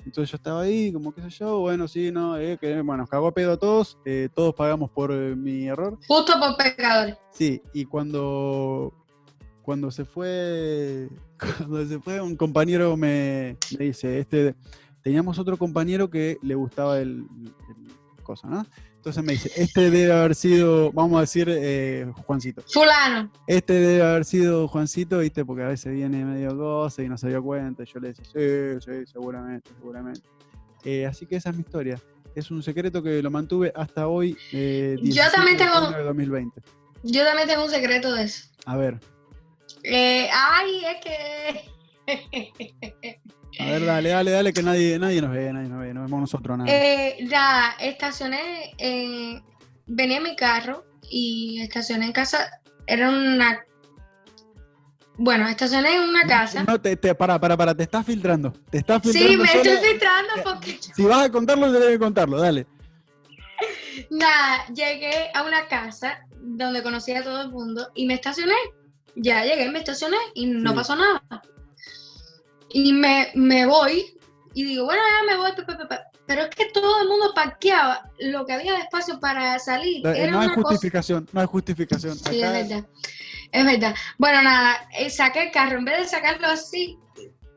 Entonces 0.08 0.32
yo 0.32 0.38
estaba 0.38 0.62
ahí, 0.62 0.94
como 0.94 1.14
qué 1.14 1.22
sé 1.22 1.30
yo, 1.32 1.60
bueno, 1.60 1.86
sí, 1.86 2.14
no, 2.14 2.38
eh, 2.38 2.58
que, 2.58 2.76
bueno, 2.76 2.98
nos 2.98 3.10
cagó 3.10 3.28
a 3.28 3.34
pedo 3.34 3.52
a 3.52 3.58
todos, 3.58 3.98
eh, 4.06 4.30
todos 4.34 4.56
pagamos 4.56 4.90
por 4.90 5.12
eh, 5.12 5.36
mi 5.36 5.68
error. 5.68 6.00
Justo 6.08 6.32
por 6.40 6.56
pecadores. 6.56 7.18
Sí, 7.32 7.62
y 7.74 7.84
cuando, 7.84 8.94
cuando 9.64 9.92
se 9.92 10.06
fue, 10.06 11.10
cuando 11.58 11.86
se 11.86 12.00
fue, 12.00 12.22
un 12.22 12.38
compañero 12.38 12.96
me, 12.96 13.58
me 13.78 13.86
dice, 13.86 14.20
este, 14.20 14.56
teníamos 15.02 15.40
otro 15.40 15.58
compañero 15.58 16.10
que 16.10 16.38
le 16.42 16.56
gustaba 16.56 17.00
el, 17.00 17.28
el 17.68 18.24
cosa, 18.24 18.48
¿no? 18.48 18.66
Entonces 18.98 19.24
me 19.24 19.34
dice, 19.34 19.52
este 19.56 19.90
debe 19.90 20.12
haber 20.12 20.36
sido, 20.36 20.92
vamos 20.92 21.18
a 21.18 21.22
decir, 21.22 21.48
eh, 21.50 22.12
Juancito. 22.26 22.62
Fulano. 22.68 23.32
Este 23.48 23.74
debe 23.74 24.04
haber 24.04 24.26
sido 24.26 24.68
Juancito, 24.68 25.20
¿viste? 25.20 25.46
Porque 25.46 25.64
a 25.64 25.68
veces 25.70 25.94
viene 25.94 26.26
medio 26.26 26.58
cosa 26.58 27.02
y 27.04 27.08
no 27.08 27.18
se 27.18 27.30
dio 27.30 27.42
cuenta. 27.42 27.84
Y 27.84 27.86
yo 27.86 28.00
le 28.02 28.10
decía, 28.10 28.26
sí, 28.26 28.82
sí, 28.86 29.06
seguramente, 29.12 29.72
seguramente. 29.78 30.22
Eh, 30.84 31.06
así 31.06 31.26
que 31.26 31.38
esa 31.38 31.52
es 31.52 31.56
mi 31.56 31.62
historia. 31.62 32.02
Es 32.36 32.52
un 32.52 32.62
secreto 32.62 33.02
que 33.02 33.22
lo 33.24 33.32
mantuve 33.32 33.72
hasta 33.76 34.08
hoy. 34.08 34.38
eh, 34.52 34.96
Yo 34.98 35.04
17 35.04 35.32
también 35.36 35.58
tengo- 35.58 35.74
junio 35.86 35.98
de 35.98 36.04
2020. 36.04 36.62
Yo 37.04 37.24
también 37.24 37.48
tengo 37.48 37.64
un 37.64 37.72
secreto 37.72 38.14
de 38.14 38.24
eso. 38.24 38.50
A 38.66 38.76
ver, 38.76 39.00
ay, 39.86 40.82
es 40.86 40.98
que. 41.04 41.62
a 43.60 43.66
ver, 43.66 43.86
dale, 43.86 44.10
dale, 44.10 44.32
dale, 44.32 44.54
que 44.54 44.64
nadie, 44.64 45.00
nadie 45.00 45.22
nos 45.22 45.32
ve, 45.32 45.52
nadie 45.54 45.70
nos 45.70 45.80
ve, 45.80 45.94
no 45.94 46.02
vemos 46.04 46.22
nosotros 46.22 46.58
nada. 46.58 46.70
Eh, 46.72 47.18
nada, 47.30 47.76
estacioné, 47.80 48.74
eh, 48.78 49.42
venía 49.88 50.18
en 50.18 50.24
mi 50.24 50.36
carro 50.36 50.86
y 51.10 51.62
estacioné 51.62 52.06
en 52.08 52.12
casa, 52.12 52.50
era 52.86 53.10
una... 53.10 53.64
Bueno, 55.20 55.48
estacioné 55.48 55.96
en 55.96 56.02
una 56.10 56.28
casa. 56.28 56.64
No, 56.64 56.80
te, 56.80 56.96
te, 56.96 57.16
para, 57.16 57.40
para, 57.40 57.58
para, 57.58 57.74
te 57.74 57.84
estás 57.84 58.06
filtrando. 58.06 58.54
Te 58.70 58.78
estás 58.78 59.02
filtrando. 59.02 59.30
Sí, 59.32 59.38
me 59.38 59.46
estoy 59.46 59.90
filtrando 59.90 60.34
porque... 60.44 60.80
Si 60.96 61.04
vas 61.04 61.26
a 61.26 61.32
contarlo, 61.32 61.72
debes 61.72 61.90
que 61.90 62.00
contarlo, 62.00 62.40
dale. 62.40 62.68
Nada, 64.12 64.68
llegué 64.68 65.32
a 65.34 65.42
una 65.44 65.68
casa 65.68 66.20
donde 66.40 66.84
conocí 66.84 67.14
a 67.14 67.24
todo 67.24 67.42
el 67.42 67.50
mundo 67.50 67.90
y 67.96 68.06
me 68.06 68.14
estacioné. 68.14 68.54
Ya 69.16 69.44
llegué, 69.44 69.70
me 69.72 69.80
estacioné 69.80 70.18
y 70.36 70.46
no 70.46 70.70
Sí. 70.70 70.76
pasó 70.76 70.96
nada. 70.96 71.24
Y 72.70 72.94
me, 72.94 73.30
me 73.36 73.66
voy 73.66 74.18
y 74.54 74.64
digo, 74.64 74.86
bueno, 74.86 75.02
ya 75.20 75.26
me 75.32 75.38
voy, 75.38 75.52
pe, 75.54 75.64
pe, 75.64 75.76
pe, 75.76 75.86
pe. 75.86 75.96
pero 76.26 76.42
es 76.44 76.50
que 76.50 76.66
todo 76.74 77.02
el 77.02 77.08
mundo 77.08 77.32
parqueaba 77.34 78.10
lo 78.20 78.46
que 78.46 78.54
había 78.54 78.74
de 78.74 78.80
espacio 78.80 79.20
para 79.20 79.58
salir. 79.60 80.06
Eh, 80.06 80.14
Era 80.24 80.32
no 80.32 80.40
hay 80.42 80.50
cosa- 80.50 80.62
justificación, 80.70 81.28
no 81.32 81.42
hay 81.42 81.48
justificación. 81.48 82.18
Sí, 82.18 82.42
Acá- 82.44 82.60
es 82.60 82.70
verdad. 82.70 82.90
Es 83.52 83.66
verdad. 83.66 83.96
Bueno, 84.18 84.42
nada, 84.42 84.88
eh, 84.98 85.10
saqué 85.10 85.44
el 85.44 85.52
carro, 85.52 85.78
en 85.78 85.86
vez 85.86 86.00
de 86.00 86.08
sacarlo 86.08 86.48
así, 86.48 86.98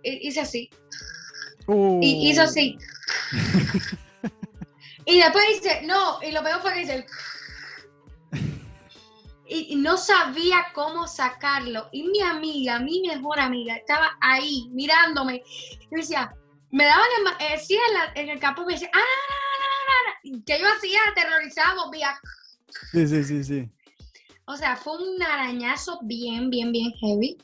hi- 0.04 0.18
hice 0.28 0.40
así. 0.40 0.70
Uh, 1.66 2.00
Y 2.02 2.30
hizo 2.30 2.42
así. 2.42 2.76
y 5.06 5.18
después 5.18 5.44
hice, 5.58 5.82
no, 5.82 6.22
y 6.22 6.30
lo 6.32 6.42
peor 6.42 6.60
fue 6.60 6.72
que 6.74 6.82
hice 6.82 6.94
el... 6.96 7.06
Y 9.68 9.76
no 9.76 9.96
sabía 9.96 10.66
cómo 10.74 11.06
sacarlo. 11.06 11.88
Y 11.92 12.04
mi 12.04 12.20
amiga, 12.20 12.78
mi 12.80 13.02
mejor 13.06 13.40
amiga, 13.40 13.76
estaba 13.76 14.10
ahí 14.20 14.68
mirándome. 14.72 15.42
Y 15.80 15.88
me 15.94 16.00
decía, 16.00 16.32
me 16.70 16.84
daban 16.84 17.06
eh, 17.40 17.58
sí, 17.58 17.74
en, 17.74 17.94
la- 17.94 18.12
en 18.14 18.28
el 18.30 18.38
campo, 18.38 18.64
me 18.64 18.74
decía, 18.74 18.90
¡ah! 18.92 18.98
ah, 18.98 19.02
ah, 19.02 20.10
ah", 20.14 20.18
y 20.22 20.42
que 20.42 20.58
yo 20.58 20.66
hacía 20.66 20.98
aterrorizada, 21.10 21.84
volvía. 21.84 22.18
Sí, 22.92 23.06
sí, 23.06 23.24
sí, 23.24 23.44
sí. 23.44 23.70
O 24.46 24.56
sea, 24.56 24.76
fue 24.76 24.96
un 24.96 25.22
arañazo 25.22 25.98
bien, 26.02 26.50
bien, 26.50 26.72
bien 26.72 26.92
heavy. 27.00 27.36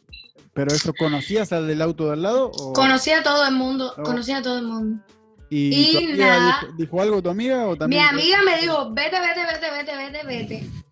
¿Pero 0.54 0.72
eso 0.72 0.92
conocías 0.94 1.52
al 1.52 1.66
del 1.66 1.82
auto 1.82 2.06
de 2.06 2.12
al 2.14 2.22
lado? 2.22 2.50
O... 2.50 2.72
Conocí 2.72 3.10
a 3.10 3.22
todo 3.22 3.46
el 3.46 3.54
mundo, 3.54 3.94
No. 3.96 4.04
conocí 4.04 4.32
a 4.32 4.42
todo 4.42 4.58
el 4.58 4.64
mundo. 4.64 5.04
¿Y, 5.48 6.00
nada. 6.16 6.60
dijo, 6.60 6.72
dijo 6.76 7.02
algo 7.02 7.22
tu 7.22 7.30
amiga 7.30 7.68
o 7.68 7.76
Mi 7.86 7.98
amiga 7.98 8.38
me 8.42 8.60
dijo, 8.60 8.90
vete, 8.92 9.20
vete, 9.20 9.46
vete, 9.46 9.70
vete, 9.70 9.96
vete, 9.96 10.26
vete. 10.26 10.85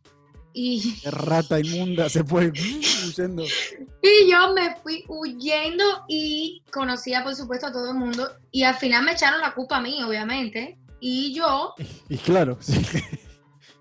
Y, 0.57 1.01
Qué 1.01 1.11
rata 1.11 1.59
inmunda 1.59 2.09
se 2.09 2.23
fue 2.23 2.53
huyendo. 3.05 3.45
y 3.45 4.31
yo 4.31 4.55
me 4.55 4.77
fui 4.77 5.05
huyendo 5.09 5.85
y 6.09 6.62
conocía, 6.73 7.25
por 7.25 7.35
supuesto, 7.35 7.67
a 7.67 7.73
todo 7.73 7.90
el 7.90 7.97
mundo. 7.97 8.31
Y 8.53 8.62
al 8.62 8.77
final 8.77 9.05
me 9.05 9.12
echaron 9.12 9.40
la 9.40 9.53
culpa 9.53 9.79
a 9.79 9.81
mí, 9.81 10.01
obviamente. 10.03 10.79
Y 11.01 11.35
yo, 11.35 11.75
Y 12.09 12.17
claro, 12.19 12.57
sí. 12.61 12.81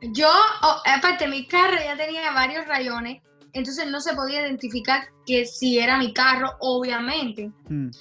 yo, 0.01 0.27
oh, 0.63 0.81
aparte, 0.85 1.27
mi 1.27 1.47
carro 1.47 1.77
ya 1.77 1.95
tenía 1.95 2.31
varios 2.31 2.67
rayones. 2.67 3.21
Entonces 3.53 3.87
no 3.87 4.01
se 4.01 4.15
podía 4.15 4.41
identificar 4.41 5.09
que 5.27 5.45
si 5.45 5.77
era 5.77 5.97
mi 5.99 6.11
carro, 6.11 6.55
obviamente. 6.59 7.51
Mm. 7.69 7.91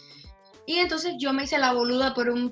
Y 0.67 0.77
entonces 0.79 1.15
yo 1.19 1.33
me 1.35 1.45
hice 1.45 1.59
la 1.59 1.75
boluda 1.75 2.15
por 2.15 2.31
un... 2.31 2.51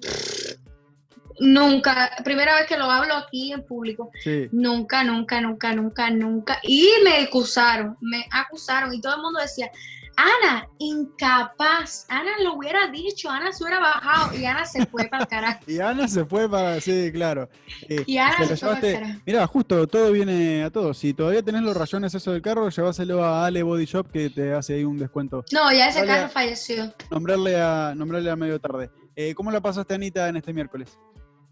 Nunca, 1.41 2.11
primera 2.23 2.55
vez 2.55 2.67
que 2.67 2.77
lo 2.77 2.85
hablo 2.85 3.15
aquí 3.15 3.53
en 3.53 3.65
público. 3.65 4.11
Sí. 4.23 4.49
Nunca, 4.53 5.03
nunca, 5.03 5.41
nunca, 5.41 5.75
nunca, 5.75 6.11
nunca. 6.11 6.61
Y 6.63 6.89
me 7.03 7.25
acusaron, 7.25 7.97
me 8.01 8.27
acusaron 8.31 8.93
y 8.93 9.01
todo 9.01 9.17
el 9.17 9.23
mundo 9.23 9.41
decía, 9.41 9.71
Ana, 10.17 10.69
incapaz, 10.79 12.05
Ana 12.11 12.33
lo 12.43 12.55
hubiera 12.55 12.89
dicho, 12.89 13.31
Ana 13.31 13.53
se 13.53 13.65
hubiera 13.65 13.81
bajado 13.81 14.37
y 14.37 14.45
Ana 14.45 14.67
se 14.67 14.85
fue 14.85 15.07
para 15.07 15.23
el 15.23 15.29
carajo. 15.29 15.61
Y 15.67 15.79
Ana 15.81 16.09
se 16.09 16.27
fue 16.27 16.47
para. 16.49 16.79
Sí, 16.81 17.11
claro. 17.11 17.49
Eh, 17.89 18.05
Y 18.07 18.19
Ana 18.19 18.45
se 18.45 18.57
fue 18.59 18.77
para 18.77 19.09
el. 19.09 19.23
Mirá, 19.25 19.47
justo, 19.47 19.87
todo 19.87 20.13
viene 20.13 20.65
a 20.65 20.71
todo. 20.71 20.93
Si 20.93 21.15
todavía 21.15 21.43
tenés 21.43 21.63
los 21.63 21.75
rayones 21.75 22.15
eso 22.15 22.33
del 22.33 22.43
carro, 22.43 22.69
lleváselo 22.69 23.25
a 23.25 23.47
Ale 23.47 23.63
Body 23.63 23.87
Shop 23.87 24.11
que 24.11 24.29
te 24.29 24.53
hace 24.53 24.75
ahí 24.75 24.85
un 24.85 24.99
descuento. 24.99 25.43
No, 25.53 25.73
ya 25.73 25.89
ese 25.89 26.05
carro 26.05 26.29
falleció. 26.29 26.93
Nombrarle 27.11 27.59
a, 27.59 27.95
nombrarle 27.97 28.31
a 28.31 28.37
medio 28.37 28.61
tarde. 28.61 28.91
Eh, 29.17 29.35
¿Cómo 29.35 29.51
la 29.51 29.63
pasaste, 29.63 29.95
Anita, 29.95 30.29
en 30.29 30.37
este 30.37 30.53
miércoles? 30.53 30.99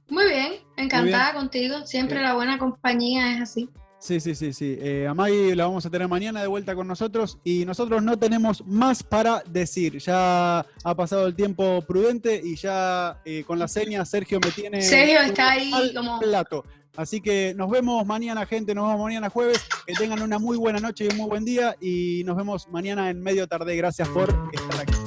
Muy 0.08 0.26
bien, 0.26 0.52
encantada 0.76 1.34
contigo. 1.34 1.86
Siempre 1.86 2.18
Sí. 2.18 2.22
la 2.22 2.34
buena 2.34 2.58
compañía 2.58 3.34
es 3.36 3.42
así. 3.42 3.68
Sí, 4.00 4.20
sí, 4.20 4.34
sí, 4.36 4.52
sí. 4.52 4.78
Eh, 4.80 5.08
a 5.08 5.14
Maggie 5.14 5.56
la 5.56 5.66
vamos 5.66 5.84
a 5.84 5.90
tener 5.90 6.06
mañana 6.06 6.40
de 6.40 6.46
vuelta 6.46 6.76
con 6.76 6.86
nosotros 6.86 7.38
y 7.42 7.64
nosotros 7.64 8.00
no 8.00 8.16
tenemos 8.16 8.64
más 8.64 9.02
para 9.02 9.42
decir. 9.50 9.98
Ya 9.98 10.60
ha 10.60 10.94
pasado 10.94 11.26
el 11.26 11.34
tiempo 11.34 11.82
prudente 11.82 12.40
y 12.42 12.54
ya 12.54 13.20
eh, 13.24 13.42
con 13.44 13.58
la 13.58 13.66
seña 13.66 14.04
Sergio 14.04 14.38
me 14.44 14.52
tiene 14.52 14.82
Sergio 14.82 15.20
está 15.20 15.50
ahí 15.50 15.72
al 15.72 15.92
como 15.92 16.20
plato. 16.20 16.64
Así 16.96 17.20
que 17.20 17.54
nos 17.56 17.70
vemos 17.70 18.04
mañana, 18.06 18.46
gente. 18.46 18.74
Nos 18.74 18.88
vemos 18.88 19.02
mañana 19.04 19.30
jueves. 19.30 19.60
Que 19.86 19.94
tengan 19.94 20.22
una 20.22 20.38
muy 20.38 20.56
buena 20.56 20.80
noche 20.80 21.04
y 21.04 21.08
un 21.08 21.16
muy 21.16 21.28
buen 21.28 21.44
día. 21.44 21.76
Y 21.80 22.22
nos 22.24 22.36
vemos 22.36 22.68
mañana 22.68 23.10
en 23.10 23.20
medio 23.20 23.46
tarde. 23.46 23.76
Gracias 23.76 24.08
por 24.08 24.28
estar 24.52 24.80
aquí. 24.80 24.97